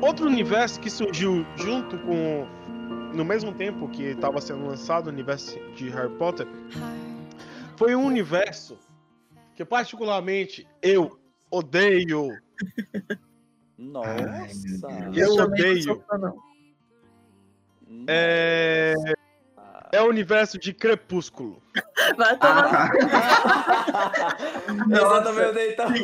[0.00, 2.46] Outro universo que surgiu junto com.
[3.14, 6.46] No mesmo tempo que estava sendo lançado o universo de Harry Potter,
[7.76, 8.76] foi um universo
[9.54, 11.18] que, particularmente, eu
[11.50, 12.30] odeio.
[13.78, 14.88] Nossa.
[15.14, 16.04] Eu também não odeio.
[18.08, 18.94] É.
[19.92, 21.62] É o universo de Crepúsculo.
[22.18, 22.90] Vai tomar.
[24.90, 25.86] Essa também eu dei então.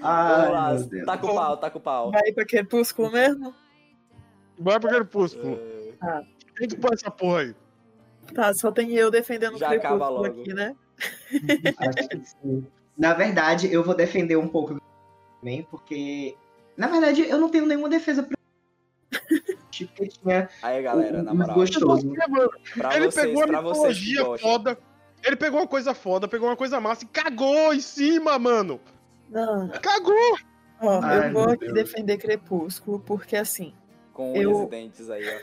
[0.00, 1.04] Vamos lá, Ai, meu Deus.
[1.04, 2.10] taca o pau, taca o pau.
[2.12, 3.54] Vai pra Crepúsculo mesmo?
[4.60, 5.58] Vai pro Crepúsculo.
[6.00, 6.22] Ah.
[6.56, 7.54] Quem que põe essa porra aí?
[8.34, 10.40] Tá, só tem eu defendendo o Já acaba Crepúsculo logo.
[10.40, 10.76] aqui, né?
[12.42, 12.64] Que.
[12.96, 14.80] Na verdade, eu vou defender um pouco do
[15.40, 16.36] também, porque.
[16.76, 18.36] Na verdade, eu não tenho nenhuma defesa pra.
[19.70, 21.54] Porque tinha Aí, galera, na um moral.
[21.54, 22.12] gostoso.
[22.76, 24.78] Pra ele vocês, pegou a pra vocês que mitologia foda.
[25.24, 28.78] Ele pegou uma coisa foda, pegou uma coisa massa e cagou em cima, mano.
[29.30, 30.38] Não, Cagou!
[30.82, 33.72] ó, Ai, eu vou aqui defender Crepúsculo, porque assim,
[34.20, 35.40] Com Eu- e dentes aí, ó.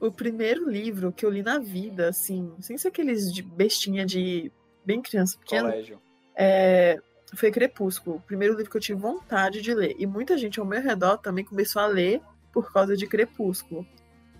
[0.06, 4.50] o primeiro livro que eu li na vida, assim, sem ser aqueles de bestinha de
[4.82, 6.00] bem criança pequena, Colégio.
[6.34, 6.98] é,
[7.34, 8.16] foi Crepúsculo.
[8.16, 9.94] O primeiro livro que eu tive vontade de ler.
[9.98, 13.86] E muita gente ao meu redor também começou a ler por causa de Crepúsculo.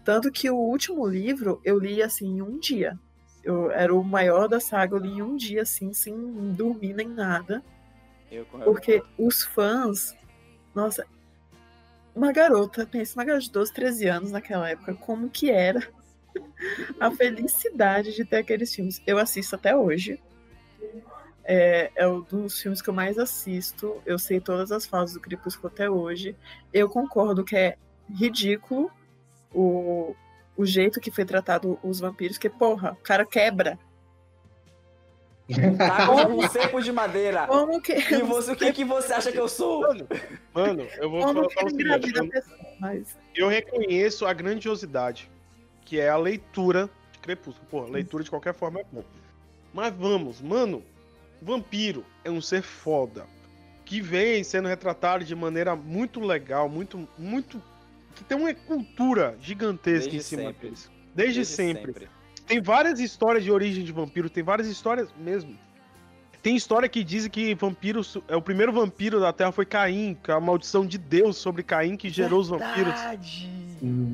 [0.03, 2.99] Tanto que o último livro eu li assim em um dia.
[3.43, 6.17] Eu era o maior da saga, eu li em um dia, assim, sem
[6.53, 7.63] dormir nem nada.
[8.31, 10.17] Eu Porque os fãs.
[10.75, 11.07] Nossa.
[12.15, 15.87] Uma garota, pensa, uma garota de 12, 13 anos naquela época, como que era
[17.01, 19.03] a felicidade de ter aqueles filmes.
[19.07, 20.23] Eu assisto até hoje.
[21.43, 24.01] É, é um dos filmes que eu mais assisto.
[24.07, 26.37] Eu sei todas as fases do Crepúsculo até hoje.
[26.73, 27.77] Eu concordo que é
[28.09, 28.91] ridículo
[29.53, 30.15] o,
[30.57, 33.79] o jeito que foi tratado os vampiros, que, porra, o cara quebra.
[35.77, 37.47] Tá com um cepo de madeira.
[37.47, 37.93] Como que.
[37.93, 39.83] E você, o que, que você acha que eu sou?
[39.83, 40.09] Mano,
[40.55, 42.59] mano, eu vou Como falar que a Eu, pessoa?
[42.81, 43.17] Mas.
[43.35, 45.31] eu reconheço a grandiosidade,
[45.85, 47.67] que é a leitura de Crepúsculo.
[47.71, 49.05] Pô, leitura de qualquer forma é bom.
[49.73, 50.83] Mas vamos, mano,
[51.43, 53.27] vampiro é um ser foda.
[53.85, 57.63] Que vem sendo retratado de maneira muito legal, muito, muito.
[58.15, 60.61] que tem uma cultura gigantesca Desde em cima sempre.
[60.69, 60.91] deles.
[61.15, 62.09] Desde, Desde sempre.
[62.47, 65.57] Tem várias histórias de origem de vampiro, tem várias histórias mesmo.
[66.43, 70.31] Tem história que dizem que vampiro é o primeiro vampiro da Terra foi Caim, que
[70.31, 72.93] é a maldição de Deus sobre Caim que gerou os vampiros.
[72.93, 73.49] Verdade.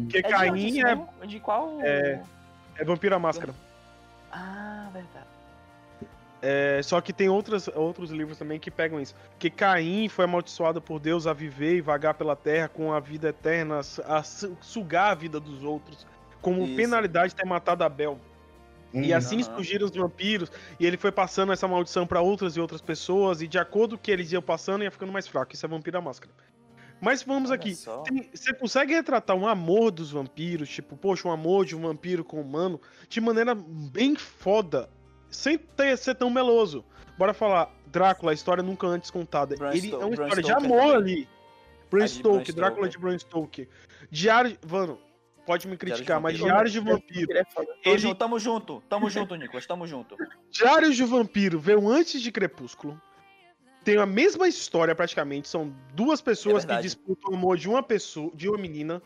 [0.05, 1.09] Porque É de onde Caim isso é, mesmo?
[1.27, 1.79] De qual?
[1.81, 2.23] É.
[2.79, 3.53] é vampiro à máscara.
[4.31, 5.27] Ah, verdade.
[6.43, 9.15] É, só que tem outras, outros livros também que pegam isso.
[9.37, 13.29] Que Caim foi amaldiçoado por Deus a viver e vagar pela terra com a vida
[13.31, 16.07] eterna, a su- sugar a vida dos outros,
[16.41, 16.77] como Isso.
[16.77, 18.19] penalidade de ter matado Abel.
[18.93, 19.55] E Hum, assim aham.
[19.55, 23.47] surgiram os vampiros, e ele foi passando essa maldição pra outras e outras pessoas, e
[23.47, 25.55] de acordo com que eles iam passando, ia ficando mais fraco.
[25.55, 26.33] Isso é Vampiro à Máscara.
[27.01, 27.75] Mas vamos Olha aqui.
[28.05, 32.25] Tem- Você consegue retratar um amor dos vampiros, tipo, poxa, um amor de um vampiro
[32.25, 34.91] com um humano, de maneira bem foda,
[35.31, 36.85] sem ter, ser tão meloso.
[37.17, 39.55] Bora falar, Drácula, a história nunca antes contada.
[39.57, 40.97] Bram Ele Sto- é uma Bram história de Stoker amor também.
[40.97, 41.29] ali.
[41.91, 42.91] Bram A Stoker, Drácula Stoker.
[42.91, 43.69] de Bram Stoker.
[44.11, 44.59] Diário.
[44.69, 44.99] Mano,
[45.47, 46.37] pode me criticar, de mas.
[46.37, 47.31] Diários de Vampiro.
[47.31, 47.45] Ele é.
[47.45, 50.17] Tamo Ele, junto, tamo junto, tamo junto, Nicolas, tamo junto.
[50.51, 53.01] Diários de Vampiro veio antes de Crepúsculo.
[53.85, 55.49] Tem a mesma história praticamente.
[55.49, 59.01] São duas pessoas É que disputam o amor de uma pessoa, de uma menina.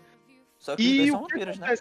[0.58, 1.74] Só que os E dois o são vampiros, né?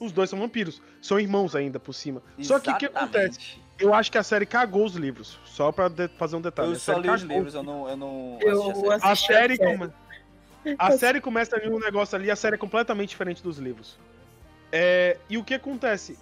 [0.00, 0.82] Os dois são vampiros.
[1.00, 2.22] São irmãos ainda por cima.
[2.40, 3.38] Só que o que acontece?
[3.38, 3.62] Exatamente.
[3.78, 5.38] Eu acho que a série cagou os livros.
[5.44, 6.68] Só pra fazer um detalhe.
[6.70, 9.12] Eu a só série li os livros, eu não, eu não Eu assisti a série.
[9.12, 9.58] A série, a série.
[9.58, 9.92] come-
[10.78, 13.98] a série começa ali um negócio ali, a série é completamente diferente dos livros.
[14.70, 16.18] É, e o que acontece?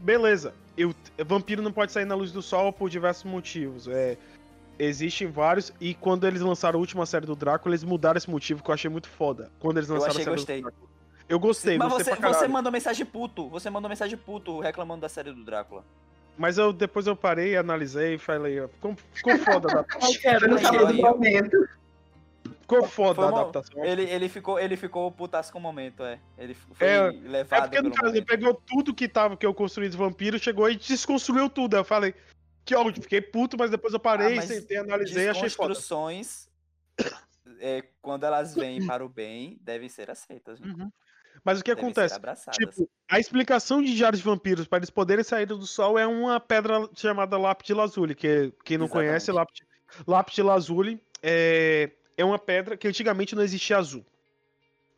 [0.00, 0.94] Beleza, eu,
[1.24, 3.86] vampiro não pode sair na luz do sol por diversos motivos.
[3.88, 4.16] É,
[4.78, 8.62] existem vários, e quando eles lançaram a última série do Drácula, eles mudaram esse motivo
[8.62, 9.50] que eu achei muito foda.
[9.58, 10.56] Quando eles Eu lançaram achei, a série gostei.
[10.56, 10.86] do Drácula.
[11.28, 15.08] Eu gostei, Mas gostei você, você mandou mensagem puto, você mandou mensagem puto reclamando da
[15.08, 15.82] série do Drácula.
[16.38, 20.12] Mas eu, depois eu parei, analisei e falei, ó, ficou, ficou foda a adaptação.
[20.12, 20.92] Eu quero, Eu não eu sabia quero.
[20.92, 21.68] do momento.
[22.66, 23.84] Ficou foda Foi a adaptação.
[23.84, 26.18] Ele, ele ficou, ele ficou putaço com o momento, é.
[26.36, 29.54] Ele foi É, levado É porque, no caso, ele pegou tudo que tava, que eu
[29.54, 31.76] construí de vampiro, chegou e desconstruiu tudo.
[31.76, 32.12] Eu falei,
[32.64, 35.74] que ódio, fiquei puto, mas depois eu parei, Ah, sentei, analisei e achei foda.
[35.74, 36.48] Desconstruções,
[37.60, 40.58] é, quando elas vêm para o bem, devem ser aceitas.
[40.58, 40.74] né?
[40.76, 40.90] Uhum.
[41.44, 42.20] Mas o que Devem acontece?
[42.50, 46.40] Tipo, a explicação de Diários de Vampiros para eles poderem sair do sol é uma
[46.40, 49.08] pedra chamada Lápis de Lazuli, que quem não Exatamente.
[49.08, 49.60] conhece, Lápis,
[50.04, 54.04] Lápis de Lazuli é, é uma pedra que antigamente não existia azul.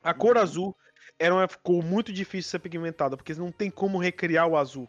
[0.02, 0.42] A cor Uhum.
[0.42, 0.76] azul
[1.18, 4.88] era uma cor muito difícil de ser pigmentada, porque não tem como recriar o azul.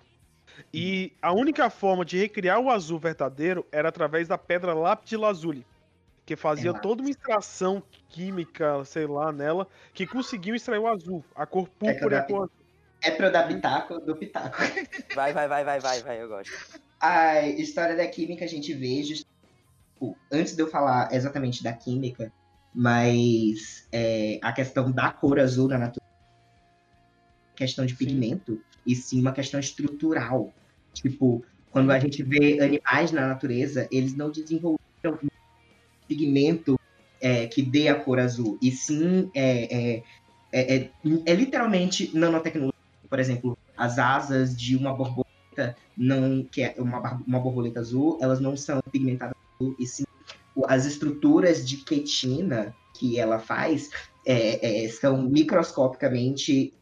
[0.74, 5.18] E a única forma de recriar o azul verdadeiro era através da pedra Lápis de
[5.18, 5.66] Lazuli,
[6.26, 6.82] que fazia Exato.
[6.88, 12.16] toda uma extração química, sei lá, nela, que conseguiu extrair o azul, a cor púrpura
[12.16, 12.52] e a cor
[13.02, 14.58] É pra eu dar pitaco do pitaco.
[15.16, 16.54] Vai, vai, vai, vai, vai, vai, eu gosto.
[17.00, 19.02] A história da química a gente vê,
[20.00, 22.32] tipo, antes de eu falar exatamente da química,
[22.74, 26.00] mas é, a questão da cor azul na natureza,
[27.56, 28.06] questão de Sim.
[28.06, 30.54] pigmento, e sim uma questão estrutural.
[30.94, 34.80] Tipo, quando a gente vê animais na natureza, eles não desenvolveram
[36.08, 36.76] pigmento
[37.22, 40.04] é, que dê a cor azul, e sim é, é,
[40.54, 40.94] é, é-
[41.26, 42.72] é literalmente nanotecnologia.
[43.10, 48.40] Por exemplo, as asas de uma borboleta não que é uma, uma borboleta azul, elas
[48.40, 49.39] não são pigmentadas
[49.78, 50.04] e sim
[50.68, 53.90] as estruturas de quitina que ela faz
[54.26, 56.74] é, é, são microscopicamente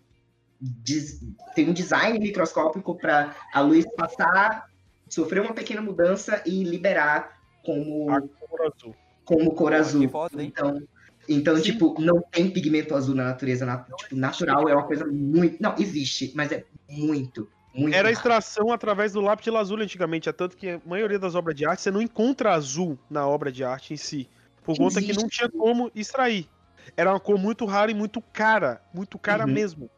[0.60, 1.20] des-
[1.56, 4.66] tem um design microscópico para a luz passar,
[5.10, 7.32] sofrer uma pequena mudança e liberar
[7.64, 8.96] como a cor azul.
[9.26, 10.10] como cor azul.
[10.10, 10.44] foda?
[10.44, 10.82] Então,
[11.30, 11.64] então Sim.
[11.64, 13.66] tipo, não tem pigmento azul na natureza.
[13.66, 15.62] na- tipo, natural é uma coisa muito.
[15.62, 17.94] Não, existe, mas é muito, muito.
[17.94, 18.14] Era a raro.
[18.14, 21.66] extração através do lápis de lazuli antigamente, é tanto que a maioria das obras de
[21.66, 24.30] arte você não encontra azul na obra de arte em si,
[24.64, 26.50] por conta que não tinha como extrair.
[26.96, 29.52] Era uma cor muito rara e muito cara, muito cara Uhum.
[29.54, 29.90] mesmo.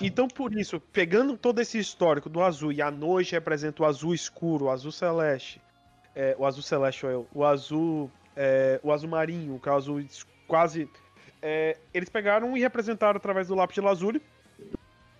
[0.00, 4.14] Então, por isso, pegando todo esse histórico do azul, e a noite representa o azul
[4.14, 5.60] escuro, o azul celeste,
[6.14, 7.04] é, o azul celeste,
[7.34, 10.02] o azul, é, o azul marinho, é o azul
[10.46, 10.88] quase.
[11.42, 14.22] é, eles pegaram e representaram através do lápis de lazuli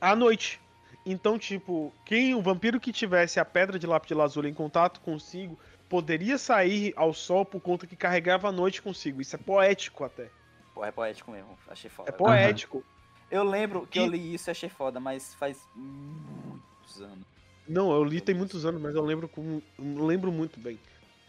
[0.01, 0.59] a noite.
[1.05, 5.01] Então, tipo, quem o vampiro que tivesse a pedra de lápis de lazuli em contato
[5.01, 5.59] consigo
[5.89, 9.20] poderia sair ao sol por conta que carregava a noite consigo.
[9.20, 10.28] Isso é poético até.
[10.74, 11.59] Pô, é poético mesmo.
[11.68, 12.10] Achei foda.
[12.10, 12.85] É poético.
[13.31, 17.24] Eu lembro que E- eu li isso e achei foda, mas faz muitos anos.
[17.68, 20.78] Não, eu li tem muitos anos, mas eu lembro com, eu lembro muito bem.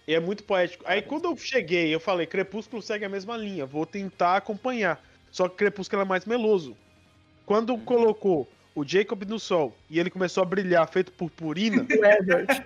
[0.07, 0.83] E é muito poético.
[0.87, 4.99] Aí quando eu cheguei, eu falei, Crepúsculo segue a mesma linha, vou tentar acompanhar.
[5.31, 6.75] Só que Crepúsculo é mais meloso.
[7.45, 12.65] Quando colocou o Jacob no sol e ele começou a brilhar, feito purpurina, O Edward.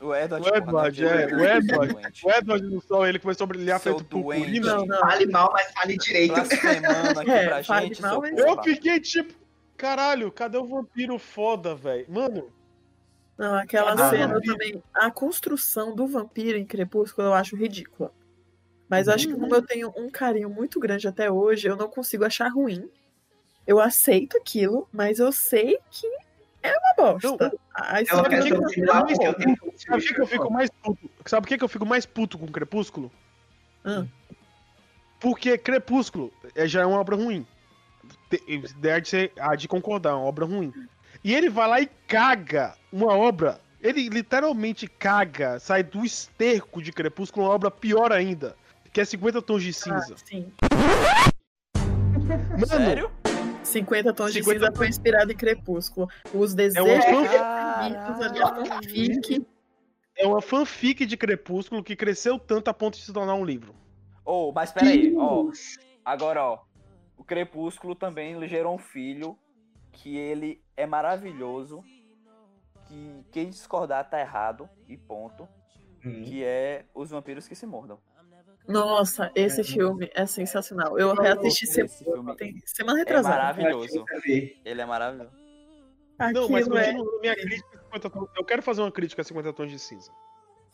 [0.00, 1.94] O Edward, O porra, Edward, não, é, aquele o Edward.
[2.24, 4.40] o Edward no sol ele começou a brilhar, Seu feito doente.
[4.60, 4.74] purpurina.
[4.76, 5.00] Não, não.
[5.00, 6.34] Fale mal, mas fale direito.
[6.34, 6.56] Aqui
[7.30, 9.34] É, gente, mal, mas- Eu fiquei tipo,
[9.76, 12.06] caralho, cadê o vampiro foda, velho?
[12.08, 12.50] Mano,
[13.36, 14.52] Não, aquela Ah, cena vampiro.
[14.54, 14.82] também.
[14.94, 18.10] A construção do vampiro em Crepúsculo eu acho ridícula.
[18.88, 19.40] Mas acho que Uhum.
[19.40, 22.88] como eu tenho um carinho muito grande até hoje, eu não consigo achar ruim.
[23.68, 26.06] Eu aceito aquilo, mas eu sei que
[26.64, 27.28] uma bosta.
[27.52, 31.10] Não, a É uma história eu tenho Sabe por que que eu fico mais puto?
[31.26, 33.12] Sabe por que que eu fico mais puto com Crepúsculo?
[33.84, 34.06] Ah.
[35.20, 37.46] Porque Crepúsculo é- já é uma obra ruim.
[38.90, 40.72] Há de, ser, há de concordar, é uma obra ruim.
[41.22, 43.60] E ele vai lá e caga uma obra.
[43.82, 48.56] Ele literalmente caga, sai do esterco de Crepúsculo, uma obra pior ainda.
[48.92, 50.14] Que é 50 Tons de Ah, Cinza.
[50.24, 50.52] sim.
[52.52, 53.10] Mano, Sério?
[53.68, 56.08] 50 tons 50 de cinza foi inspirado em Crepúsculo.
[56.34, 58.24] Os desejos uma reprimidos Caralho.
[58.24, 59.46] ali, a fanfic.
[60.16, 63.74] é uma fanfic de Crepúsculo que cresceu tanto a ponto de se tornar um livro.
[64.24, 65.50] Ô, mas peraí, ó.
[66.04, 66.58] Agora, ó.
[67.16, 69.38] O Crepúsculo também gerou um filho
[69.92, 71.82] que ele é maravilhoso.
[72.86, 74.68] Que quem discordar tá errado.
[74.88, 75.48] E ponto.
[76.04, 76.22] Hum.
[76.22, 77.98] Que é Os Vampiros que se Mordam.
[78.68, 80.98] Nossa, esse filme é sensacional.
[80.98, 83.36] Eu reassisti Esse semana, filme tem- semana É retrasada.
[83.36, 83.96] maravilhoso.
[83.98, 84.60] Nunca vi.
[84.64, 85.30] Ele é maravilhoso.
[86.34, 87.20] Não, mas Aquilo é.
[87.20, 88.28] minha crítica a 50 tons.
[88.36, 90.10] Eu quero fazer uma crítica a 50 tons de cinza.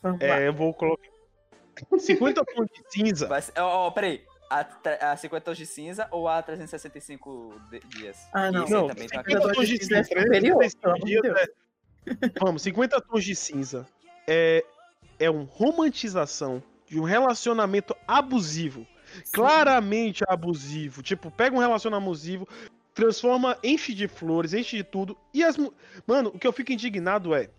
[0.01, 0.39] Vamos lá.
[0.41, 1.07] É, eu vou colocar.
[1.97, 3.29] 50 tons de cinza.
[3.57, 4.23] Ó, ó, peraí.
[4.49, 8.17] A, a 50 tons de cinza ou a 365 de- dias?
[8.33, 8.67] Ah, não.
[8.67, 11.37] Não, também tem uma 50 tons de cinza é superior, 365 pelo amor de dias
[11.37, 13.87] é- Vamos, 50 tons de cinza
[14.27, 14.63] é,
[15.19, 18.85] é uma romantização de um relacionamento abusivo.
[19.31, 21.01] Claramente abusivo.
[21.01, 22.47] Tipo, pega um relacionamento abusivo,
[22.93, 25.17] transforma, enche de flores, enche de tudo.
[25.33, 25.57] E as.
[26.07, 27.49] Mano, o que eu fico indignado é.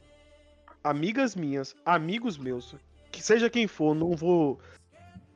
[0.82, 2.76] Amigas minhas, amigos meus,
[3.10, 4.60] que seja quem for, não vou.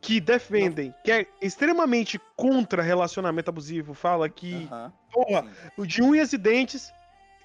[0.00, 4.68] Que defendem, que é extremamente contra relacionamento abusivo, fala que.
[5.12, 5.46] Porra,
[5.76, 6.90] o de unhas e dentes,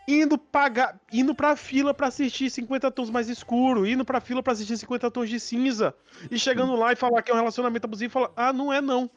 [0.07, 4.53] indo pagar, indo pra fila pra assistir 50 tons mais escuro, indo pra fila pra
[4.53, 5.95] assistir 50 tons de cinza,
[6.29, 9.09] e chegando lá e falar que é um relacionamento abusivo, fala, ah, não é não.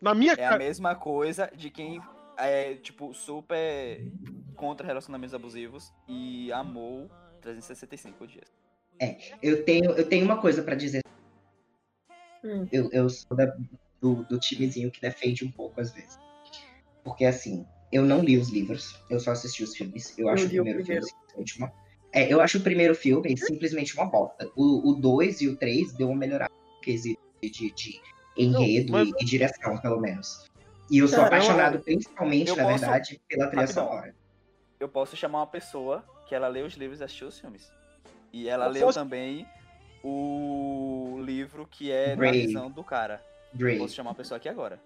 [0.00, 2.00] Na minha É a mesma coisa de quem
[2.36, 4.00] é, tipo, super
[4.54, 7.10] contra relacionamentos abusivos e amou
[7.40, 8.44] 365 dias.
[9.42, 11.02] Eu tenho, eu tenho uma coisa pra dizer.
[12.44, 12.68] Hum.
[12.70, 13.56] Eu, eu sou da-
[14.00, 16.18] do, do timezinho que defende um pouco às vezes.
[17.02, 20.16] Porque assim, eu não li os livros, eu só assisti os filmes.
[20.18, 21.06] Eu acho o li o primeiro, primeiro.
[21.06, 21.72] filme simplesmente uma.
[22.12, 24.50] É, eu acho o primeiro filme simplesmente uma bosta.
[24.56, 28.00] O 2 e o 3 deu uma melhorada no quesito de, de, de
[28.36, 30.46] enredo Não, mas- e, e direção, pelo menos.
[30.90, 33.86] E eu sou Cara, eu- apaixonado principalmente, eu na posso- verdade, pela trilha Rapidão.
[33.88, 34.14] sonora.
[34.80, 37.70] Eu posso chamar uma pessoa que ela leu os livros e assistiu os filmes.
[38.32, 39.46] E ela Eu leu posso- também
[40.02, 42.46] o livro que é na Brave.
[42.46, 43.22] visão do cara.
[43.52, 43.78] Brave.
[43.78, 44.80] Posso chamar uma pessoa aqui agora.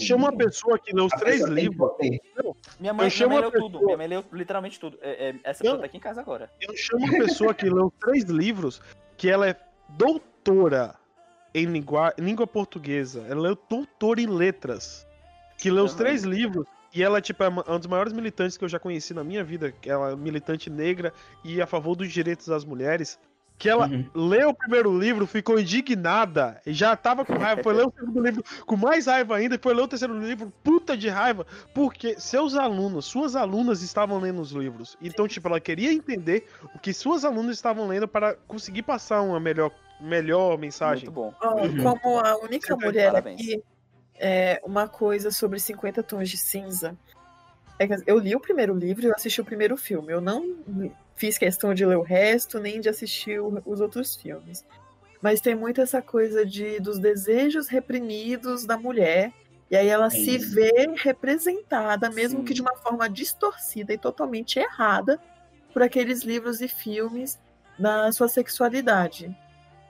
[0.00, 1.90] Chama uma pessoa que leu os A três livros.
[2.78, 3.84] Minha mãe, minha chamo mãe leu pessoa- tudo.
[3.84, 4.98] Minha mãe leu literalmente tudo.
[5.00, 6.50] É- é- essa pessoa tá aqui em casa agora.
[6.60, 8.80] eu chamo uma pessoa que leu os três livros,
[9.16, 9.56] que ela é
[9.90, 10.94] doutora
[11.54, 15.06] em língua, língua portuguesa, ela é doutora em letras,
[15.58, 16.64] que leu os três livros,
[16.94, 19.42] e ela tipo, é uma uma dos maiores militantes que eu já conheci na minha
[19.44, 21.12] vida, que ela é militante negra
[21.44, 23.18] e a favor dos direitos das mulheres,
[23.60, 24.06] que ela Uhum.
[24.14, 28.18] leu o primeiro livro, ficou indignada, e já tava com raiva, foi ler o segundo
[28.22, 32.18] livro com mais raiva ainda, e foi ler o terceiro livro, puta de raiva, porque
[32.18, 34.96] seus alunos, suas alunas estavam lendo os livros.
[35.02, 39.38] Então, tipo, ela queria entender o que suas alunas estavam lendo para conseguir passar uma
[39.38, 39.70] melhor,
[40.00, 41.04] melhor mensagem.
[41.04, 41.34] Muito bom.
[41.42, 41.82] Uhum.
[41.82, 43.62] Como a única Você mulher aqui,
[44.18, 46.96] é, uma coisa sobre 50 tons de cinza.
[47.78, 50.10] É que eu li o primeiro livro e eu assisti o primeiro filme.
[50.10, 50.56] Eu não
[51.20, 54.64] fiz questão de ler o resto, nem de assistir o- os outros filmes.
[55.20, 59.30] Mas tem muito essa coisa de dos desejos reprimidos da mulher.
[59.70, 60.54] E aí ela se Sim.
[60.54, 62.44] vê representada, mesmo Sim.
[62.46, 65.20] que de uma forma distorcida e totalmente errada,
[65.74, 67.38] por aqueles livros e filmes
[67.78, 69.36] da sua sexualidade.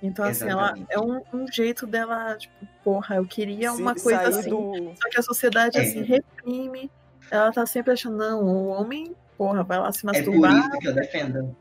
[0.03, 4.21] Então, assim, ela é um, um jeito dela, tipo, porra, eu queria Se uma coisa
[4.29, 4.51] assim.
[4.51, 5.83] do- Só que a sociedade, É.
[5.83, 6.91] assim, reprime.
[7.31, 10.59] Ela tá sempre achando, não, o homem, porra, vai lá se É por masturbar.
[10.59, 11.57] isso que eu defendo.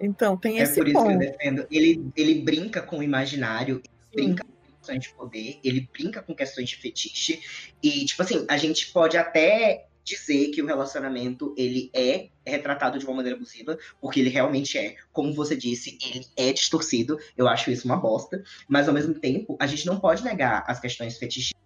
[0.00, 1.18] Então, tem É esse por isso que eu ponto.
[1.18, 1.66] defendo.
[1.68, 3.82] Ele, ele brinca com o imaginário,
[4.14, 7.40] brinca com questões de poder, ele brinca com questões de fetiche.
[7.82, 13.04] E, tipo assim, a gente pode até dizer que o relacionamento ele é retratado de
[13.04, 14.94] uma maneira abusiva, porque ele realmente é.
[15.12, 17.18] Como você disse, ele é distorcido.
[17.36, 18.40] Eu acho isso uma bosta.
[18.68, 21.60] Mas, ao mesmo tempo, a gente não pode negar as questões fetichistas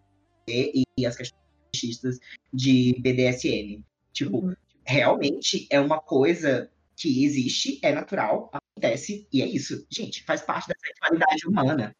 [0.48, 2.18] e e as questões fetichistas
[2.50, 3.84] de BDSM.
[4.12, 4.54] Tipo, Uhum.
[4.90, 9.86] Realmente é uma coisa que existe, é natural, acontece, e é isso.
[9.88, 11.96] Gente, faz parte da sexualidade humana.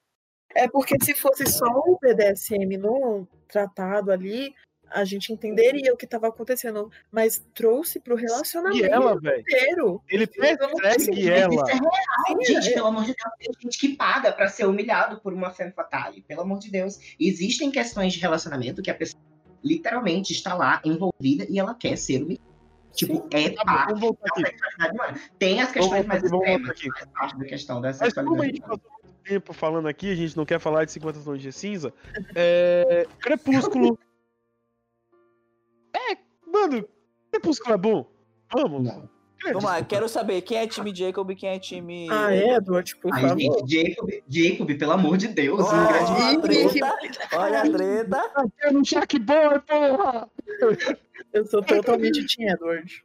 [0.55, 4.53] É porque se fosse só o BDSM no tratado ali,
[4.91, 10.03] a gente entenderia o que estava acontecendo, mas trouxe pro E relacionamento ela, velho, inteiro.
[10.09, 11.55] ele Eu não persegue consegui, ela.
[11.55, 14.67] Isso é real, gente, é- pelo amor de Deus, tem gente que paga pra ser
[14.67, 16.99] humilhado por uma femme fatale, pelo amor de Deus.
[17.21, 19.23] Existem questões de relacionamento que a pessoa
[19.63, 22.50] literalmente está lá envolvida e ela quer ser humilhada.
[22.95, 24.47] Tipo, é Tá parte vamos voltar aqui.
[24.47, 25.31] sexualidade.
[25.39, 26.91] Tem as questões mais extremas, voltar aqui.
[26.93, 30.11] faz parte da questão da Mas como a sexualidade gente passou muito tempo falando aqui,
[30.11, 31.93] a gente não quer falar de 50 tons de cinza.
[32.35, 33.07] É.
[33.21, 33.99] Crepúsculo.
[35.95, 36.89] É, mano,
[37.31, 38.07] Crepúsculo é bom.
[38.53, 38.83] Vamos.
[38.85, 39.09] Não.
[39.43, 42.07] Vamos lá, quero saber quem é time Jacob e quem é time.
[42.11, 43.41] Ah, Edward, por Ai, favor.
[43.41, 47.71] gente, Jacob, Jacob, pelo amor de Deus, Oh, um grande olha a treta, olha a
[47.71, 48.53] treta.
[48.61, 50.29] É no Jack Boy, porra!
[51.33, 53.05] Eu sou totalmente Team Edward.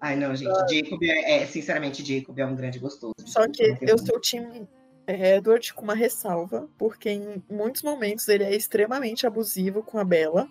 [0.00, 0.50] Ai, não, gente.
[0.74, 3.14] Jacob é, é- sinceramente, Jacob é um grande gostoso.
[3.26, 4.66] Só que eu sou o time
[5.06, 10.48] Edward com uma ressalva, porque em muitos momentos ele é extremamente abusivo com a Bella.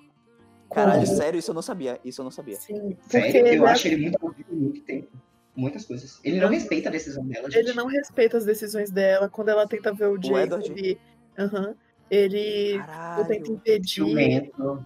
[0.68, 2.00] Com- Caralho, sério, isso eu não sabia.
[2.06, 2.58] Isso eu não sabia.
[2.58, 5.10] Sim, porque Sério, ele, eu é- acho ele muito abusivo muito tempo.
[5.56, 6.20] Muitas coisas.
[6.24, 7.60] Ele não respeita a decisão dela, gente.
[7.66, 9.28] ele não respeita as decisões dela.
[9.28, 10.98] Quando ela tenta ver o Jacob, Edward?
[11.38, 11.76] aham,
[12.10, 12.82] ele
[13.28, 14.86] tenta impedir, Ciumento.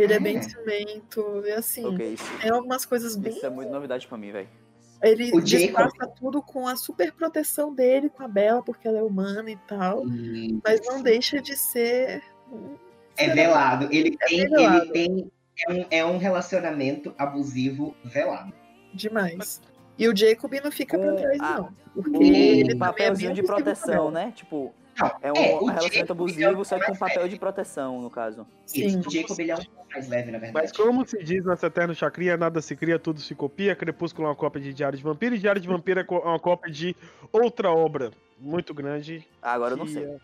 [0.00, 0.20] Ele é É.
[0.20, 4.16] bem ciumento, e assim, Ok, isso, tem algumas coisas bem isso é muito novidade pra
[4.18, 4.48] mim, velho.
[5.02, 9.50] Ele disfarça tudo com a super proteção dele com a Bella, porque ela é humana
[9.50, 10.06] e tal.
[10.06, 12.22] E Mas não deixa de ser.
[13.16, 13.88] É velado.
[13.90, 14.48] Ele É tem.
[14.48, 14.76] velado.
[14.84, 15.32] Ele tem
[15.66, 18.52] é, um, é um relacionamento abusivo velado.
[18.94, 19.60] demais.
[19.98, 21.68] E o Jacob não fica pra Com trás, a- não.
[21.94, 24.32] Porque O ele também é papelzinho bem de com proteção, né?
[24.36, 24.72] Tipo,
[25.02, 27.36] Não, é um é, relacionamento Jacob é abusivo, um só que com mais papel de
[27.38, 28.46] proteção, no caso.
[28.66, 29.00] Isso, Sim.
[29.06, 30.52] o Jacob ele é um pouco mais leve, na verdade.
[30.54, 33.74] Mas como se diz nessa eterna chacria, nada se cria, tudo se copia.
[33.76, 36.38] Crepúsculo é uma cópia de Diário de Vampiro e Diário de Vampiro é co- uma
[36.38, 36.96] cópia de
[37.32, 39.26] outra obra muito grande.
[39.42, 40.04] Ah, agora eu não sei.
[40.04, 40.16] é-?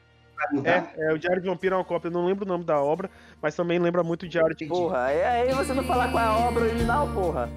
[0.64, 2.80] É, é, o Diário de Vampiro é uma cópia, eu não lembro o nome da
[2.80, 3.10] obra,
[3.42, 4.66] mas também lembra muito o Diário de.
[4.66, 7.50] Porra, aí, aí você não falar qual é a obra original, porra.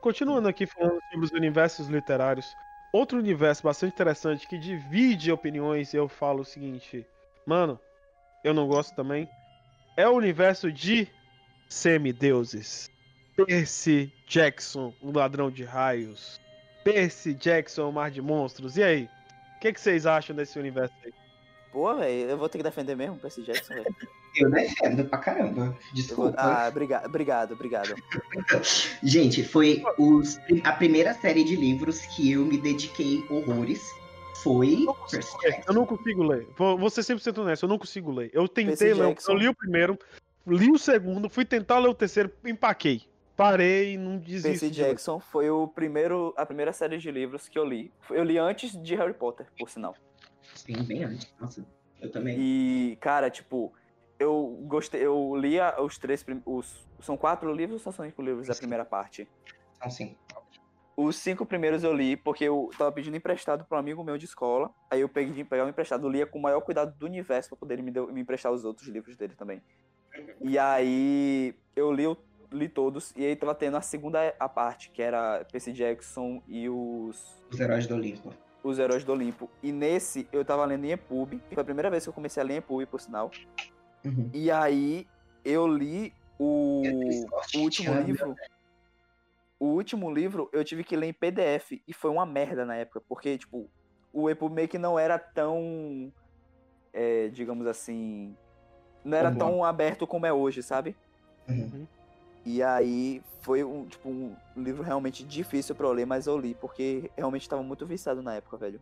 [0.00, 2.54] Continuando aqui falando sobre os universos literários,
[2.92, 7.06] outro universo bastante interessante que divide opiniões, eu falo o seguinte,
[7.46, 7.78] mano,
[8.42, 9.28] eu não gosto também,
[9.96, 11.08] é o universo de
[11.68, 12.90] semideuses.
[13.36, 16.40] Percy Jackson, o ladrão de raios.
[16.84, 18.76] Percy Jackson, o mar de monstros.
[18.76, 19.10] E aí?
[19.56, 21.12] O que, que vocês acham desse universo aí?
[21.72, 23.96] Pô, velho, eu vou ter que defender mesmo Percy Jackson, velho.
[24.36, 25.60] Eu defendo pra caramba.
[25.60, 26.34] Eu vou- Desculpa.
[26.38, 27.94] Ah, obrigado, obrigado, obrigado.
[29.02, 33.82] Gente, foi os, a primeira série de livros que eu me dediquei horrores.
[34.42, 35.70] Foi Percy É, Jackson.
[35.70, 36.46] Eu não consigo ler.
[36.56, 38.30] Vou, ser 100% honesto, eu não consigo ler.
[38.34, 39.32] Eu tentei ler, Jackson.
[39.32, 39.98] eu li o primeiro,
[40.46, 43.02] li o segundo, fui tentar ler o terceiro, empaquei.
[43.36, 44.48] Parei e não desisto.
[44.48, 44.72] Percy ler.
[44.88, 47.90] Jackson foi o primeiro, a primeira série de livros que eu li.
[48.10, 49.94] Eu li antes de Harry Potter, por sinal.
[50.54, 51.26] Sim, bem antes.
[51.40, 51.64] Nossa,
[52.00, 52.36] eu também.
[52.38, 53.72] E, cara, tipo,
[54.18, 58.54] eu gostei, eu li os três, os, são quatro livros ou são cinco livros da
[58.54, 59.28] primeira parte?
[59.76, 60.16] Então, sim.
[60.96, 64.26] Os cinco primeiros eu li porque eu tava pedindo emprestado pra um amigo meu de
[64.26, 64.70] escola.
[64.88, 67.82] Aí eu peguei, pegava emprestado, eu lia com o maior cuidado do universo pra poder
[67.82, 69.60] me, deu- me emprestar os outros livros dele também.
[70.40, 72.16] E aí eu li, o-
[72.52, 76.68] li todos, e aí tava tendo a segunda a parte, que era Percy Jackson e
[76.68, 78.32] os, Os Heróis do Olimpo.
[78.62, 79.50] os Heróis do Olimpo.
[79.64, 82.40] E nesse eu tava lendo em EPUB, que foi a primeira vez que eu comecei
[82.40, 83.32] a ler em EPUB, por sinal.
[84.04, 84.30] Uhum.
[84.32, 85.06] E aí
[85.44, 86.82] eu li o,
[87.54, 88.34] o último livro.
[89.58, 93.00] O último livro eu tive que ler em PDF e foi uma merda na época,
[93.08, 93.68] porque, tipo,
[94.12, 96.12] o EPUB meio que não era tão.
[96.92, 98.36] é, digamos assim.
[99.04, 100.96] Não era tão aberto como é hoje, sabe?
[101.46, 101.86] Uhum.
[102.46, 106.54] E aí foi um, tipo, um livro realmente difícil pra eu ler, mas eu li,
[106.54, 108.80] porque realmente tava muito viciado na época, velho.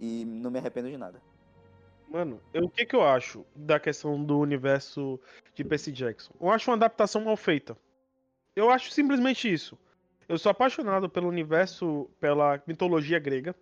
[0.00, 1.20] E não me arrependo de nada.
[2.10, 5.20] Mano, eu- o que que eu acho da questão do universo
[5.54, 6.32] de Percy Jackson?
[6.40, 7.76] Eu acho uma adaptação mal feita.
[8.56, 9.78] Eu acho simplesmente isso.
[10.28, 13.54] Eu sou apaixonado pelo universo, pela mitologia grega,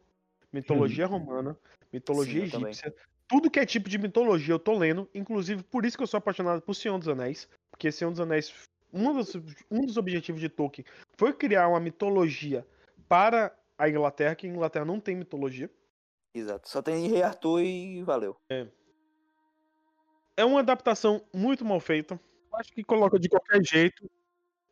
[0.52, 1.56] mitologia romana,
[1.92, 2.94] mitologia Sim, egípcia.
[3.28, 6.18] Tudo que é tipo de mitologia eu tô lendo, inclusive por isso que eu sou
[6.18, 8.52] apaixonado por Senhor dos Anéis, porque Senhor dos Anéis,
[8.92, 9.34] um dos,
[9.70, 10.86] um dos objetivos de Tolkien
[11.16, 12.64] foi criar uma mitologia
[13.08, 15.70] para a Inglaterra, que a Inglaterra não tem mitologia.
[16.38, 16.68] Exato.
[16.68, 18.36] Só tem Rei Arthur e valeu.
[20.36, 22.20] É uma adaptação muito mal feita.
[22.52, 24.10] Acho que coloca de qualquer jeito,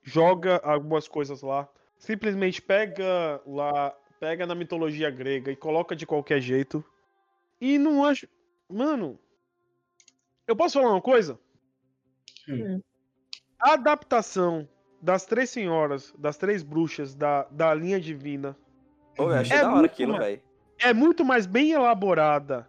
[0.02, 1.68] joga algumas coisas lá,
[1.98, 6.84] simplesmente pega lá, pega na mitologia grega e coloca de qualquer jeito.
[7.60, 8.26] E não acho.
[8.68, 9.18] Mano,
[10.46, 11.38] eu posso falar uma coisa?
[12.48, 12.80] Hum.
[13.58, 14.68] A adaptação
[15.00, 18.56] das três senhoras, das três bruxas da, da linha divina
[19.16, 20.42] Pô, eu achei É da hora aquilo, velho.
[20.84, 22.68] É muito mais bem elaborada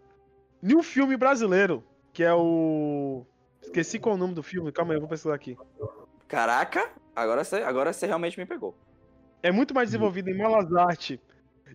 [0.73, 1.83] um filme brasileiro,
[2.13, 3.25] que é o.
[3.61, 5.57] Esqueci qual é o nome do filme, calma aí, eu vou pesquisar aqui.
[6.27, 8.75] Caraca, agora você, agora você realmente me pegou.
[9.43, 11.19] É muito mais desenvolvido em Malazarte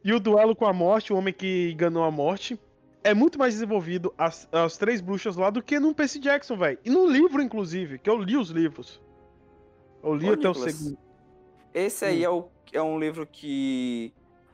[0.04, 2.58] e o duelo com a morte, o homem que enganou a morte.
[3.04, 6.78] é muito mais desenvolvido as, as três bruxas lá do que no Percy Jackson, velho.
[6.84, 9.00] E no livro, inclusive, que eu li os livros.
[10.02, 10.98] Eu li Ô, até Nicolas, o segundo.
[11.72, 14.12] Esse aí é, o, é um livro que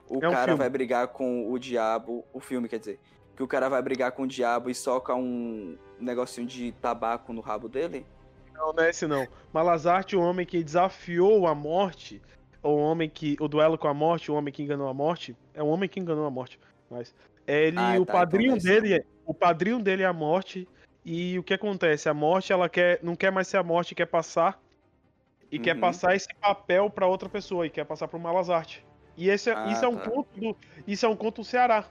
[0.08, 0.58] o É um cara filme.
[0.58, 2.24] vai brigar com o diabo.
[2.32, 3.00] O filme, quer dizer.
[3.36, 7.40] Que o cara vai brigar com o diabo e soca um negocinho de tabaco no
[7.42, 8.06] rabo dele.
[8.54, 9.26] Não, não é esse não.
[9.52, 12.22] Malazarte, o homem que desafiou a morte,
[12.62, 13.36] o homem que.
[13.38, 15.36] O duelo com a morte, o homem que enganou a morte.
[15.52, 16.58] É o homem que enganou a morte.
[16.90, 17.14] Mas.
[17.46, 18.94] Ele, Ah, o tá, padrinho então deve dele.
[19.02, 20.66] é- O padrinho dele é a morte.
[21.04, 22.08] E o que acontece?
[22.08, 22.98] A morte, ela quer.
[23.02, 24.58] Não quer mais ser a morte, quer passar.
[25.52, 25.80] E quer Uhum.
[25.80, 27.66] passar esse papel pra outra pessoa.
[27.66, 28.84] E quer passar pro Malazarte.
[29.16, 30.10] E esse, é- Ah, isso é um tá.
[30.10, 30.56] conto do.
[30.86, 31.84] Isso é um conto do Ceará.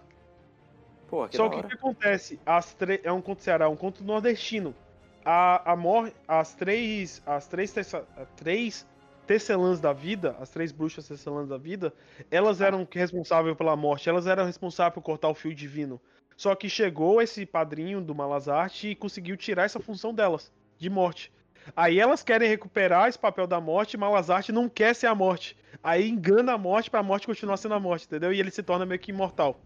[1.08, 2.40] Pô, que Só que o que acontece?
[2.46, 3.00] As tre...
[3.04, 4.76] É um conto Ceará, um conto nordestino.
[5.24, 6.12] A, a mor...
[6.28, 7.22] As três.
[7.26, 8.06] As três, tessa...
[8.36, 8.88] três
[9.26, 11.94] tecelãs da vida, as três bruxas tecelãs da vida,
[12.30, 16.00] elas eram responsáveis pela morte, elas eram responsáveis por cortar o fio divino.
[16.38, 21.32] Só que chegou esse padrinho do Malazarte e conseguiu tirar essa função delas, de morte.
[21.74, 25.56] Aí elas querem recuperar esse papel da morte, e Malazarte não quer ser a morte.
[25.82, 28.34] Aí engana a morte pra morte continuar sendo a morte, entendeu?
[28.34, 29.62] E ele se torna meio que imortal.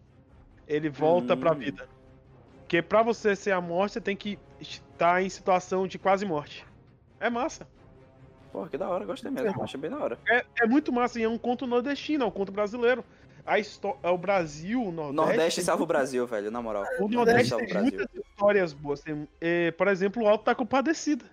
[0.67, 1.55] Ele volta pra Hum.
[1.55, 1.87] vida.
[2.59, 6.65] Porque pra você ser a morte, você tem que estar em situação de quase morte.
[7.19, 7.67] É massa.
[8.51, 9.63] Pô, que da hora, gostei mesmo.
[9.63, 10.19] Achei bem da hora.
[10.29, 13.03] É, é muito massa e é um conto nordestino, é um conto brasileiro.
[13.45, 15.15] A é o Brasil, o Nordeste.
[15.15, 16.85] Nordeste salva o Brasil, velho, na moral.
[16.99, 17.99] O Nordeste salva o tem Brasil.
[17.99, 19.01] muitas histórias boas.
[19.01, 21.25] Tem, eh, por exemplo, o Alto tá compadecida.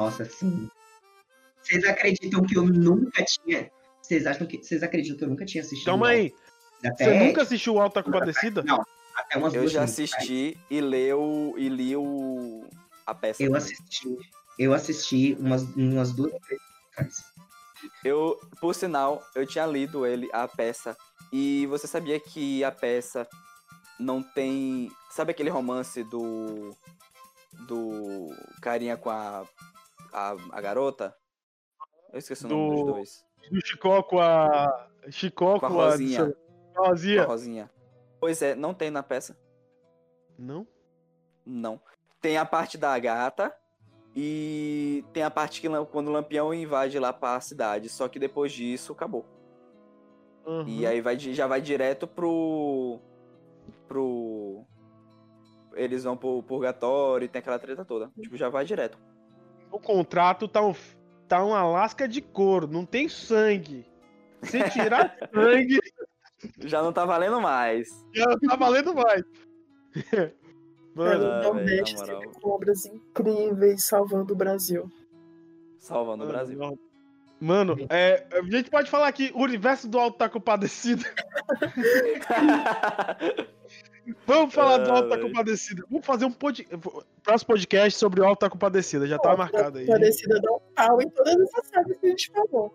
[0.00, 0.68] Nossa, sim.
[1.62, 3.70] Vocês acreditam que eu nunca tinha.
[4.00, 4.56] Vocês acham que.
[4.56, 5.86] Vocês acreditam que eu nunca tinha assistido?
[5.86, 6.32] Calma aí.
[6.82, 8.62] Até, Você nunca assistiu o Alto tá compadecida?
[8.62, 8.82] Não,
[9.14, 12.66] até umas Eu duas já assisti e leu e li o
[13.06, 13.42] a peça.
[13.42, 13.62] Eu também.
[13.62, 14.18] assisti.
[14.58, 17.22] Eu assisti umas, umas duas vezes atrás.
[18.04, 20.96] Eu, por sinal, eu tinha lido ele, a peça.
[21.32, 23.28] E você sabia que a peça
[23.98, 24.90] não tem.
[25.10, 26.74] Sabe aquele romance do.
[27.66, 29.44] Do carinha com a.
[30.12, 31.16] A, a garota?
[32.12, 33.26] Eu esqueci o nome Do- dos dois.
[33.50, 34.88] Do Chicó com a.
[35.10, 35.84] Chicó Com a com a.
[35.90, 36.36] Rosinha.
[36.74, 37.24] Com a Rosinha.
[37.24, 37.70] Com a Rosinha.
[38.20, 39.36] Pois é, não tem na peça.
[40.38, 40.66] Não?
[41.46, 41.80] Não.
[42.20, 43.54] Tem a parte da gata
[44.14, 47.88] e tem a parte que quando o Lampião invade lá pra cidade.
[47.88, 49.24] Só que depois disso acabou.
[50.44, 50.66] Uhum.
[50.66, 52.98] E aí vai, já vai direto pro.
[53.88, 54.64] pro.
[55.74, 58.10] Eles vão pro purgatório e tem aquela treta toda.
[58.20, 58.98] Tipo, já vai direto.
[59.70, 60.74] O contrato tá um,
[61.28, 63.86] tá uma lasca de couro, não tem sangue.
[64.42, 65.78] Se tirar sangue,
[66.58, 67.88] Já não tá valendo mais.
[68.14, 69.22] já tá valendo mais.
[70.94, 72.20] Mano, Ah, o Nordeste velho, na moral.
[72.22, 74.90] sempre com obras incríveis salvando o Brasil.
[75.78, 76.58] Salvando o Brasil.
[77.40, 81.04] Mano, é, a gente pode falar que o universo do Alto tá compadecido.
[84.26, 85.22] Vamos falar do Ah, Alto velho.
[85.22, 85.84] compadecido.
[85.90, 86.66] Vamos fazer um pod...
[87.22, 89.06] próximo podcast sobre o Alto tá compadecido.
[89.06, 89.86] Já tá marcado aí.
[89.86, 92.74] Parecida dá um pau em todas essas séries que a gente falou.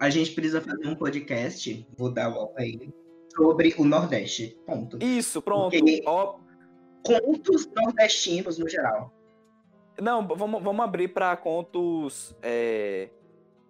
[0.00, 2.88] A gente precisa fazer um podcast, vou dar o aí,
[3.34, 4.56] sobre o Nordeste.
[4.66, 4.98] Ponto.
[5.02, 5.74] Isso, pronto.
[6.06, 6.36] Ó,
[7.02, 9.12] Contos nordestinos no geral.
[10.00, 12.34] não, vamos, vamos abrir pra contos.
[12.42, 13.08] é,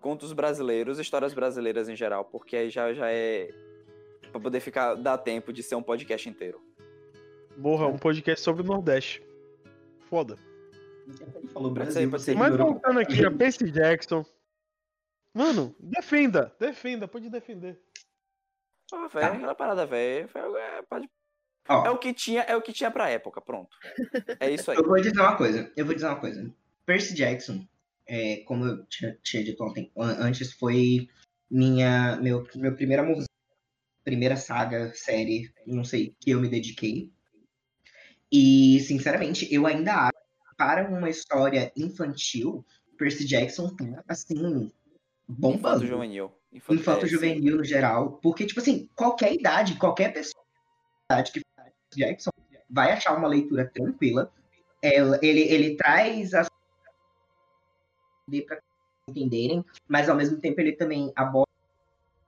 [0.01, 3.51] contos brasileiros, histórias brasileiras em geral, porque aí já, já é.
[4.31, 4.95] Pra poder ficar.
[4.95, 6.61] dar tempo de ser um podcast inteiro.
[7.59, 9.23] Morra, um podcast sobre o Nordeste.
[10.09, 10.39] Foda.
[11.07, 12.35] Ele falou Brasil, você.
[12.35, 14.25] Mas voltando aqui, a Percy Jackson.
[15.35, 17.79] Mano, defenda, defenda, pode defender.
[18.93, 20.29] Ah, velho, aquela parada, velho.
[20.57, 21.09] É, pode-
[21.69, 23.77] é o que tinha, é o que tinha pra época, pronto.
[24.41, 24.77] É isso aí.
[24.79, 25.71] Eu vou dizer uma coisa.
[25.77, 26.51] Eu vou dizer uma coisa.
[26.87, 27.67] Percy Jackson,
[28.07, 31.09] é, como eu tinha, tinha dito ontem, an- antes foi
[31.51, 33.25] minha meu meu primeiro amor,
[34.05, 37.13] primeira saga, série, não sei, que eu me dediquei.
[38.33, 40.13] E sinceramente, eu ainda acho
[40.51, 42.65] que para uma história infantil,
[42.97, 44.73] Percy Jackson tá assim Infanto
[45.29, 45.87] bombando.
[45.87, 46.33] juvenil.
[46.53, 47.15] Infanto é, sim.
[47.15, 50.43] juvenil no geral, porque tipo assim, qualquer idade, qualquer pessoa
[51.11, 52.31] idade que faz Jackson
[52.69, 54.33] vai achar uma leitura tranquila.
[54.83, 56.49] Ela- ele, ele traz as
[58.47, 58.61] para
[59.09, 61.49] entenderem, mas ao mesmo tempo ele também aborda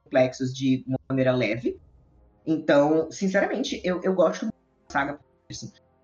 [0.04, 1.78] complexos de uma maneira leve.
[2.46, 4.54] Então, sinceramente, eu, eu gosto muito
[4.88, 5.20] da saga.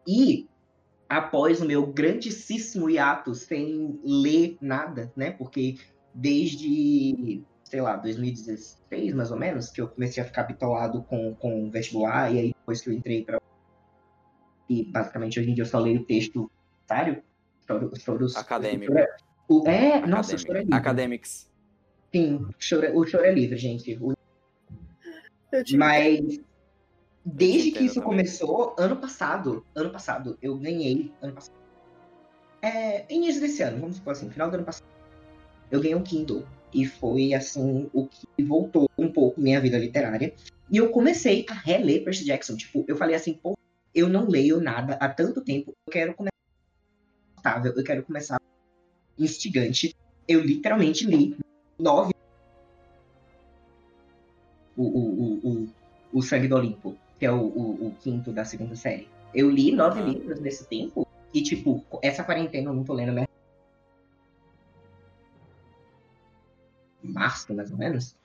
[0.07, 0.49] E
[1.09, 5.31] após o meu grandíssimo hiato sem ler nada, né?
[5.31, 5.77] Porque
[6.15, 11.67] desde, sei lá, 2016, mais ou menos, que eu comecei a ficar bitolado com, com
[11.67, 13.41] o vestibular, e aí depois que eu entrei para
[14.69, 16.51] E basicamente hoje em dia eu só leio texto
[16.89, 17.23] sério.
[17.67, 18.93] Choro, choro, Acadêmico.
[19.49, 20.75] O, é, nossa, eu Academic- choro é lindo.
[20.75, 21.51] Academics.
[22.15, 23.99] Sim, choro- o choro é livre, gente.
[24.01, 24.15] O-
[25.77, 26.41] Mas
[27.27, 28.11] desde que isso também.
[28.11, 31.57] começou, ano passado, ano passado, eu ganhei, ano passado,
[32.63, 34.87] é, início desse ano, vamos supor assim, final do ano passado,
[35.71, 36.45] eu ganhei um Kindle.
[36.73, 40.35] E foi, assim, o que voltou um pouco minha vida literária.
[40.71, 42.57] E eu comecei a reler Percy Jackson.
[42.57, 43.57] Tipo, eu falei assim, pô,
[43.95, 46.37] eu não leio nada há tanto tempo, eu quero começar
[47.77, 48.41] eu quero começar
[49.19, 49.95] instigante.
[50.27, 51.37] Eu literalmente li
[51.79, 52.13] nove
[54.77, 55.69] o, o, o, o,
[56.13, 59.09] o Sangue do Olimpo, que é o, o, o quinto da segunda série.
[59.35, 60.13] Eu li nove Aham.
[60.13, 63.27] livros nesse tempo, e tipo, essa quarentena eu não tô lendo mais.
[67.03, 68.17] Março, mais ou menos.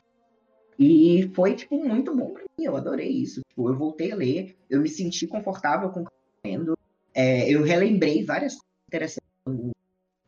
[0.80, 2.66] E foi, tipo, muito bom pra mim.
[2.66, 3.42] Eu adorei isso.
[3.50, 6.12] Tipo, eu voltei a ler, eu me senti confortável com o que
[6.46, 6.78] eu lendo.
[7.14, 9.30] É, eu relembrei várias coisas interessantes.
[9.46, 9.72] que eu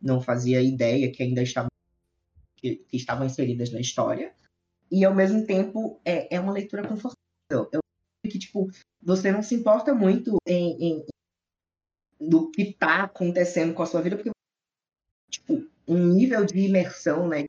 [0.02, 1.70] não fazia ideia que ainda estavam,
[2.58, 4.34] que, que estavam inseridas na história.
[4.92, 7.70] E, ao mesmo tempo, é, é uma leitura confortável.
[7.72, 7.83] Eu
[8.34, 8.68] que, tipo,
[9.00, 11.06] você não se importa muito em, em,
[12.20, 14.32] do que tá acontecendo com a sua vida, porque,
[15.30, 17.46] tipo, um nível de imersão, né,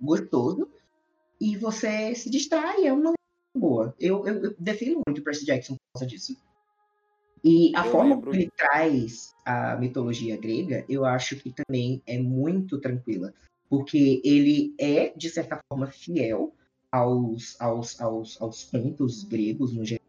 [0.00, 0.70] gostoso,
[1.40, 3.12] e você se distrai, é uma
[3.56, 3.94] boa.
[3.98, 6.36] Eu, eu, eu defendo muito Percy Jackson por causa disso.
[7.42, 8.30] E a Eu forma lembro.
[8.30, 13.34] como ele traz a mitologia grega, eu acho que também é muito tranquila.
[13.68, 16.54] Porque ele é, de certa forma, fiel
[16.92, 20.04] aos, aos, aos, aos contos gregos no geral.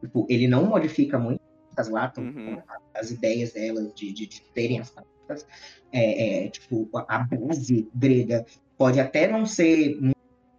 [0.00, 1.40] Tipo, ele não modifica muito
[1.76, 2.58] as lá, tão- Uhum.
[2.94, 5.46] as ideias delas de, de, de terem as palavras.
[5.92, 8.46] É, é, tipo, a base grega
[8.78, 10.16] pode até não ser muito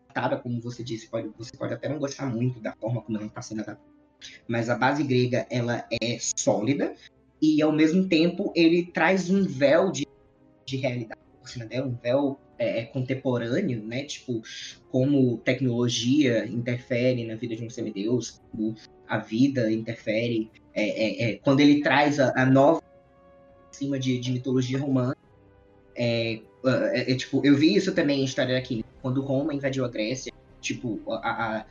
[0.09, 3.27] adaptada, como você disse, pode, você pode até não gostar muito da forma como ela
[3.27, 3.87] está sendo adaptada.
[4.47, 6.95] Mas a base grega, ela é sólida
[7.41, 10.05] e, ao mesmo tempo, ele traz um véu de,
[10.67, 14.03] de realidade cima dela, um véu é, contemporâneo, né?
[14.03, 14.41] Tipo,
[14.91, 18.41] como tecnologia interfere na vida de um semideus,
[19.07, 20.49] a vida interfere.
[20.73, 22.81] é, é, é, quando ele traz a, a nova
[23.71, 25.15] cima de, de mitologia romana,
[25.95, 29.87] é, é, é, tipo, eu vi isso também em História aqui, quando Roma invadiu a
[29.87, 31.65] Grécia, tipo, a,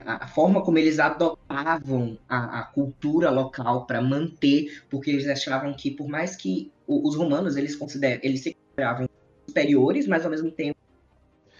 [0.00, 5.72] a, a forma como eles adotavam a, a cultura local para manter, porque eles achavam
[5.74, 9.08] que, por mais que os romanos eles consideram, eles se consideravam
[9.46, 10.76] superiores, mas ao mesmo tempo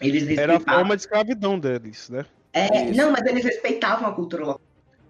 [0.01, 0.81] eles Era a respeitavam.
[0.81, 2.27] forma de escravidão deles, né?
[2.53, 4.61] É, não, mas eles respeitavam a cultura local.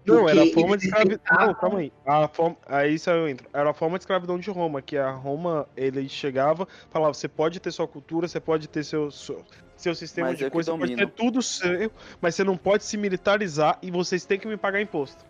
[0.05, 1.17] Não, era a forma de escravidão.
[1.17, 1.91] respeitavam- Não, calma aí.
[2.05, 2.57] A forma...
[2.67, 3.47] Aí isso aí eu entro.
[3.51, 7.59] Era a forma de escravidão de Roma, que a Roma, ele chegava, falava, você pode
[7.59, 9.43] ter sua cultura, você pode ter seu, seu,
[9.75, 11.91] seu sistema Mas de que coisa, você pode ter tudo seu,
[12.21, 15.25] mas você não pode se militarizar e vocês têm que me pagar imposto.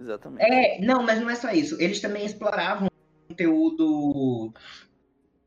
[0.00, 0.42] Exatamente.
[0.52, 1.80] É, não, mas não é só isso.
[1.80, 2.88] Eles também exploravam
[3.28, 4.52] conteúdo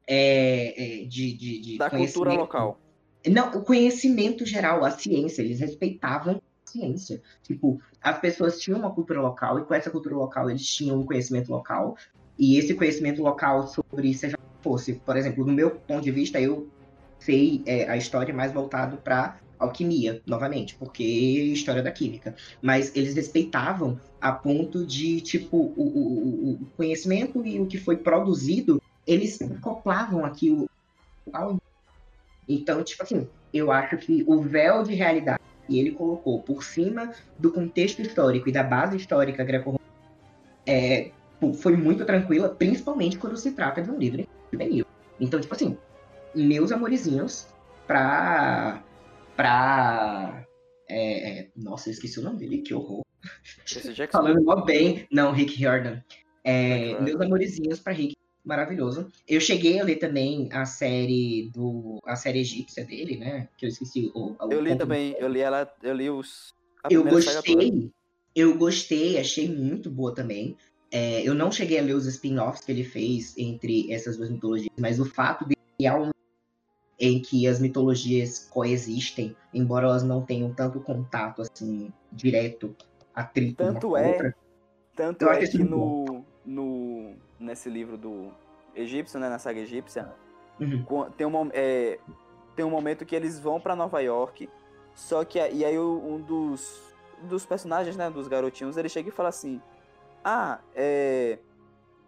[0.08, 2.80] é, é, de, de, de da cultura local.
[3.28, 7.22] Não, o conhecimento geral, a ciência, eles respeitavam a ciência.
[7.44, 11.06] Tipo, as pessoas tinham uma cultura local e com essa cultura local eles tinham um
[11.06, 11.96] conhecimento local.
[12.38, 16.68] E esse conhecimento local sobre, seja fosse, por exemplo, do meu ponto de vista, eu
[17.22, 22.36] sei é, a história mais voltado para alquimia, novamente, porque história da química.
[22.62, 27.98] Mas eles respeitavam a ponto de, tipo, o, o- o conhecimento e o que foi
[27.98, 30.70] produzido, eles acoplavam aquilo
[31.32, 31.58] ao
[32.48, 37.12] então, tipo assim, eu acho que o véu de realidade que ele colocou por cima
[37.40, 39.84] do contexto histórico e da base histórica greco-romana
[40.66, 41.12] é,
[41.60, 44.86] foi muito tranquila, principalmente quando se trata de um livro juvenil.
[45.20, 45.78] Então, tipo assim,
[46.34, 47.48] meus amorizinhos
[47.88, 48.84] pra.
[49.36, 50.46] pra.
[50.90, 53.04] é, é, nossa, eu esqueci o nome dele, que horror.
[54.12, 55.08] Falando mó bem.
[55.12, 56.02] Não, Rick Riordan.
[56.44, 58.16] É, meus amorizinhos pra Rick.
[58.46, 59.12] Maravilhoso.
[59.28, 62.00] Eu cheguei a ler também a série do.
[62.06, 63.50] a série egípcia dele, né?
[63.58, 64.36] Que eu esqueci o.
[64.40, 66.54] o Eu li também, eu li ela, eu li os.
[66.90, 67.92] eu gostei.
[68.36, 70.56] Eu gostei, achei muito boa também.
[70.92, 74.72] É, eu não cheguei a ler os spin-offs que ele fez entre essas duas mitologias,
[74.78, 76.12] mas o fato de criar um
[77.00, 82.76] em que as mitologias coexistem, embora elas não tenham tanto contato assim direto,
[83.14, 84.36] atrito Tanto é- outra.
[84.96, 86.95] Tanto Eu é que no, no.
[87.40, 88.32] Nesse livro do
[88.74, 89.30] egípcio, né?
[89.30, 90.14] Na saga egípcia,
[90.58, 91.10] Uhum.
[91.18, 92.00] Tem um, é,
[92.56, 94.50] tem um momento que eles vão pra Nova York,
[94.94, 96.82] só que a- e aí um dos,
[97.24, 99.62] dos personagens, né, dos garotinhos, ele chega e fala assim:
[100.24, 101.40] "Ah, é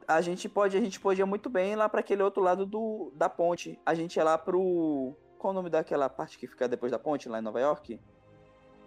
[0.07, 3.11] a gente pode, a gente podia muito bem ir lá pra aquele outro lado do
[3.15, 3.77] da ponte.
[3.85, 7.27] A gente ia lá pro qual o nome daquela parte que fica depois da ponte
[7.27, 7.99] lá em Nova York?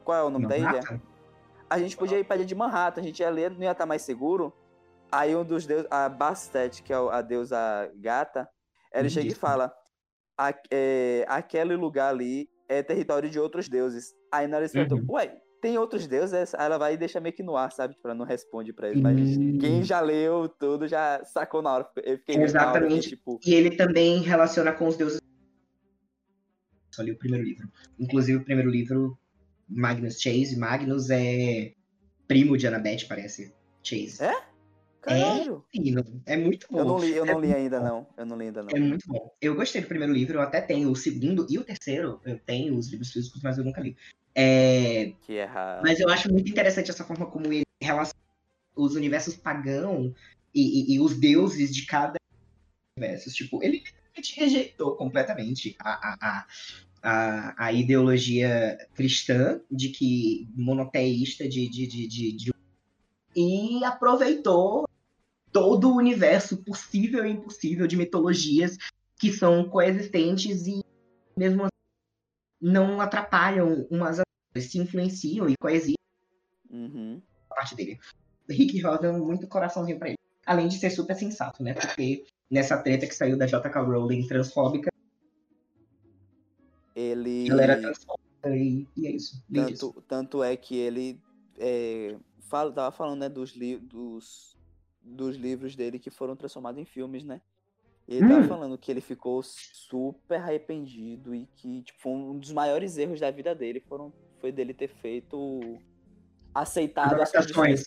[0.02, 0.68] Qual é o nome da ilha?
[0.80, 1.00] Manhattan?
[1.68, 3.84] A gente podia ir pra ilha de Manhattan, a gente ia ler, não ia estar
[3.84, 4.50] mais seguro.
[5.12, 8.48] Aí um dos deuses, a Bastet, que é a deusa gata,
[8.92, 9.40] ela Hum, chega e isso.
[9.40, 9.72] fala:
[10.70, 14.14] é, aquele lugar ali é território de outros deuses.
[14.32, 15.14] Aí na hora eles perguntam, Uhum.
[15.16, 16.54] ué, tem outros deuses?
[16.54, 17.94] Aí ela vai e deixa meio que no ar, sabe?
[17.94, 19.02] Tipo, ela não responde pra eles.
[19.02, 19.58] Mas Hum.
[19.60, 21.90] quem já leu tudo já sacou na hora.
[22.04, 23.08] Eu fiquei na hora que, Exatamente.
[23.10, 25.18] tipo, E ele também relaciona com os deuses.
[26.94, 27.68] Só li o primeiro livro.
[27.98, 29.18] Inclusive, o primeiro livro,
[29.68, 30.56] Magnus Chase.
[30.58, 31.72] Magnus é
[32.26, 33.54] primo de Annabeth, parece.
[33.82, 34.22] Chase.
[34.22, 34.49] É?
[35.00, 35.64] Caralho.
[35.74, 35.94] Sim,
[36.26, 36.78] É muito bom.
[36.78, 37.84] Eu não li, eu não É li muito ainda, bom.
[37.86, 38.06] não.
[38.16, 38.70] Eu não li ainda, não.
[38.74, 39.34] É muito bom.
[39.40, 42.20] Eu gostei do primeiro livro, eu até tenho o segundo e o terceiro.
[42.24, 43.96] Eu tenho os livros físicos, mas eu nunca li.
[44.34, 45.82] É, Que é raro.
[45.82, 48.14] Mas eu acho muito interessante essa forma como ele relaciona
[48.76, 50.14] os universos pagão
[50.54, 52.14] e, e- e os deuses de cada
[52.96, 53.30] universo.
[53.30, 56.46] Tipo, ele literalmente rejeitou completamente a, a, a,
[57.02, 62.50] a, a ideologia cristã de que monoteísta de, de, de, de, de-
[63.34, 64.84] e aproveitou
[65.52, 68.76] todo o universo possível e impossível de mitologias
[69.18, 70.82] que são coexistentes e
[71.36, 71.70] mesmo assim
[72.60, 74.20] não atrapalham umas
[74.58, 75.94] se influenciam e coexistem
[76.70, 77.20] Uhum.
[77.50, 77.98] a parte dele.
[78.48, 80.18] Rick Rosa muito coraçãozinho pra ele.
[80.46, 81.74] Além de ser super sensato, né?
[81.74, 84.90] Porque nessa treta que saiu da JK Rowling transfóbica,
[86.94, 87.48] Ele.
[87.48, 89.42] ela era transfóbica e, e é isso.
[89.52, 91.20] Tanto, tanto é que ele
[91.58, 94.56] é, fala, tava falando né, dos, li dos,
[95.02, 97.40] dos livros dele que foram transformados em filmes, né?
[98.08, 98.48] Ele tava Hum.
[98.48, 103.54] falando que ele ficou super arrependido e que tipo, um dos maiores erros da vida
[103.54, 105.78] dele foram, foi dele ter feito
[106.54, 107.86] aceitado as condições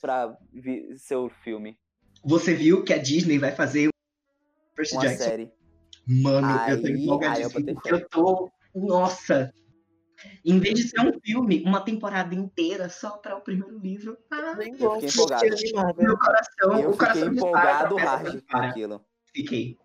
[0.97, 1.77] ser o filme,
[2.23, 3.89] Você viu que a Disney vai fazer
[4.75, 5.23] Percy uma Jackson?
[5.25, 5.51] série.
[6.07, 7.59] Mano, eu tô Aí- eu empolgadíssimo.
[7.59, 7.95] botei porque fé.
[7.95, 8.51] eu tô.
[8.73, 9.53] Nossa!
[10.45, 14.17] Em vez de ser um filme, uma temporada inteira só para o primeiro livro.
[14.31, 16.01] Ah, Nem gosto de empolgado.
[16.01, 19.05] meu coração, eu o fiquei coração empolgado hard com aquilo.
[19.33, 19.77] Fiquei.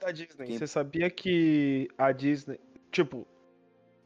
[0.00, 0.58] da Disney.
[0.58, 2.58] Você sabia que a Disney.
[2.90, 3.26] Tipo,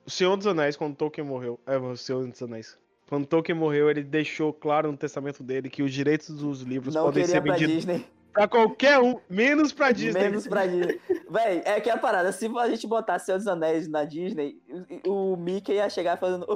[0.07, 1.61] o Senhor dos Anéis, quando Tolkien morreu.
[1.67, 2.79] É, o Senhor dos Anéis.
[3.09, 7.05] Quando Tolkien morreu, ele deixou claro no testamento dele que os direitos dos livros Não
[7.05, 8.07] podem ser vendidos Disney.
[8.39, 10.23] Pra qualquer um, menos pra Disney.
[10.23, 11.01] Menos pra Disney.
[11.29, 14.61] Véi, é que a parada, se a gente botar Senhor dos Anéis na Disney,
[15.07, 16.47] o Mickey ia chegar fazendo.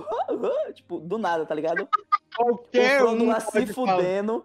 [0.75, 1.89] tipo, do nada, tá ligado?
[2.37, 4.45] Qualquer um lá se fudendo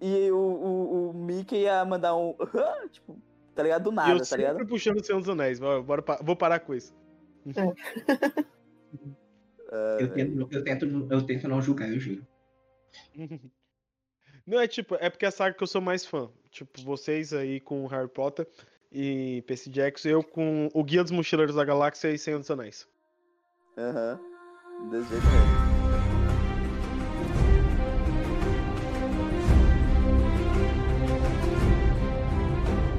[0.00, 2.34] e o, o, o Mickey ia mandar um.
[2.90, 3.16] tipo,
[3.54, 3.84] tá ligado?
[3.84, 4.66] Do nada, eu tá sempre ligado?
[4.66, 5.60] puxando o Senhor dos Anéis.
[5.60, 6.92] Bora, pa- vou parar com isso.
[9.98, 12.26] Eu tento, eu, tento, eu tento não julgar, eu juro.
[14.46, 16.28] Não, é tipo, é porque é a saga que eu sou mais fã.
[16.50, 18.46] Tipo, vocês aí com Harry Potter
[18.92, 22.86] e Percy Jackson, eu com o Guia dos Mochileiros da Galáxia e Senhor dos Anéis.
[23.78, 24.20] Aham.
[24.90, 25.74] Desse jeito mesmo.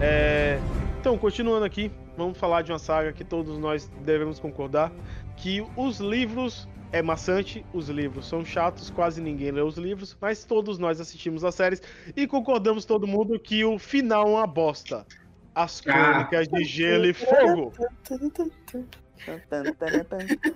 [0.01, 0.59] É,
[0.99, 4.91] Então, continuando aqui, vamos falar de uma saga que todos nós devemos concordar,
[5.38, 10.45] que os livros é maçante, os livros são chatos, quase ninguém lê os livros, mas
[10.45, 11.81] todos nós assistimos as séries
[12.15, 15.05] e concordamos todo mundo que o final é uma bosta.
[15.53, 15.91] As Ah.
[16.30, 17.73] crônicas de gelo e fogo.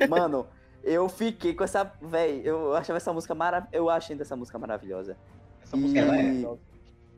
[0.10, 0.48] Mano,
[0.84, 1.92] eu fiquei com essa.
[2.02, 3.76] Véi, eu achava essa música maravilhosa.
[3.76, 5.18] Eu acho ainda essa música maravilhosa.
[5.62, 6.22] Essa música Ela é é.
[6.24, 6.60] maravilhosa.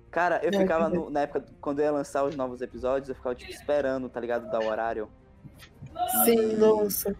[0.10, 3.52] Cara, eu ficava no- na época, quando ia lançar os novos episódios, eu ficava, tipo,
[3.52, 4.50] esperando, tá ligado?
[4.52, 5.08] Dar o horário.
[6.26, 7.16] Sim, nossa.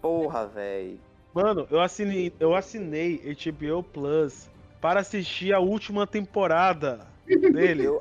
[0.00, 1.00] Porra, véi.
[1.40, 4.50] Mano, eu assinei, eu assinei HBO Plus
[4.80, 7.84] para assistir a última temporada dele.
[7.84, 8.00] Eu,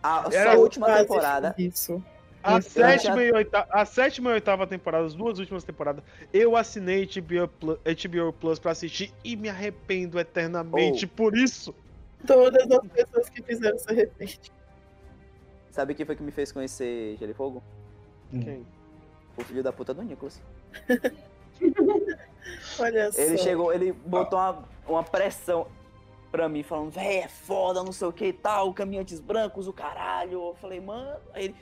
[0.00, 1.54] a, Era só a última temporada.
[1.58, 2.00] Isso.
[2.40, 2.70] A Isso.
[2.70, 3.66] sétima, e oita...
[3.68, 8.60] a sétima e oitava temporada, as duas últimas temporadas, eu assinei HBO Plus, HBO Plus
[8.60, 11.16] pra assistir e me arrependo eternamente Oh.
[11.16, 11.74] por isso.
[12.24, 14.38] Todas as pessoas que fizeram se arrependem.
[15.72, 17.60] Sabe quem foi que me fez conhecer Gelo e Fogo?
[18.30, 18.64] Quem?
[19.36, 20.40] O filho da puta do Nicholas.
[22.78, 23.20] Olha só.
[23.20, 25.66] Ele chegou, ele botou uma, uma pressão
[26.30, 29.72] pra mim, falando, véi, é foda, não sei o que e tal, caminhantes brancos, o
[29.72, 30.32] caralho.
[30.48, 31.56] Eu falei, mano, aí ele.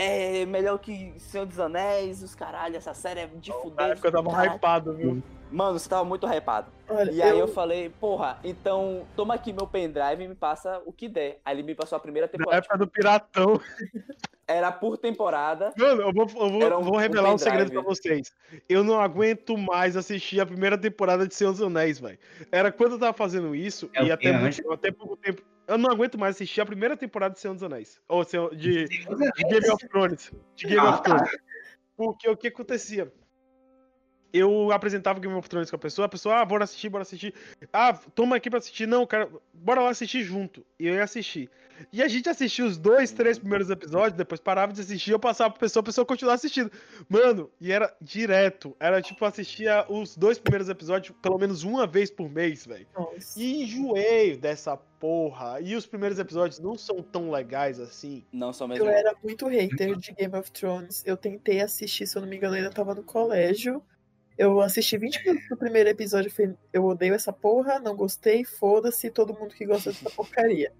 [0.00, 3.86] É melhor que Senhor dos Anéis, os caralho, essa série é de Na fuder.
[3.90, 5.20] época eu tava caralho." hypado, viu?
[5.50, 6.68] Mano, você tava muito hypado.
[6.88, 10.80] Olha, E aí eu eu, falei, porra, então toma aqui meu pendrive e me passa
[10.86, 11.40] o que der.
[11.44, 12.58] Aí ele me passou a primeira Na temporada.
[12.58, 13.60] época do Piratão.
[14.48, 15.74] Era por temporada.
[15.76, 17.50] Mano, eu vou, eu vou, um- vou um revelar um, pendrive.
[17.50, 18.32] segredo pra vocês.
[18.66, 22.18] Eu não aguento mais assistir a primeira temporada de Senhor dos Anéis, velho.
[22.50, 25.42] Era quando eu tava fazendo isso, É e até, muito- até pouco tempo.
[25.66, 28.00] Eu não aguento mais assistir a primeira temporada de Senhor dos Anéis.
[28.08, 30.32] Ou de, de Game of Thrones.
[30.56, 31.16] De Game Ah, of tá.
[31.16, 31.36] Thrones.
[31.94, 33.12] Porque o que acontecia?
[34.32, 37.34] Eu apresentava Game of Thrones com a pessoa, a pessoa, ah, bora assistir, bora assistir.
[37.72, 38.86] Ah, toma aqui pra assistir.
[38.86, 40.64] Não, cara, bora lá assistir junto.
[40.78, 41.50] E eu ia assistir.
[41.92, 45.50] E a gente assistia os dois, três primeiros episódios, depois parava de assistir, eu passava
[45.50, 46.70] pra pessoa, a pessoa continuava assistindo.
[47.08, 48.76] Mano, e era direto.
[48.80, 52.86] Era tipo, assistia os dois primeiros episódios pelo menos uma vez por mês, velho.
[53.36, 55.60] E enjoei dessa porra.
[55.60, 58.24] E os primeiros episódios não são tão legais assim.
[58.32, 58.84] Não são mesmo.
[58.84, 61.04] Eu era muito hater de Game of Thrones.
[61.06, 63.82] Eu tentei assistir, se eu não me engano, eu ainda tava no colégio.
[64.38, 68.44] Eu assisti 20 minutos do primeiro episódio e falei, eu odeio essa porra, não gostei,
[68.44, 70.72] foda-se, todo mundo que gosta dessa porcaria.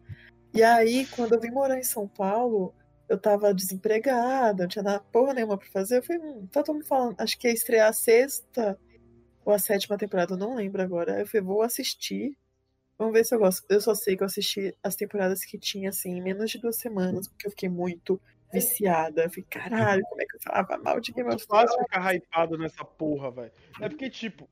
[0.54, 2.72] E aí, quando eu vim morar em São Paulo,
[3.08, 5.98] eu tava desempregada, não tinha nada, porra nenhuma pra fazer.
[5.98, 8.78] Eu falei, hum, tá todo mundo falando, acho que ia estrear a sexta
[9.44, 11.18] ou a sétima temporada, eu não lembro agora.
[11.18, 12.38] Eu falei, vou assistir.
[12.96, 13.64] Vamos ver se eu gosto.
[13.68, 16.76] Eu só sei que eu assisti as temporadas que tinha, assim, em menos de duas
[16.76, 18.20] semanas, porque eu fiquei muito
[18.52, 19.22] viciada.
[19.24, 21.70] Eu falei, caralho, como é que eu falava mal de Game É of Thrones?
[21.70, 23.52] fácil ficar hypado nessa porra, velho.
[23.80, 24.48] É porque, tipo,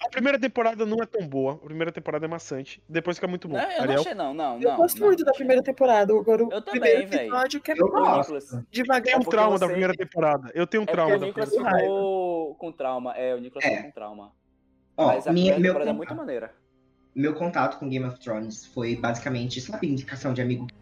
[0.00, 1.54] a primeira temporada não é tão boa.
[1.54, 2.80] A primeira temporada é maçante.
[2.88, 3.56] Depois fica muito bom.
[3.56, 4.00] Não, eu não Ariel?
[4.00, 4.76] achei, não, não, Eu não.
[4.76, 5.38] gosto não, muito da achei.
[5.38, 6.12] primeira temporada.
[6.14, 7.26] Agora o Eu também, primeiro véi.
[7.26, 8.18] episódio que é Eu Ô, gosto.
[8.34, 9.02] Nicolas, Eu devagar.
[9.02, 10.50] tenho um trauma da você- primeira temporada.
[10.54, 11.98] Eu tenho um É trauma o da Nicolas primeira temporada.
[11.98, 13.12] ficou com trauma.
[13.16, 13.68] É, o Nicolas É.
[13.70, 14.32] ficou com trauma.
[14.96, 16.54] Ó, Mas a minha- primeira meu, temporada é contato, muito maneira.
[17.14, 20.77] meu contato com Game of Thrones foi basicamente, sabe, indicação de amigo Sim.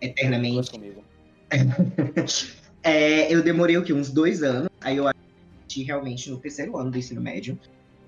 [0.00, 0.70] Eternamente.
[0.70, 1.04] comigo.
[2.82, 3.92] É, eu demorei o quê?
[3.92, 4.70] Uns dois anos.
[4.80, 7.58] Aí eu assisti realmente no terceiro ano do ensino médio.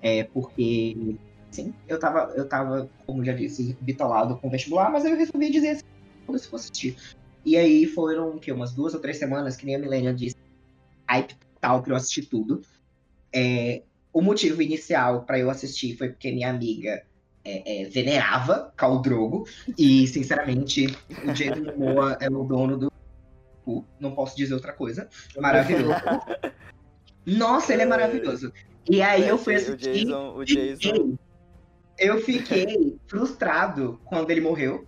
[0.01, 1.15] É, porque,
[1.51, 5.17] sim, eu tava, eu tava, como já disse, bitolado com o vestibular, mas aí eu
[5.17, 5.81] resolvi dizer assim,
[6.39, 6.97] se fosse assistir.
[7.45, 8.51] E aí foram o quê?
[8.51, 10.35] Umas duas ou três semanas, que nem a Milênia disse,
[11.07, 12.61] hype total pra eu assistir tudo.
[13.31, 17.03] É, o motivo inicial pra eu assistir foi porque minha amiga
[17.45, 19.47] é, é, venerava Khal Drogo.
[19.77, 20.87] E, sinceramente,
[21.25, 22.91] o Jason Momoa é o dono do
[23.63, 25.09] cu, não posso dizer outra coisa.
[25.37, 25.95] Maravilhoso.
[27.25, 28.51] Nossa, ele é maravilhoso.
[28.89, 30.05] E aí eu fui o assistir.
[30.05, 31.17] Jason, o Jason.
[31.97, 34.87] Eu fiquei frustrado quando ele morreu.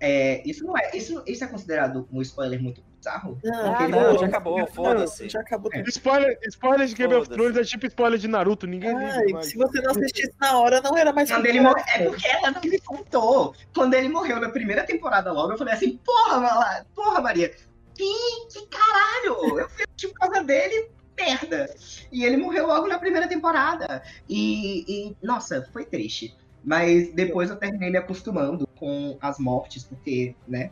[0.00, 0.96] É, isso não é.
[0.96, 3.38] Isso, isso é considerado um spoiler muito bizarro?
[3.44, 4.18] Não, Ah, Ele não, morreu.
[4.18, 5.28] já acabou, foda-se.
[5.28, 5.80] Já acabou É.
[5.88, 7.28] Spoiler, spoiler de Game of.
[7.28, 8.66] Thrones é tipo spoiler de Naruto.
[8.66, 9.42] Ninguém Ai, liga.
[9.42, 11.84] se você não assistisse na hora, não era mais Quando ele morreu.
[11.94, 13.54] É porque ela não me contou.
[13.74, 17.54] Quando ele morreu na primeira temporada logo, eu falei assim, porra, Mala, porra, Maria.
[17.94, 19.58] Que, que caralho!
[19.58, 21.74] Eu fui assistir por causa dele, merda.
[22.12, 24.02] E ele morreu logo na primeira temporada.
[24.28, 26.36] E, e, nossa, foi triste.
[26.64, 30.70] Mas depois eu terminei me acostumando com as mortes, porque, né?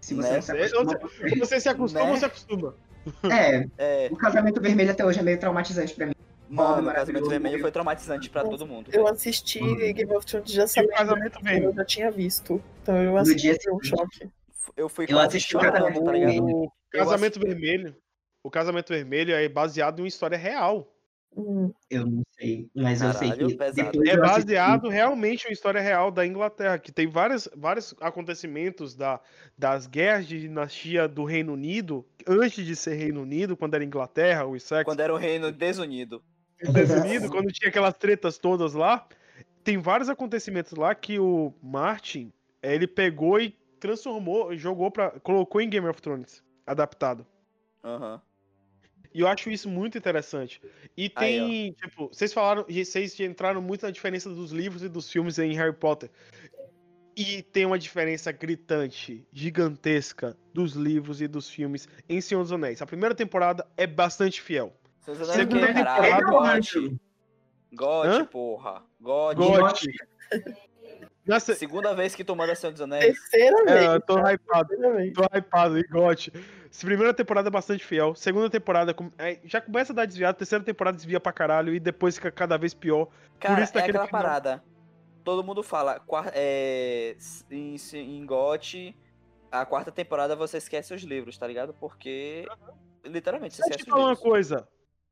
[0.00, 0.34] Se você Né?
[0.36, 0.98] não se acostuma.
[1.38, 2.10] Você se acostuma Né?
[2.10, 2.74] ou se acostuma?
[3.32, 6.12] É, É, o casamento vermelho até hoje é meio traumatizante pra mim.
[6.48, 8.90] mano, o casamento vermelho foi traumatizante pra todo mundo.
[8.92, 9.76] Eu assisti Uhum.
[9.92, 11.62] Game of Thrones já o sabendo casamento vem.
[11.64, 12.62] eu já tinha visto.
[12.82, 14.30] Então eu No assisti dia foi um choque.
[14.76, 16.44] Eu fui Eu assisti o chorando, casamento tá ligado?
[16.44, 17.96] O casamento vermelho.
[18.42, 20.94] O casamento vermelho é baseado em uma história real.
[21.40, 24.04] Hum, Eu não sei, mas eu sei Caralho, que pesado.
[24.04, 27.94] É eu assisti- baseado realmente em uma história real da Inglaterra, que tem vários, vários
[28.00, 29.20] acontecimentos da,
[29.56, 34.46] das guerras de dinastia do Reino Unido, antes de ser Reino Unido, quando era Inglaterra,
[34.46, 36.24] o Essex, Quando era o reino desunido.
[36.60, 39.06] Estados Unidos, quando tinha aquelas tretas todas lá,
[39.62, 45.68] tem vários acontecimentos lá que o Martin, ele pegou e transformou, jogou para, colocou em
[45.70, 47.24] Game of Thrones, adaptado.
[47.84, 48.20] Aham.
[49.12, 50.60] E eu acho isso muito interessante.
[50.96, 54.88] E Aí, tem, tipo, vocês falaram, e vocês entraram muito na diferença dos livros e
[54.88, 56.10] dos filmes em Harry Potter.
[57.16, 62.80] E tem uma diferença gritante, gigantesca dos livros e dos filmes em Senhor dos Anéis.
[62.80, 64.72] A primeira temporada é bastante fiel.
[65.00, 66.26] Vocês não Segunda o quê, caralho?
[66.26, 66.98] temporada, God.
[67.72, 68.24] God, Hã?
[68.24, 68.84] porra.
[69.00, 69.36] God.
[69.36, 69.78] God.
[71.28, 73.04] Nossa, Segunda vez que tu manda Senhor dos Anéis.
[73.30, 73.82] terceira vez.
[73.82, 74.68] é, eu tô hypado.
[74.68, 75.12] terceira vez.
[75.12, 76.32] Tô hypado, e gote.
[76.70, 78.14] Essa primeira temporada é bastante fiel.
[78.14, 80.36] Segunda temporada é, já começa a dar desviado.
[80.36, 81.74] Terceira temporada desvia pra caralho.
[81.74, 83.08] E depois fica cada vez pior.
[83.38, 84.64] Cara, isso é daquele aquela final- parada.
[85.24, 86.00] Todo mundo fala,
[86.32, 87.14] é,
[87.50, 88.96] em, em GOT,
[89.52, 91.74] a quarta temporada você esquece os livros, tá ligado?
[91.74, 92.46] Porque,
[93.04, 94.26] literalmente, você Deixa eu te esquece os falar uma livros.
[94.30, 94.68] coisa.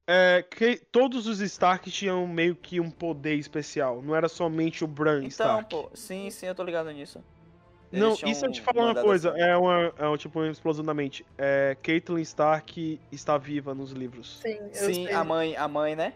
[0.07, 4.01] É, que todos os Stark tinham meio que um poder especial.
[4.03, 5.69] Não era somente o Bran Então, Stark.
[5.71, 7.21] pô, sim, sim, eu tô ligado nisso.
[7.91, 9.31] Não, Eles tinham isso eu te falar uma coisa.
[9.31, 9.41] assim.
[9.41, 11.25] É uma, é um, tipo uma explosão da mente.
[11.39, 14.39] É, Caitlyn Stark está viva nos livros.
[14.43, 15.13] Sim, eu Sim, sei.
[15.13, 16.13] a mãe, a mãe, né?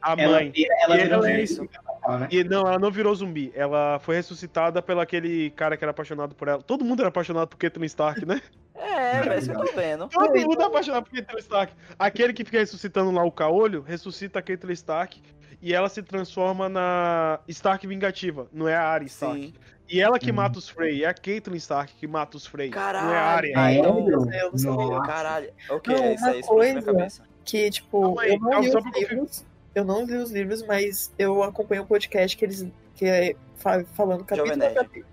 [0.00, 0.50] A Ela mãe.
[0.50, 1.70] vira, ela E ela um é zumbi,
[2.18, 2.28] né?
[2.30, 3.52] E não, ela não virou zumbi.
[3.54, 6.60] Ela foi ressuscitada pelo aquele cara que era apaixonado por ela.
[6.60, 8.40] Todo mundo era apaixonado por Caitlyn Stark, né?
[8.82, 10.08] É, velho, você tá vendo.
[10.08, 11.72] Todo mundo é apaixonado por Caitlyn Stark.
[11.98, 15.22] Aquele que fica ressuscitando lá o caolho, ressuscita a Caitlyn Stark
[15.60, 19.40] e ela se transforma na Stark vingativa, não é a Arya Stark.
[19.40, 19.54] Sim.
[19.88, 20.34] E ela que Hum.
[20.34, 21.04] mata os Frey.
[21.04, 22.70] É a Caitlyn Stark que mata os Frey.
[22.70, 23.58] Não é a Caralho.
[23.58, 23.82] Arya.
[23.84, 25.02] Eu não.
[25.02, 25.50] Caralho.
[25.68, 27.22] Ok, Não, é isso aí, cabeça.
[27.44, 29.44] Que, tipo, eu não li os livros.
[29.74, 32.66] Eu não li os livros, mas eu acompanho um podcast que eles.
[32.94, 35.06] que é fa- falando capítulo a capítulo.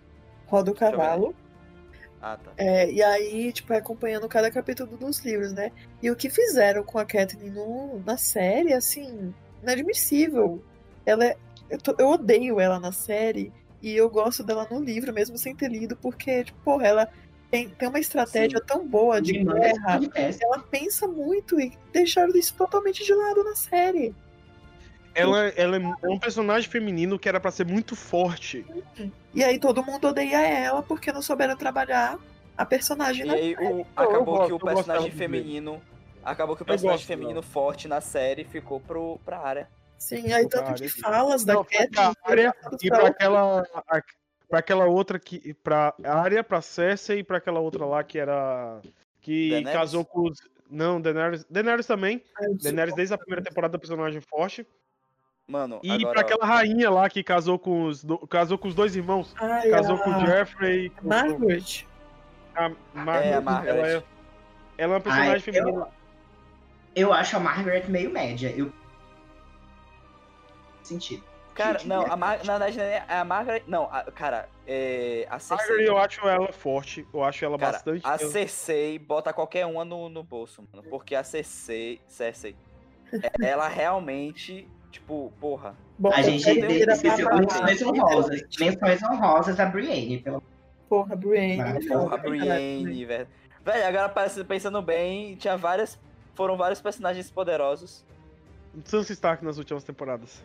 [0.47, 1.35] Roda o cavalo.
[2.21, 2.51] Ah, tá.
[2.57, 5.71] É, e aí, tipo, é acompanhando cada capítulo dos livros, né?
[6.01, 9.33] E o que fizeram com a Catherine no, na série, assim,
[9.63, 10.61] inadmissível.
[11.05, 11.37] Ela é.
[11.69, 15.55] Eu, tô- eu odeio ela na série e eu gosto dela no livro, mesmo sem
[15.55, 17.09] ter lido, porque, tipo, porra, ela
[17.49, 19.99] tem, tem uma estratégia tão boa de guerra.
[20.41, 24.13] Ela pensa muito e deixaram isso totalmente de lado na série.
[25.15, 28.65] Ela, ela é um personagem feminino que era pra ser muito forte.
[29.33, 32.17] E aí todo mundo odeia ela porque não souberam trabalhar
[32.57, 35.81] a personagem E na aí o, eu acabou gosto, que o personagem feminino.
[36.23, 39.67] Acabou que o personagem gosto feminino forte na série ficou pro, pra área.
[39.97, 43.63] Sim, aí tanto de falas da Não, Catherine E pra aquela.
[43.87, 44.01] a-
[44.49, 45.53] Pra aquela outra que.
[45.63, 48.81] Pra Arya, pra Cersei e pra aquela outra lá que era.
[49.21, 49.79] Que Daenerys?
[49.79, 50.39] casou com os.
[50.67, 51.45] Não, Daenerys.
[51.47, 52.23] Daenerys também.
[52.35, 54.65] Sou- Daenerys desde a primeira temporada é personagem forte.
[55.49, 56.11] Mano, E agora.
[56.11, 59.33] pra aquela rainha lá que casou com os, do- casou com os dois irmãos.
[59.35, 60.91] Ai, Casou a com o Jeffrey.
[60.91, 61.85] com- Margaret.
[62.55, 63.27] A Margaret.
[63.29, 63.77] É, a Margaret.
[63.77, 64.03] Ela é, ela
[64.77, 65.87] é uma personagem Ai, feminina.
[66.95, 68.53] Eu acho a Margaret meio média.
[68.55, 68.71] Eu.
[70.83, 71.23] Sentido.
[71.55, 72.37] Cara, não, a Mar...
[72.45, 73.63] na verdade, é a Margaret.
[73.67, 75.25] Não, a- cara, é.
[75.29, 75.89] A Margaret, Cersei.
[75.89, 77.07] eu acho ela forte.
[77.13, 78.01] Eu acho ela Cara, bastante.
[78.05, 80.87] a Cersei bota qualquer uma no, no bolso, mano.
[80.89, 81.99] Porque a Cersei.
[82.07, 82.55] Cersei.
[83.11, 84.67] é- ela realmente.
[84.91, 85.75] Tipo, porra.
[85.97, 88.41] Bota A gente esqueceu menções honrosas.
[88.59, 90.19] Menções honrosas da Brienne.
[90.19, 90.41] Pelo...
[90.87, 91.87] Porra, Brienne.
[91.87, 93.27] Porra, Brienne, velho.
[93.63, 95.99] Velho, agora parece- pensando bem, tinha várias.
[96.33, 98.03] Foram vários personagens poderosos.
[98.85, 100.41] Sansa Stark nas últimas temporadas.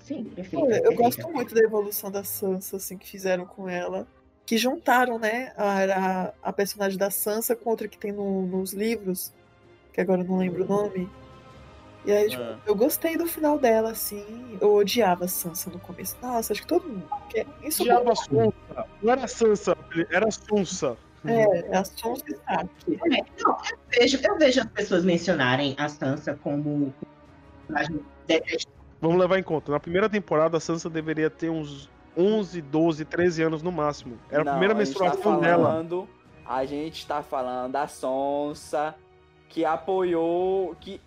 [0.00, 0.64] Sim, perfeito.
[0.64, 1.02] Olha, eu perfeito.
[1.02, 4.06] gosto muito da evolução da Sansa, assim, que fizeram com ela.
[4.46, 8.72] Que juntaram, né, a, a, a personagem da Sansa com outra que tem no- nos
[8.72, 9.34] livros,
[9.92, 11.10] que agora eu não lembro o nome.
[12.04, 12.58] E aí, tipo, Ah.
[12.64, 14.56] eu gostei do final dela, assim.
[14.60, 16.16] Eu odiava a Sansa no começo.
[16.22, 17.04] Nossa, acho que todo mundo.
[17.28, 17.46] quer.
[17.62, 18.52] Isso Diaba Sonsa.
[19.02, 19.76] Não era Sansa,
[20.10, 20.96] era Sonsa.
[21.26, 22.70] é, é a Sansa Stark.
[22.88, 22.96] É,
[23.42, 26.94] não, eu, vejo, eu vejo as pessoas mencionarem a Sansa como
[27.66, 28.00] personagem.
[29.00, 29.70] Vamos levar em conta.
[29.72, 34.16] Na primeira temporada, a Sansa deveria ter uns 11, 12, 13 anos no máximo.
[34.30, 35.64] Era a Não, primeira gente tá menstruação dela.
[35.68, 36.08] falando,
[36.46, 38.94] A gente tá falando da Sonsa,
[39.50, 41.00] que apoiou, que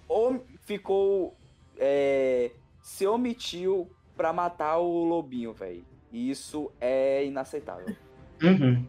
[0.61, 1.35] ficou.
[1.77, 2.51] é,
[2.81, 5.83] se omitiu pra matar o lobinho, velho.
[6.11, 7.95] Isso é inaceitável.
[8.43, 8.85] Uhum.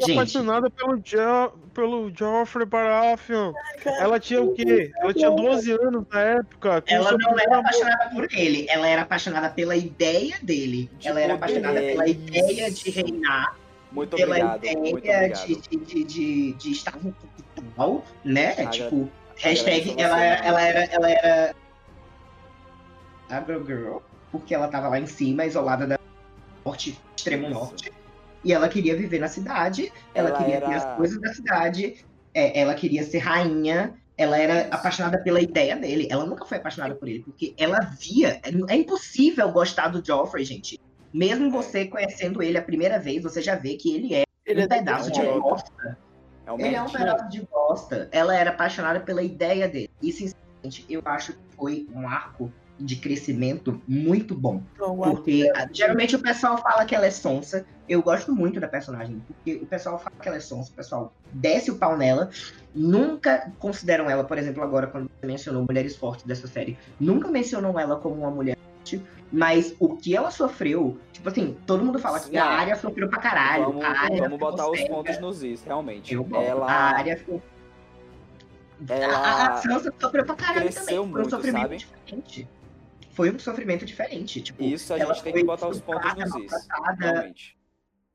[0.00, 3.52] Gente, apaixonada pelo, jo pelo Joffrey Baratheon.
[4.00, 4.90] Ela tinha o quê?
[5.00, 6.82] Ela tinha 12 anos na época.
[6.88, 7.58] ela não era amor.
[7.60, 10.90] apaixonada por ele, ela era apaixonada pela ideia dele.
[10.98, 12.84] De ela era apaixonada pela é ideia isso.
[12.84, 13.56] de reinar,
[13.92, 15.46] Muito pela obrigado, ideia muito de, obrigado.
[15.46, 18.66] de, de, de, de estar no capital, né?
[18.66, 20.84] Tipo, hashtag ela, você, era- ela era.
[20.84, 21.54] Ela era.
[23.28, 23.98] Agro Girl,
[24.30, 25.98] porque ela tava lá em cima, isolada da
[26.64, 27.92] norte, extremo norte.
[28.44, 32.04] E ela queria viver na cidade, ela, Ela queria ter era- as coisas da cidade,
[32.32, 36.06] é, ela queria ser rainha, ela era apaixonada pela ideia dele.
[36.08, 38.40] Ela nunca foi apaixonada por ele, porque ela via.
[38.44, 40.78] É, é impossível gostar do Joffrey, gente.
[41.12, 44.64] Mesmo você conhecendo ele a primeira vez, você já vê que ele é Ele um
[44.64, 45.98] é pedaço de idiota.
[46.52, 46.62] Bosta.
[46.62, 46.66] Realmente.
[46.66, 48.08] Ele é um pedaço de bosta.
[48.12, 49.88] Ela era apaixonada pela ideia dele.
[50.02, 54.62] E, sinceramente, eu acho que foi um arco de crescimento muito bom.
[54.78, 57.64] A- Porque ah, geralmente o pessoal fala que ela é sonsa.
[57.88, 59.20] Eu gosto muito da personagem.
[59.20, 62.28] Porque o pessoal fala que ela é sonsa, o pessoal desce o pau nela.
[62.74, 67.78] Nunca consideram ela, por exemplo, agora quando você mencionou mulheres fortes dessa série, nunca mencionam
[67.78, 68.56] ela como uma mulher
[68.86, 69.02] forte.
[69.32, 72.50] Mas o que ela sofreu, tipo assim, todo mundo fala que a Não.
[72.52, 73.64] área sofreu pra caralho.
[73.64, 76.14] Vamos, a área vamos botar os pontos nos is, realmente.
[76.14, 76.26] Eu.
[76.32, 77.42] Ela, A área ficou.
[78.88, 80.96] ela A, a Sansa sofreu pra caralho cresceu também.
[80.96, 81.76] Foi um muito, sofrimento sabe?
[81.76, 82.48] diferente.
[83.10, 84.40] Foi um sofrimento diferente.
[84.42, 86.68] Tipo, Isso a ela gente tem que foi botar os pontos nos is.
[87.00, 87.56] Realmente.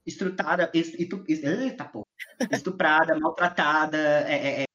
[0.06, 2.07] estrutada, es- estu- es- eita, pô.
[2.52, 4.65] estuprada, maltratada, é, é, é,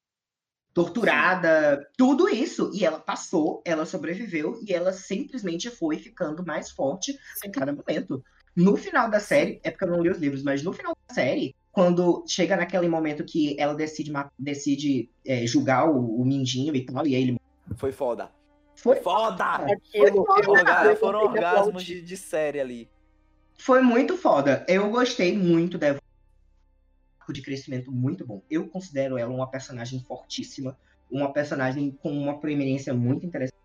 [0.77, 2.69] torturada, tudo isso.
[2.71, 8.23] E ela passou, ela sobreviveu e ela simplesmente foi ficando mais forte em cada momento.
[8.55, 11.15] No final da série, é porque eu não li os livros, mas no final da
[11.15, 16.85] série, quando chega naquele momento que ela decide, decide é, julgar o, o Mindinho e
[16.85, 17.41] tal, e aí ele
[17.75, 18.29] Foi foda.
[18.75, 19.65] foi Foda!
[20.47, 22.89] Orga- eu Foram orgasmos de, de série ali.
[23.57, 24.63] Foi muito foda.
[24.67, 25.95] Eu gostei muito da
[27.27, 28.41] arco de crescimento muito bom.
[28.49, 30.77] Eu considero ela uma personagem fortíssima,
[31.11, 33.57] uma personagem com uma preeminência muito interessante.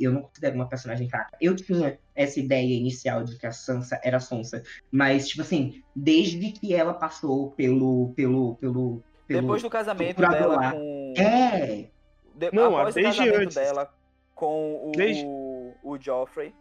[0.00, 1.36] eu não considero uma personagem fraca.
[1.40, 6.52] Eu tinha essa ideia inicial de que a Sansa era sonsa, mas, tipo assim, desde
[6.52, 8.14] que ela passou pelo.
[8.16, 10.72] pelo, pelo, pelo Depois do casamento dela lá.
[10.72, 11.14] com.
[11.18, 11.88] É,
[12.34, 13.54] de- Não, após o desde casamento antes.
[13.56, 13.92] dela
[14.34, 16.54] com o, Desde- o Joffrey.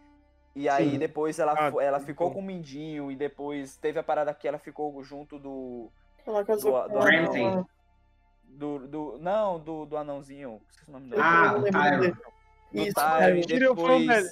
[0.55, 0.97] E aí Sim.
[0.97, 4.57] depois ela, Ah, ela ficou com o Mindinho e depois teve a parada que ela
[4.57, 5.89] ficou junto do.
[6.33, 7.65] Do- com do ela.
[8.47, 10.61] do, do não, do, do anãozinho.
[10.69, 11.21] Esqueci o nome dele.
[11.23, 12.11] Ah, o Tyrion.
[12.11, 12.13] do
[12.71, 13.41] Tyrion, Tyrion.
[13.47, 14.07] Tyrion foi o depois...
[14.07, 14.31] melhor.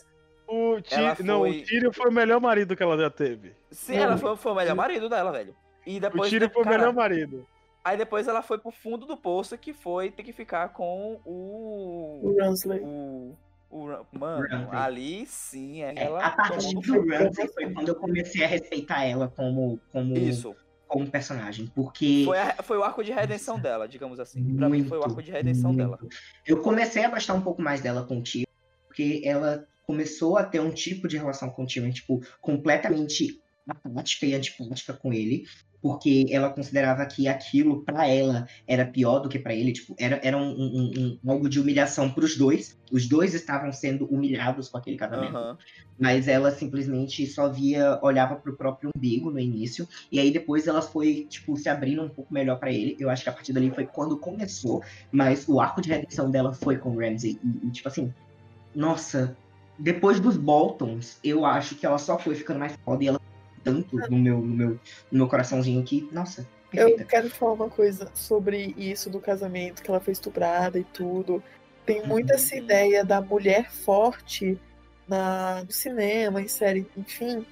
[0.49, 3.53] O Ti- Ela Não, foi- o Tyrion foi o melhor marido que ela já teve.
[3.72, 5.53] Sim, ela foi, foi o melhor marido dela, velho.
[5.86, 6.30] E O depois.
[6.30, 7.45] Tyrion de- foi o melhor marido.
[7.84, 12.19] Aí depois ela foi pro fundo do poço que foi ter que ficar com o.
[12.24, 12.80] O Ransley.
[12.82, 13.34] O.
[13.69, 14.68] o mano, Ramsay.
[14.80, 16.26] ali sim, é, é, ela.
[16.26, 17.07] a partir do.
[17.07, 20.53] Ramsay foi quando eu comecei a respeitar ela como, como, Isso.
[20.88, 21.68] Como personagem.
[21.76, 24.55] Porque Foi, a- foi o arco de redenção dela, digamos assim.
[24.55, 25.99] Pra mim foi o Muito, arco de redenção dela.
[26.45, 28.45] Eu comecei a gostar um pouco mais dela com o Tyrion,
[28.88, 34.26] porque ela começou a ter um tipo de relação com o Tyrion, tipo, completamente apática
[34.26, 35.44] e antipática com ele,
[35.81, 40.19] porque ela considerava que aquilo pra ela era pior do que pra ele, tipo, era,
[40.23, 42.76] era um, um- um- algo de humilhação pros dois.
[42.91, 45.57] Os dois estavam sendo humilhados com aquele casamento Aham.
[45.99, 50.81] mas ela simplesmente só via, olhava pro próprio umbigo no início, e aí depois ela
[50.81, 52.95] foi, tipo, se abrindo um pouco melhor pra ele.
[52.99, 54.81] Eu acho que a partir dali foi quando começou,
[55.11, 58.11] mas o arco de redenção dela foi com o Ramsay, e, e, tipo assim,
[58.76, 59.35] nossa,
[59.80, 63.16] depois dos Boltons, eu acho que ela só foi ficando mais foda e ela
[63.72, 64.69] tanto no meu, no meu,
[65.11, 67.06] no meu coraçãozinho que, nossa, Eu perfeita.
[67.06, 71.44] quero falar uma coisa sobre isso do casamento, que ela foi estuprada e tudo.
[71.85, 72.61] Tem muito essa Uhum.
[72.64, 74.60] ideia da mulher forte
[75.07, 77.45] na, no cinema, em série, enfim,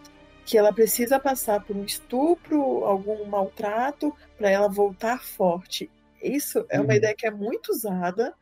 [0.45, 5.89] que ela precisa passar por um estupro, algum maltrato, para ela voltar forte.
[6.21, 6.97] Isso é uma Uhum.
[6.97, 8.33] ideia que é muito usada.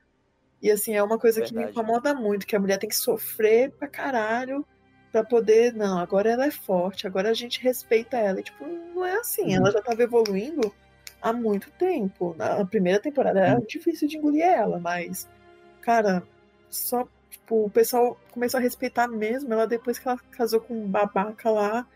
[0.62, 1.72] E assim, é uma coisa que me Verdade.
[1.72, 4.66] incomoda muito, que a mulher tem que sofrer pra caralho
[5.14, 8.40] pra poder, não, agora ela é forte, agora a gente respeita ela.
[8.40, 10.74] E, tipo, não é assim, ela já tava evoluindo
[11.22, 12.34] há muito tempo.
[12.36, 15.30] Na primeira temporada era difícil de engolir ela, mas,
[15.82, 16.24] cara,
[16.68, 20.88] só, tipo, o pessoal começou a respeitar mesmo ela depois que ela casou com um
[20.88, 21.88] babaca lá.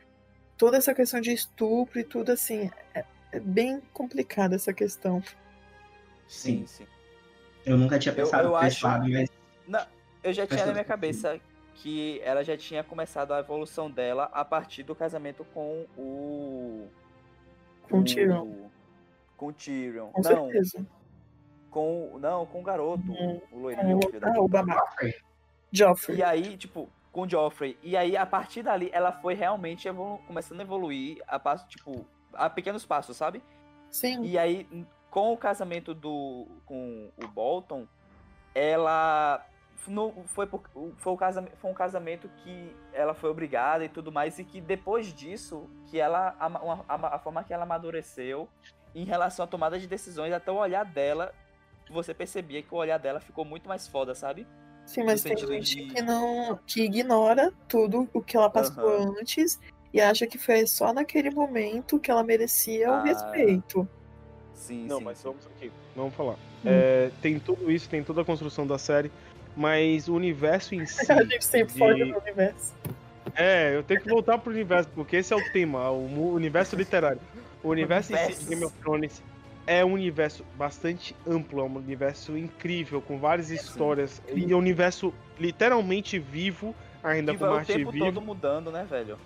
[0.56, 5.24] Toda essa questão de estupro e tudo, assim, é, é bem complicada essa questão.
[6.28, 6.86] Sim, sim.
[7.66, 9.30] Eu nunca tinha Eu- pensado eu esse acho- lado, mas
[10.24, 11.40] Eu já tinha na minha cabeça
[11.78, 16.88] que ela já tinha começado a evolução dela a partir do casamento com o.
[17.90, 18.70] Com o Tyrion.
[19.38, 20.10] Com o Tyrion.
[20.12, 20.86] Com não, certeza.
[21.70, 22.18] com.
[22.20, 23.04] Não, com o garoto.
[23.12, 23.40] Hum.
[23.52, 24.00] O loirinho.
[24.20, 25.14] da Ah, o babaca.
[25.72, 26.18] Joffrey.
[26.18, 27.78] E aí, tipo, com o Joffrey.
[27.84, 32.06] E aí, a partir dali, ela foi realmente evolu- começando a evoluir a passo, tipo,
[32.34, 33.44] a pequenos passos, sabe?
[33.92, 34.24] Sim.
[34.24, 34.68] E aí,
[35.12, 37.86] com o casamento do com o Bolton,
[38.56, 39.46] ela
[39.88, 40.62] não foi por,
[40.98, 44.60] foi, o casamento, foi um casamento que ela foi obrigada e tudo mais e que
[44.60, 48.48] depois disso que ela uma- a, a forma que ela amadureceu
[48.96, 51.34] em relação à tomada de decisões até o olhar dela
[51.90, 54.46] você percebia que o olhar dela ficou muito mais foda sabe
[54.86, 56.58] Sim, mas tem gente de- que não.
[56.66, 59.16] que ignora tudo o que ela passou Aham.
[59.20, 59.60] antes
[59.94, 63.88] e acha que foi só naquele momento que ela merecia Ah, o respeito.
[64.54, 65.24] sim Não, sim, mas sim.
[65.28, 65.72] vamos aqui.
[65.96, 66.36] Vamos falar.
[66.66, 69.12] É, tem tudo isso, tem toda a construção da série,
[69.58, 71.12] mas o universo em si.
[71.12, 72.74] A gente sempre de- foge do universo.
[73.36, 77.20] É, eu tenho que voltar pro universo, porque esse é o tema, o universo literário.
[77.64, 78.50] O universo em si de.
[78.50, 79.22] Game of Thrones
[79.66, 84.22] é um universo bastante amplo, é um universo incrível, com várias histórias.
[84.34, 86.74] E é um universo literalmente vivo,
[87.04, 88.06] ainda E com vai o Marte tempo vivo.
[88.06, 89.18] todo mudando né velho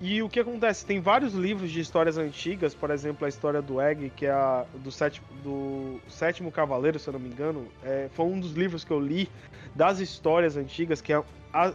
[0.00, 0.84] E o que acontece?
[0.84, 4.64] Tem vários livros de histórias antigas, por exemplo, a história do Egg, que é a
[4.74, 7.68] do sétimo, do sétimo Cavaleiro, se eu não me engano.
[7.82, 9.28] É, foi um dos livros que eu li
[9.74, 11.22] das histórias antigas, que é
[11.52, 11.72] a.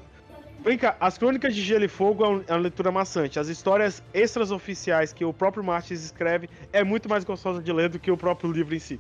[0.62, 3.40] Vem cá, as Crônicas de Gelo e Fogo é é uma leitura maçante.
[3.40, 7.88] As histórias extras oficiais que o próprio Martins escreve é muito mais gostosa de ler
[7.88, 9.00] do que o próprio livro em si.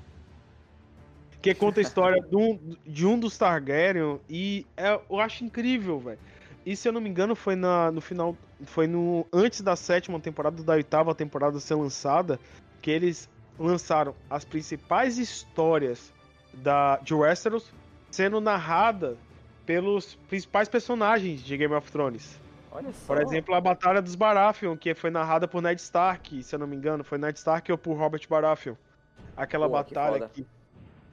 [1.41, 5.99] Que conta a história de um, de um dos Targaryen e é- eu acho incrível,
[5.99, 6.19] velho.
[6.65, 8.36] E se eu não me engano, foi na, no final.
[8.65, 9.26] Foi no.
[9.31, 12.40] Antes da sétima temporada, da oitava temporada ser lançada,
[12.81, 16.14] que eles lançaram as principais histórias
[16.53, 17.72] da, de Westeros
[18.11, 19.18] sendo narrada
[19.65, 22.40] pelos principais personagens de Game of Thrones.
[22.72, 26.56] olha só Por exemplo, a Batalha dos Baratheon, que foi narrada por Ned Stark, se
[26.56, 28.76] eu não me engano, foi Ned Stark ou por Robert Baratheon.
[29.38, 30.31] Aquela Pô, que batalha foda.
[30.34, 30.45] que,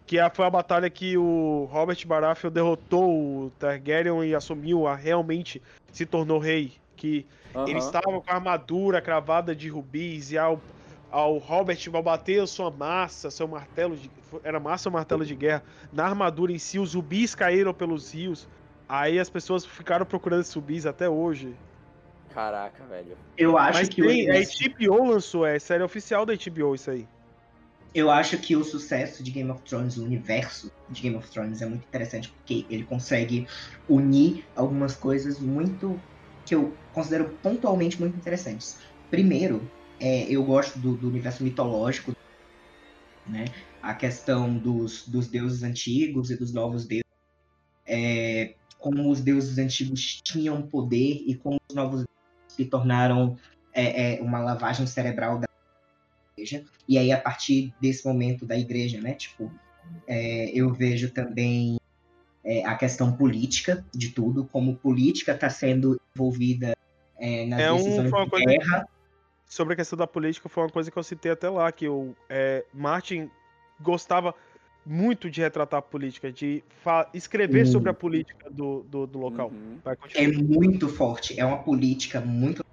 [0.07, 4.95] que a- foi a batalha que o Robert Baratheon derrotou o Targaryen e assumiu a
[4.95, 5.61] realmente
[5.93, 7.69] se tornou rei, que Aham.
[7.69, 10.61] ele estava com a armadura cravada de rubis e ao
[11.09, 14.11] ao Robert bater a sua massa, seu martelo de,
[14.43, 15.63] era massa ou martelo de guerra,
[15.93, 18.47] na armadura em si, os rubis caíram pelos rios.
[18.89, 21.55] Aí as pessoas ficaram procurando esses subis até hoje.
[22.35, 23.17] Caraca, velho.
[23.39, 26.75] Eu acho Mas que o tem, a universo- HBO lançou, é série oficial da HBO
[26.75, 27.07] isso aí.
[27.97, 31.63] Eu acho que o sucesso de Game of Thrones, o universo de Game of Thrones
[31.63, 33.49] é muito interessante porque ele consegue
[33.89, 35.99] unir algumas coisas muito
[36.45, 38.77] que eu considero pontualmente muito interessantes.
[39.09, 39.67] Primeiro,
[39.99, 42.15] é, eu gosto do, do universo mitológico,
[43.27, 43.47] né?
[43.81, 47.03] A questão dos, dos deuses antigos e dos novos deuses.
[47.87, 52.05] É, como os deuses antigos tinham poder e como os novos
[52.47, 53.39] se tornaram
[53.73, 55.41] é, é, uma lavagem cerebral
[56.47, 56.65] igreja.
[56.89, 59.15] E aí, a partir desse momento da igreja, né?
[59.15, 59.53] Tipo,
[60.07, 61.77] é, eu vejo também
[62.45, 66.75] é, a questão política de tudo, como política está sendo envolvida
[67.19, 68.89] é, nas É um- decisões foi uma de coisa- guerra.
[69.49, 72.15] Sobre a questão da política, foi uma coisa que eu citei até lá, que o
[72.29, 73.31] é, Martin
[73.81, 74.35] gostava
[74.85, 76.63] muito de retratar a política, de
[77.15, 77.67] escrever Hum.
[77.73, 79.51] sobre a política do, do, do local.
[79.51, 79.79] Uhum.
[80.15, 82.65] É muito forte, é uma política muito.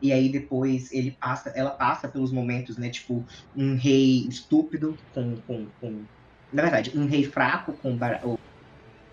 [0.00, 2.90] E aí depois ele passa, ela passa pelos momentos, né?
[2.90, 3.24] Tipo,
[3.56, 5.36] um rei estúpido com.
[5.42, 6.04] com, com...
[6.52, 7.96] Na verdade, um rei fraco com.
[8.24, 8.38] O-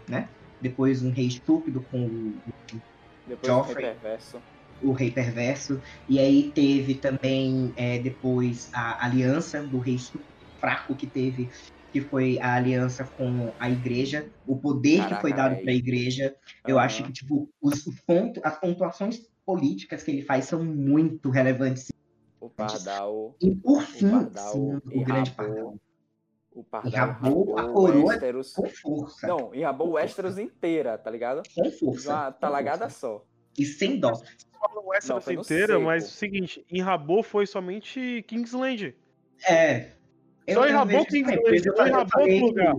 [0.10, 0.30] Né?
[0.60, 2.34] Depois um rei estúpido com o-
[3.26, 3.76] Depois Joffrey.
[3.76, 4.42] o rei perverso.
[4.84, 5.82] o rei perverso.
[6.10, 9.98] E aí teve também é, depois a aliança do rei
[10.60, 11.50] fraco que teve,
[11.92, 15.76] que foi a aliança com a igreja, o poder que Caraca, foi dado para a
[15.76, 16.36] igreja.
[16.68, 19.22] Eu acho que tipo os, os pontos, as pontuações
[19.56, 21.92] políticas que ele faz são muito relevantes.
[22.40, 23.36] O Pardal.
[23.42, 25.76] E por O fim, Pardal sim, o grande enrabou- pardal.
[26.54, 28.20] O Pardal Enrabou a enrabou coroa
[28.56, 29.28] Com força.
[29.28, 31.44] Não, enrabou o Westeros inteira, tá ligado?
[31.56, 32.10] Com força.
[32.14, 33.00] uma talagada força.
[33.00, 33.26] só.
[33.58, 34.12] E sem dó.
[35.08, 35.86] Não, foi no inteira, seco.
[35.86, 38.96] mas é o seguinte, em Rabô foi somente Kingsland.
[39.48, 39.92] É.
[40.50, 41.06] Só enrabou
[41.66, 42.76] eu só enrabou outro lugar.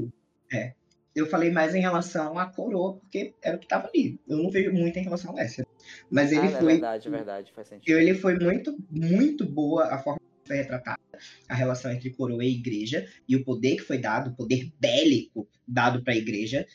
[0.53, 0.75] É.
[1.15, 4.19] Eu falei mais em relação à coroa, porque era o que tava ali.
[4.27, 5.67] Eu não vejo muito em relação ao Lester.
[6.11, 6.73] Mas ele ah, é foi.
[6.73, 7.99] verdade, é verdade, faz sentido.
[7.99, 11.01] Ele foi muito, muito boa a forma que foi retratada,
[11.49, 15.47] a relação entre coroa e igreja, e o poder que foi dado, o poder bélico
[15.69, 16.67] dado para a igreja.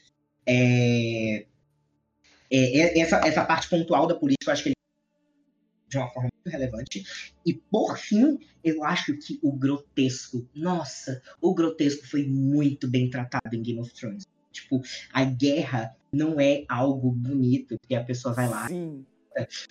[0.45, 1.45] É...
[2.51, 4.76] é- é- essa, essa parte pontual da política, eu acho que ele
[5.87, 7.05] de uma forma muito relevante.
[7.45, 13.55] E por fim, eu acho que o grotesco, nossa, o grotesco foi muito bem tratado
[13.55, 14.25] em Game of Thrones.
[14.51, 14.81] Tipo,
[15.13, 19.05] a guerra não é algo bonito, porque a pessoa vai lá Sim.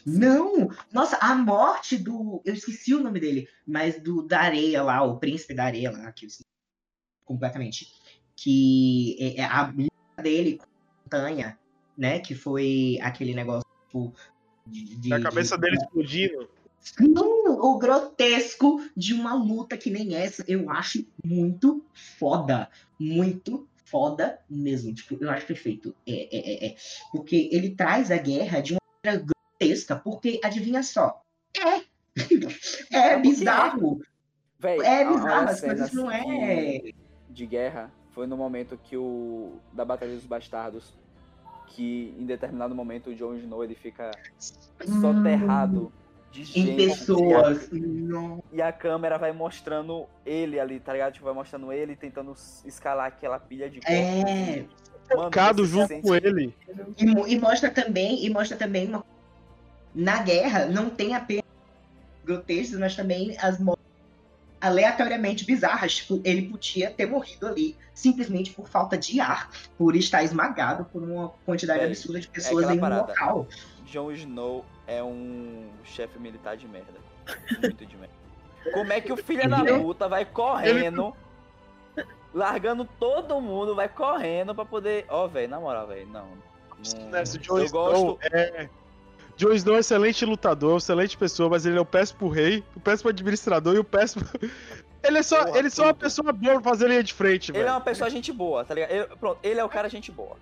[0.04, 0.68] não!
[0.92, 2.40] Nossa, a morte do.
[2.44, 6.12] Eu esqueci o nome dele, mas do da areia lá, o príncipe da areia lá,
[6.12, 6.44] que eu esqueci
[7.24, 7.92] completamente.
[8.36, 11.58] Que é, é a luta dele com a montanha,
[11.98, 12.20] né?
[12.20, 14.14] Que foi aquele negócio tipo,
[14.66, 16.48] de, de- A cabeça de- dele explodindo.
[17.00, 21.84] Não, o grotesco de uma luta que nem essa, eu acho muito
[22.18, 22.68] foda.
[22.98, 24.94] Muito foda mesmo.
[24.94, 25.94] Tipo, eu acho perfeito.
[26.06, 26.76] É, é, é, é.
[27.10, 29.26] Porque ele traz a guerra de uma maneira
[29.58, 31.22] grotesca, porque adivinha só.
[31.56, 31.82] É.
[32.92, 34.00] É porque bizarro.
[34.58, 36.78] Véi, É bizarro, as coisas não é.
[36.78, 36.94] De,
[37.30, 39.52] de guerra foi no momento que o.
[39.72, 40.94] Da Batalha dos Bastardos.
[41.66, 44.10] Que em determinado momento o Jon Snow ele fica
[45.00, 45.92] soterrado
[46.30, 46.70] de gente.
[46.70, 47.70] Em pessoas.
[48.52, 51.14] E a câmera vai mostrando ele ali, tá ligado?
[51.14, 52.34] Tipo, vai mostrando ele tentando
[52.64, 53.96] escalar aquela pilha de corpos.
[53.96, 54.64] É.
[55.08, 56.54] Mano, Focado junto com ele.
[56.98, 59.04] E, e mostra também, e mostra também uma...
[59.94, 61.44] na guerra não tem apenas
[62.24, 63.75] grotescos, mas também as mortes
[64.60, 65.96] aleatoriamente bizarras.
[65.96, 71.02] Tipo, ele podia ter morrido ali simplesmente por falta de ar, por estar esmagado por
[71.02, 73.12] uma quantidade Véi, absurda de pessoas aquela em um parada.
[73.12, 73.46] local.
[73.86, 76.92] Jon Snow é um chefe militar de merda.
[77.60, 78.14] Muito de merda.
[78.72, 81.14] Como é que o filho da puta vai correndo,
[82.34, 85.04] largando todo mundo, vai correndo pra poder.
[85.08, 86.26] Ó, velho, na moral, velho, não.
[87.10, 87.22] não- eu
[87.64, 88.18] Snow gosto.
[88.32, 88.68] é.
[89.36, 92.80] Jon Snow é um excelente lutador, excelente pessoa, mas ele é o péssimo rei, o
[92.80, 94.24] péssimo administrador e o péssimo.
[95.04, 97.52] Ele é só, Porra, ele é só uma pessoa boa pra fazer linha de frente,
[97.52, 98.90] Ele é uma pessoa gente boa, tá ligado?
[98.90, 100.36] Ele- pronto, ele é o cara gente boa.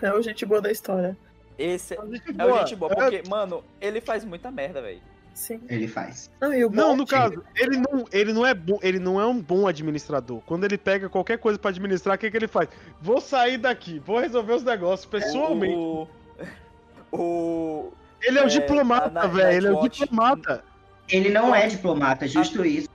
[0.00, 1.14] É o gente boa da história.
[1.58, 2.58] Esse é Gente o boa.
[2.60, 5.00] gente boa, É- porque, mano, ele faz muita merda, velho.
[5.34, 5.60] Sim.
[5.68, 6.30] Ele faz.
[6.40, 9.38] Não, o Não, no caso, ele não, ele não é bom, ele não é um
[9.38, 10.40] bom administrador.
[10.46, 12.70] Quando ele pega qualquer coisa pra administrar, o que, que ele faz?
[13.02, 15.76] Vou sair daqui, vou resolver os negócios pessoalmente.
[15.76, 16.08] O.
[17.12, 17.92] O.
[18.22, 19.56] ele é um é, diplomata, velho.
[19.56, 20.64] Ele é um diplomata.
[21.08, 22.88] Ele não é diplomata, justo isso.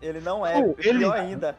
[0.00, 0.60] Ele não é.
[0.60, 1.56] Pô, ele- Pior ainda.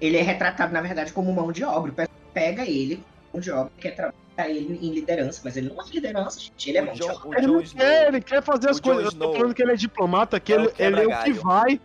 [0.00, 1.90] Ele é retratado, na verdade, como mão de obra.
[1.90, 5.68] O pessoal pega ele, mão de obra, quer trabalhar botar ele em liderança, mas ele
[5.68, 6.68] não é liderança, gente.
[6.70, 6.92] Ele é O bom.
[6.92, 9.12] Jon, de- o Ele não quer, ele quer fazer as o coisas.
[9.12, 11.22] Jon Eu tô falando que ele é diplomata, que é ele, o ele é o
[11.24, 11.80] que vai.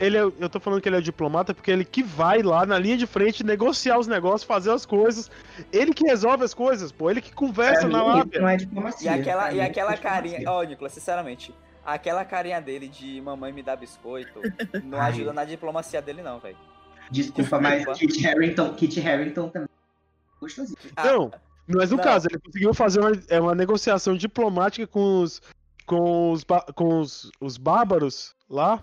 [0.00, 2.78] Ele é- eu tô falando que ele é diplomata porque ele que vai lá na
[2.78, 5.30] linha de frente negociar os negócios, fazer as coisas.
[5.72, 7.10] Ele que resolve as coisas, pô.
[7.10, 8.40] Ele que conversa na lábia.
[8.40, 9.12] não é E diplomacia.
[9.14, 10.30] aquela, e mim, aquela é diplomacia.
[10.36, 11.52] carinha, ó, Nicolas, sinceramente,
[11.84, 14.40] aquela carinha dele de mamãe me dá biscoito
[14.84, 15.10] não Ai.
[15.10, 16.56] ajuda na diplomacia dele, não, velho.
[17.10, 17.98] Desculpa, mas Desculpa.
[17.98, 19.68] Kit Harington, Kit Harington também.
[19.68, 20.78] é Gostosinho.
[20.96, 21.30] Ah, Não,
[21.74, 22.04] mas no Não.
[22.04, 25.40] caso, ele conseguiu fazer uma, é, uma negociação diplomática com os.
[25.86, 26.44] com os,
[26.74, 28.82] com os, os bárbaros lá,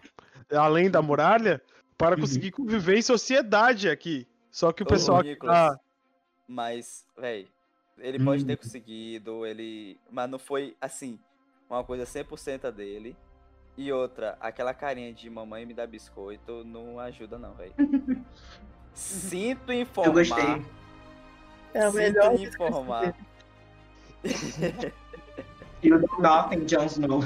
[0.51, 1.61] além da muralha,
[1.97, 2.21] para Uhum.
[2.21, 4.27] conseguir conviver em sociedade aqui.
[4.51, 5.21] Só que o Ô, pessoal.
[5.23, 5.79] Nicolas, Ah,
[6.47, 7.47] Mas, velho,
[7.97, 8.47] ele pode Hum.
[8.47, 9.97] ter conseguido, ele.
[10.11, 11.19] Mas não foi assim,
[11.69, 13.15] uma coisa 100% dele.
[13.77, 17.73] E outra, aquela carinha de mamãe me dá biscoito não ajuda, não, velho.
[18.93, 20.07] Sinto informar.
[20.09, 20.65] Eu gostei.
[21.77, 23.13] É o melhor lhe informar.
[25.83, 27.21] You do nothing, Jon Snow.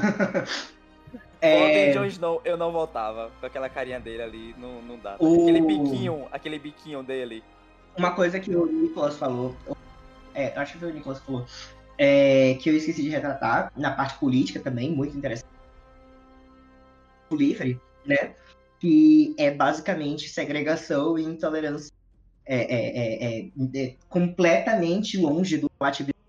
[1.40, 1.90] É...
[1.90, 5.16] é, Jon Snow, eu não voltava com aquela carinha dele ali, não, não dá.
[5.20, 7.44] O- Aquele biquinho, aquele biquinho dele.
[7.98, 9.56] uma coisa que o Nicolas falou.
[10.36, 11.46] É, acho que foi o Nicolas que falou.
[11.98, 15.50] é, que eu esqueci de retratar, na parte política também, muito interessante.
[17.30, 18.36] O livre, né?
[18.80, 21.91] Que é basicamente segregação e intolerância.
[22.46, 26.20] É, é, é, é, é completamente longe do ativismo.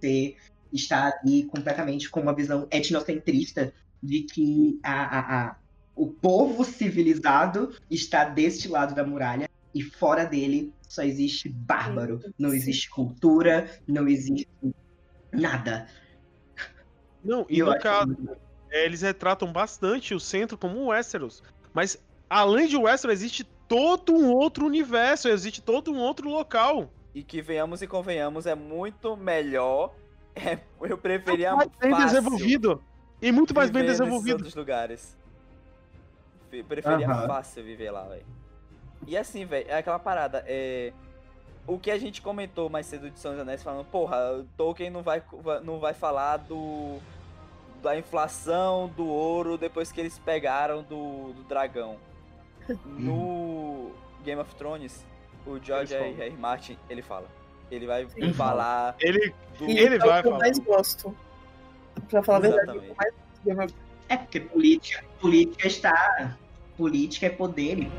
[0.00, 0.36] Você
[0.72, 5.56] está ali completamente com uma visão etnocentrista de que a, a, a,
[5.94, 12.20] o povo civilizado está deste lado da muralha e fora dele só existe bárbaro.
[12.38, 14.48] Não existe cultura, não existe
[15.32, 15.86] nada.
[17.22, 18.16] não, e no caso,
[18.70, 21.42] eles retratam bastante o centro como o Westeros.
[21.74, 26.88] Mas além de Westeros, existe todo um outro universo, existe todo um outro local.
[27.14, 29.92] E que venhamos e convenhamos, é muito melhor.
[30.40, 32.80] É, eu preferia mais bem desenvolvido.
[33.20, 34.34] E muito mais bem desenvolvido.
[34.36, 35.16] outros lugares.
[36.48, 37.26] Fe- Preferia Aham.
[37.26, 38.24] fácil viver lá, velho.
[39.04, 40.44] E assim, velho, é aquela parada.
[40.46, 40.92] É...
[41.66, 45.02] O que a gente comentou mais cedo de São dos Anéis, falando, porra, Tolkien não
[45.02, 45.20] vai,
[45.64, 46.98] não vai falar do.
[47.82, 51.96] da inflação do ouro depois que eles pegaram do, do dragão.
[52.86, 53.90] No
[54.24, 55.04] Game of Thrones,
[55.46, 56.20] o George R.
[56.20, 56.36] R.
[56.36, 57.26] Martin, ele fala.
[57.70, 58.32] Ele vai Sim.
[58.32, 59.64] falar Ele, do.
[59.64, 60.38] Ele é vai o que eu falar.
[60.38, 61.16] mais gosto.
[62.08, 62.92] Pra falar a verdade, Exatamente.
[62.92, 63.84] o que eu mais gosto.
[64.08, 66.36] É porque política, política está.
[66.76, 67.90] Política é poder.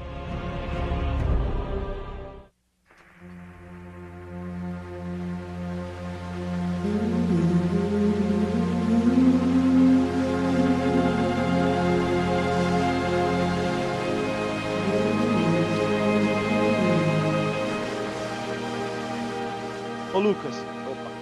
[20.29, 20.53] Lucas,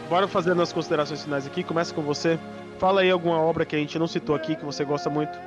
[0.10, 1.64] bora fazer as considerações finais aqui.
[1.64, 2.38] Começa com você.
[2.78, 5.40] Fala aí alguma obra que a gente não citou aqui que você gosta muito.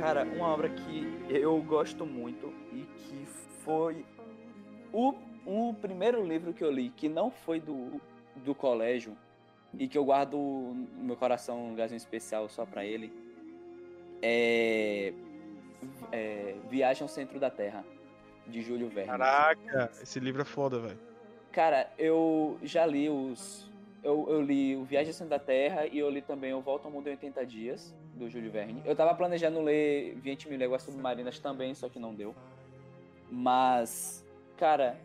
[0.00, 3.26] Cara, uma obra que eu gosto muito e que
[3.62, 4.06] foi
[4.90, 8.00] o, o primeiro livro que eu li que não foi do,
[8.36, 9.14] do colégio
[9.78, 13.12] e que eu guardo no meu coração um lugarzinho especial só pra ele
[14.22, 15.12] é,
[16.10, 17.84] é Viagem ao Centro da Terra,
[18.46, 19.10] de Júlio Verne.
[19.10, 21.11] Caraca, esse livro é foda, velho.
[21.52, 23.70] Cara, eu já li os.
[24.02, 27.06] Eu, eu li o Viagem da Terra e eu li também o Volta ao Mundo
[27.06, 28.82] em 80 Dias, do Júlio Verne.
[28.84, 32.34] Eu tava planejando ler 20 mil léguas submarinas também, só que não deu.
[33.30, 34.26] Mas,
[34.56, 34.98] cara,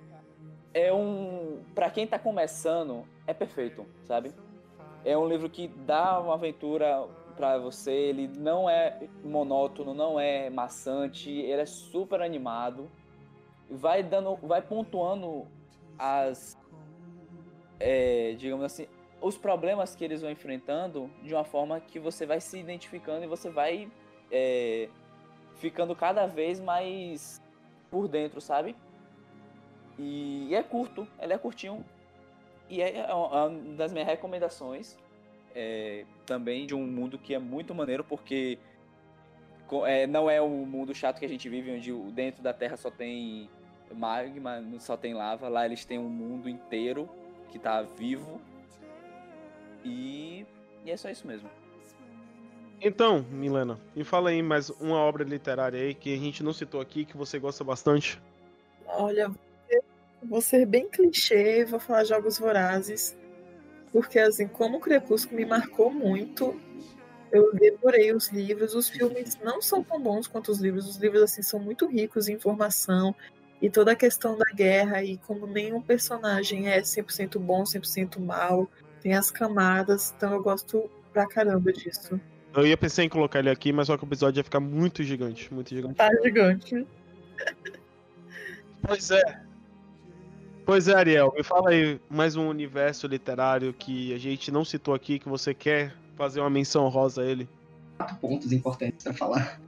[0.73, 1.61] é um.
[1.75, 4.31] Pra quem tá começando, é perfeito, sabe?
[5.03, 10.49] É um livro que dá uma aventura pra você, ele não é monótono, não é
[10.49, 12.89] maçante, ele é super animado.
[13.69, 14.37] Vai dando.
[14.37, 15.45] Vai pontuando
[15.97, 16.57] as
[17.79, 18.87] é, digamos assim
[19.19, 23.27] os problemas que eles vão enfrentando de uma forma que você vai se identificando e
[23.27, 23.91] você vai
[24.31, 24.89] é,
[25.55, 27.41] ficando cada vez mais
[27.89, 28.75] por dentro sabe?
[29.97, 31.83] E é curto ele é curtinho.
[32.69, 34.97] E é uma das minhas recomendações
[35.55, 38.59] é, também de um mundo que é muito maneiro porque
[39.85, 42.91] é, não é o mundo chato que a gente vive onde dentro da Terra só
[42.91, 43.49] tem
[43.93, 45.47] magma, não só tem lava.
[45.47, 47.09] Lá eles têm um mundo inteiro
[47.49, 48.41] que tá vivo.
[49.83, 50.45] E,
[50.85, 51.49] e é só isso mesmo.
[52.79, 56.79] Então, Milena, me fala aí mais uma obra literária aí que a gente não citou
[56.79, 58.21] aqui, que você gosta bastante.
[58.85, 59.31] Olha,
[60.23, 63.17] vou ser bem clichê, vou falar Jogos Vorazes,
[63.91, 66.59] porque assim, como o Crepúsculo me marcou muito,
[67.31, 71.23] eu devorei os livros, os filmes não são tão bons quanto os livros, os livros
[71.23, 73.15] assim são muito ricos em informação,
[73.61, 78.69] E toda a questão da guerra e como nenhum personagem é 100% bom, 100% mal,
[79.01, 82.19] tem as camadas, então eu gosto pra caramba disso.
[82.53, 85.03] Eu ia pensar em colocar ele aqui, mas só que o episódio ia ficar muito
[85.03, 85.95] gigante, muito gigante.
[85.95, 86.85] Tá gigante.
[88.81, 89.41] Pois é.
[90.65, 94.93] Pois é, Ariel, me fala aí mais um universo literário que a gente não citou
[94.93, 97.47] aqui, que você quer fazer uma menção honrosa a ele.
[97.97, 99.61] quatro pontos importantes pra falar.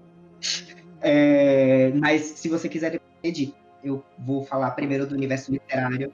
[1.02, 3.54] É, mas se você quiser pedir,
[3.84, 6.14] eu vou falar primeiro do universo literário.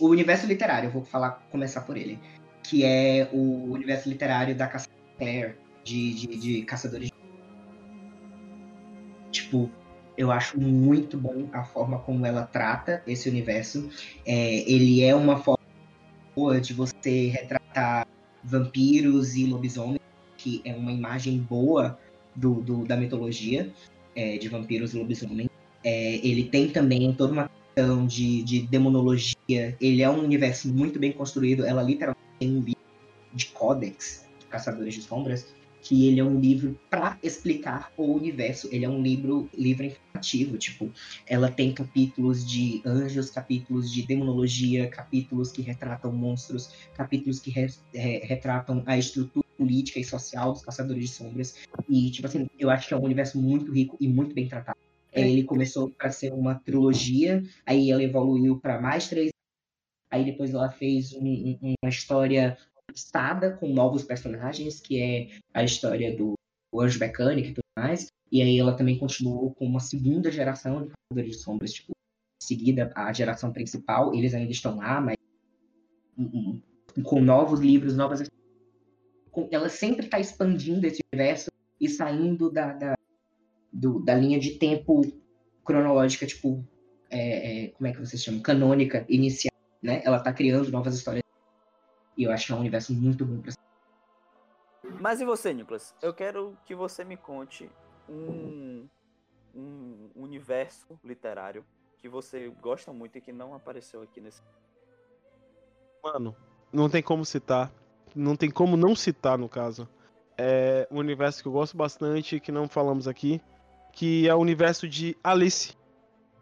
[0.00, 2.18] O universo literário, eu vou falar, começar por ele.
[2.62, 7.14] Que é o universo literário da Clare, de, de, de Caçadores de...
[9.30, 9.70] Tipo,
[10.16, 13.90] eu acho muito bom a forma como ela trata esse universo.
[14.24, 15.58] É, ele é uma forma
[16.34, 18.06] boa de você retratar
[18.42, 20.00] vampiros e lobisomens,
[20.36, 21.98] que é uma imagem boa
[22.34, 23.72] do, do- da mitologia
[24.14, 25.48] é, de vampiros e lobisomens.
[25.84, 29.76] É, ele tem também toda uma questão de, de demonologia.
[29.80, 31.64] Ele é um universo muito bem construído.
[31.64, 32.80] Ela literalmente tem um livro
[33.34, 35.46] de códex de Caçadores de Sombras,
[35.82, 38.68] que ele é um livro para explicar o universo.
[38.72, 40.90] Ele é um livro livro informativo, tipo,
[41.26, 47.68] ela tem capítulos de anjos, capítulos de demonologia, capítulos que retratam monstros, capítulos que re-
[47.92, 51.54] re- retratam a estrutura política e social dos Caçadores de Sombras.
[51.88, 54.78] E, tipo assim, eu acho que é um universo muito rico e muito bem tratado.
[55.14, 59.30] É, Ele começou para ser uma trilogia, aí ela evoluiu para mais três.
[60.10, 62.58] Aí depois ela fez um- um- uma história
[62.90, 66.34] listada com novos personagens, que é a história do
[66.76, 68.06] Anjo Mecânico e tudo mais.
[68.30, 71.92] E aí ela também continuou com uma segunda geração de Caçadores de Sombras, tipo,
[72.42, 74.14] seguida a geração principal.
[74.14, 75.16] Eles ainda estão lá, mas
[77.02, 78.22] com novos livros, novas
[79.50, 81.50] ela sempre está expandindo esse universo
[81.80, 82.94] e saindo da, da,
[83.74, 85.02] do- da linha de tempo
[85.64, 86.64] cronológica, tipo,
[87.10, 88.40] é, é, como é que vocês chamam?
[88.40, 89.50] Canônica, inicial,
[89.82, 90.00] né?
[90.04, 91.22] Ela tá criando novas histórias.
[92.16, 93.52] E eu acho que é um universo muito bom pra
[95.00, 95.94] Mas e você, Nicolas?
[96.00, 97.68] Eu quero que você me conte
[98.08, 98.88] um,
[99.54, 101.64] um universo literário
[101.98, 104.40] que você gosta muito e que não apareceu aqui nesse.
[106.04, 106.36] Mano,
[106.72, 107.72] não tem como citar.
[108.14, 109.88] Não tem como não citar, no caso.
[110.38, 113.40] É um universo que eu gosto bastante, que não falamos aqui,
[113.94, 115.72] que é o universo de Alice.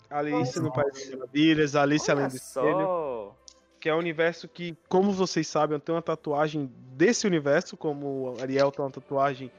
[0.09, 3.35] Alice no País das Maravilhas, Alice Além do Espelho.
[3.79, 8.35] que é um universo que, como vocês sabem, eu tenho uma tatuagem desse universo, como
[8.37, 9.51] o Ariel tem uma tatuagem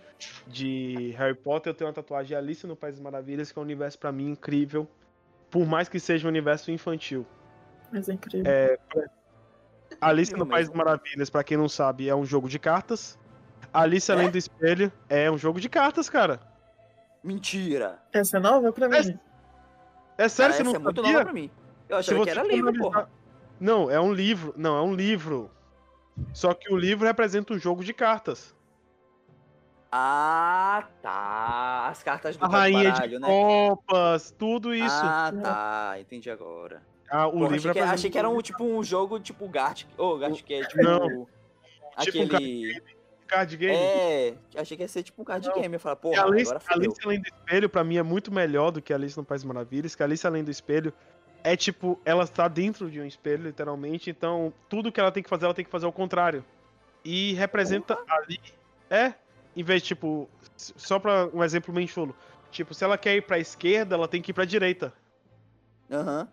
[0.48, 3.62] de Harry Potter, eu tenho uma tatuagem de Alice no País das Maravilhas, que é
[3.62, 4.88] um universo pra mim incrível,
[5.50, 7.26] por mais que seja um universo infantil.
[7.92, 8.52] Mas é incrível.
[10.02, 10.78] Alice incrível no País das.
[10.78, 13.20] Maravilhas, pra quem não sabe, é um jogo de cartas.
[13.72, 16.53] Alice Além do Espelho é um jogo de cartas, cara.
[17.24, 18.00] Mentira!
[18.12, 18.96] Essa é nova pra mim?
[18.98, 19.22] É sério,
[20.18, 21.12] Ah, você essa não é muito sabia?
[21.14, 21.50] nova pra mim.
[21.90, 23.10] Eu Se achava que era livro, analisar- porra.
[23.60, 24.54] Não, é um livro.
[24.58, 25.50] Não, é um livro.
[26.34, 28.54] Só que o livro representa um jogo de cartas.
[29.92, 31.88] Ah, tá.
[31.88, 33.28] As cartas do A rainha baralho, de né?
[33.28, 34.88] copas, tudo isso.
[35.04, 35.96] Ah, tá.
[36.00, 36.82] Entendi agora.
[37.10, 39.88] Ah, o Porra, livro achei, que, achei que era um tipo um jogo tipo Gartic.
[39.98, 40.82] Ô, Gartic é tipo.
[40.84, 41.28] Não.
[42.00, 42.84] Tipo um Aquele.
[43.24, 43.76] Card game.
[43.76, 45.56] É, achei que ia ser tipo um card Não.
[45.56, 45.74] game.
[45.74, 46.66] Eu falei, E porra, Alice, agora.
[46.70, 49.96] Alice Além do Espelho, pra mim, é muito melhor do que Alice no País Maravilhas,
[49.96, 50.94] que Alice Além do Espelho
[51.44, 55.30] é tipo, ela está dentro de um espelho, literalmente, então tudo que ela tem que
[55.30, 56.44] fazer, ela tem que fazer ao contrário.
[57.04, 58.40] E representa ali.
[58.90, 59.14] É,
[59.56, 62.16] em vez de, tipo, só pra um exemplo bem chulo.
[62.50, 64.94] Tipo, se ela quer ir pra esquerda, ela tem que ir pra direita.
[65.92, 66.28] Aham.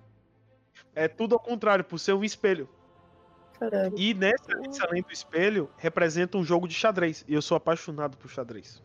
[0.95, 2.69] É tudo ao contrário, por ser um espelho.
[3.61, 3.95] Caralho.
[3.95, 7.23] E nessa Alice Além do Espelho, representa um jogo de xadrez.
[7.29, 8.83] E eu sou apaixonado por xadrez.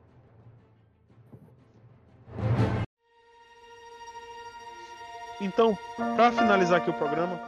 [5.40, 7.40] Então, para finalizar aqui o programa,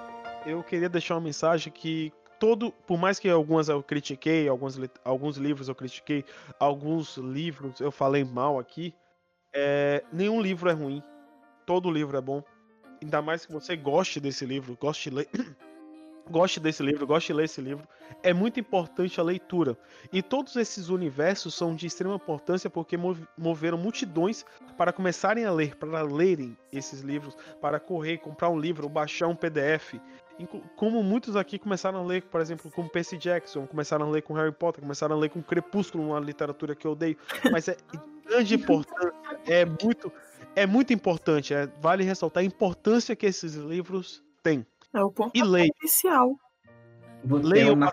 [0.45, 5.35] eu queria deixar uma mensagem que todo, por mais que algumas eu critiquei, alguns, alguns
[5.35, 6.23] livros eu critiquei,
[6.57, 8.93] alguns livros eu falei mal aqui,
[9.53, 11.03] é, nenhum livro é ruim.
[11.65, 12.41] Todo livro é bom.
[13.01, 15.29] Ainda mais que você goste desse livro, goste de ler,
[16.29, 17.87] goste desse livro, goste de ler esse livro.
[18.23, 19.77] É muito importante a leitura.
[20.11, 24.45] E todos esses universos são de extrema importância porque mov- moveram multidões
[24.77, 29.35] para começarem a ler, para lerem esses livros, para correr, comprar um livro, baixar um
[29.35, 29.95] PDF.
[30.75, 34.33] Como muitos aqui começaram a ler, por exemplo, com Percy Jackson, começaram a ler com
[34.35, 37.17] Harry Potter, começaram a ler com Crepúsculo, uma literatura que eu odeio.
[37.51, 37.99] Mas é de
[38.29, 39.13] grande importância,
[39.47, 40.11] é muito,
[40.55, 41.53] é muito importante.
[41.55, 44.63] é- vale ressaltar a importância que esses livros têm.
[44.93, 45.71] É o ponto E leia.
[45.81, 46.35] inicial.
[47.23, 47.91] Leia é o uma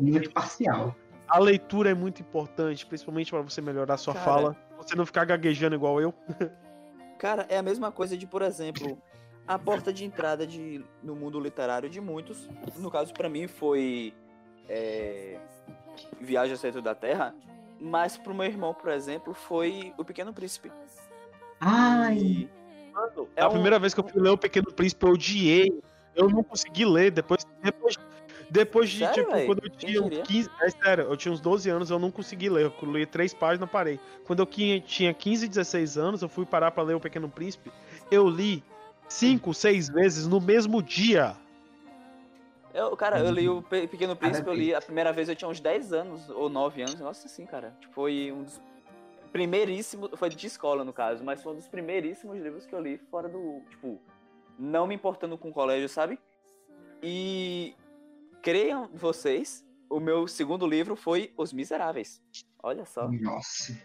[0.00, 0.94] muito parcial.
[1.28, 4.24] A leitura é muito importante, principalmente para você melhorar sua Cara.
[4.24, 6.12] fala, você não ficar gaguejando igual eu.
[7.18, 9.00] Cara, é a mesma coisa de, por exemplo,
[9.46, 12.48] a porta de entrada de, no mundo literário de muitos.
[12.76, 14.12] No caso, pra mim, foi
[14.68, 15.38] é,
[16.20, 17.34] Viagem ao Centro da Terra.
[17.80, 20.70] Mas pro meu irmão, por exemplo, foi O Pequeno Príncipe.
[21.60, 22.48] Ai,
[22.92, 25.82] mano, é a um- primeira vez que eu fui ler O Pequeno Príncipe, eu odiei.
[26.14, 27.10] Eu não consegui ler.
[27.10, 27.98] Depois, depois,
[28.50, 29.46] depois de, Sério, tipo, véi?
[29.46, 30.22] quando eu tinha uns diria?
[30.24, 30.50] 15.
[30.60, 32.70] É sério, eu tinha uns 12 anos, eu não consegui ler.
[32.80, 33.98] Eu li três páginas parei.
[34.26, 37.72] Quando eu tinha 15, 16 anos, eu fui parar pra ler O Pequeno Príncipe.
[38.10, 38.62] Eu li
[39.08, 41.36] cinco, seis vezes no mesmo dia.
[42.74, 44.76] Eu, cara, eu li o Pe- Pequeno Príncipe, eu li vez.
[44.76, 47.74] a primeira vez eu tinha uns 10 anos, ou 9 anos, nossa assim, cara.
[47.80, 48.58] Tipo, foi um dos
[49.30, 52.98] primeiríssimos, foi de escola no caso, mas foi um dos primeiríssimos livros que eu li
[53.10, 54.00] fora do, tipo,
[54.58, 56.18] não me importando com o colégio, sabe?
[57.02, 57.74] E
[58.42, 62.22] creiam vocês, o meu segundo livro foi Os Miseráveis.
[62.62, 63.08] Olha só.
[63.08, 63.76] nossa.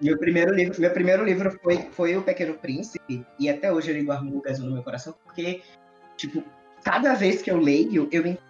[0.00, 4.02] Meu primeiro livro, meu primeiro livro foi, foi O Pequeno Príncipe, e até hoje ele
[4.02, 5.62] guarda um lugarzinho no meu coração, porque,
[6.16, 6.42] tipo,
[6.82, 8.40] cada vez que eu leio, eu entendo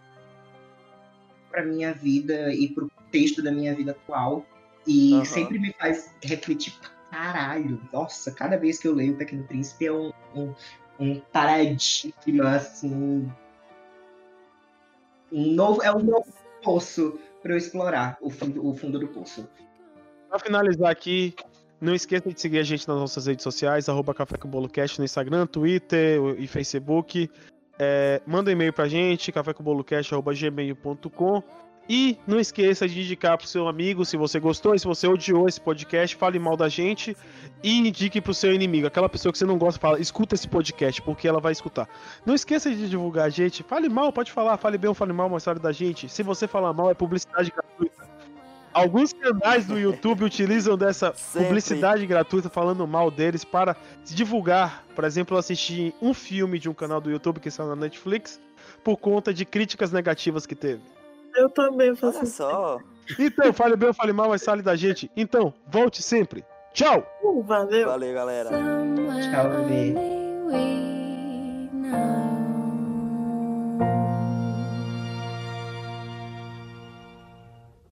[1.50, 4.46] pra minha vida e pro contexto da minha vida atual,
[4.86, 5.24] e Aham.
[5.24, 6.72] sempre me faz refletir
[7.10, 7.80] caralho.
[7.92, 10.54] Nossa, cada vez que eu leio O Pequeno Príncipe é um, um,
[11.00, 13.32] um paradigma, assim.
[15.32, 16.26] Um novo, é um novo
[16.62, 19.48] poço pra eu explorar o fundo, o fundo do poço.
[20.28, 21.34] Pra finalizar aqui,
[21.80, 24.98] não esqueça de seguir a gente nas nossas redes sociais, arroba Café com Bolo Cast
[24.98, 27.30] no Instagram, Twitter e Facebook.
[27.78, 31.42] É, manda um e-mail pra gente, cafécombolocast.gmail.com
[31.88, 35.48] E não esqueça de indicar pro seu amigo se você gostou e se você odiou
[35.48, 37.16] esse podcast, fale mal da gente
[37.64, 38.86] e indique pro seu inimigo.
[38.86, 41.88] Aquela pessoa que você não gosta, fala, escuta esse podcast, porque ela vai escutar.
[42.24, 43.64] Não esqueça de divulgar a gente.
[43.64, 46.08] Fale mal, pode falar, fale bem ou fale mal uma história da gente.
[46.08, 48.08] Se você falar mal, é publicidade gratuita.
[48.72, 51.48] Alguns canais do YouTube utilizam dessa Sempre.
[51.48, 54.84] publicidade gratuita falando mal deles para se divulgar.
[54.94, 58.40] Por exemplo, eu assisti um filme de um canal do YouTube que está na Netflix
[58.84, 60.82] por conta de críticas negativas que teve.
[61.36, 62.78] Eu também faço Olha só.
[63.18, 65.10] Então, fale bem ou fale mal, mas fale da gente.
[65.16, 66.44] Então, volte sempre.
[66.72, 67.04] Tchau!
[67.22, 67.88] Uh, Valeu.
[67.88, 68.50] Valeu, galera.
[68.50, 69.50] Tchau,
[71.90, 72.39] know.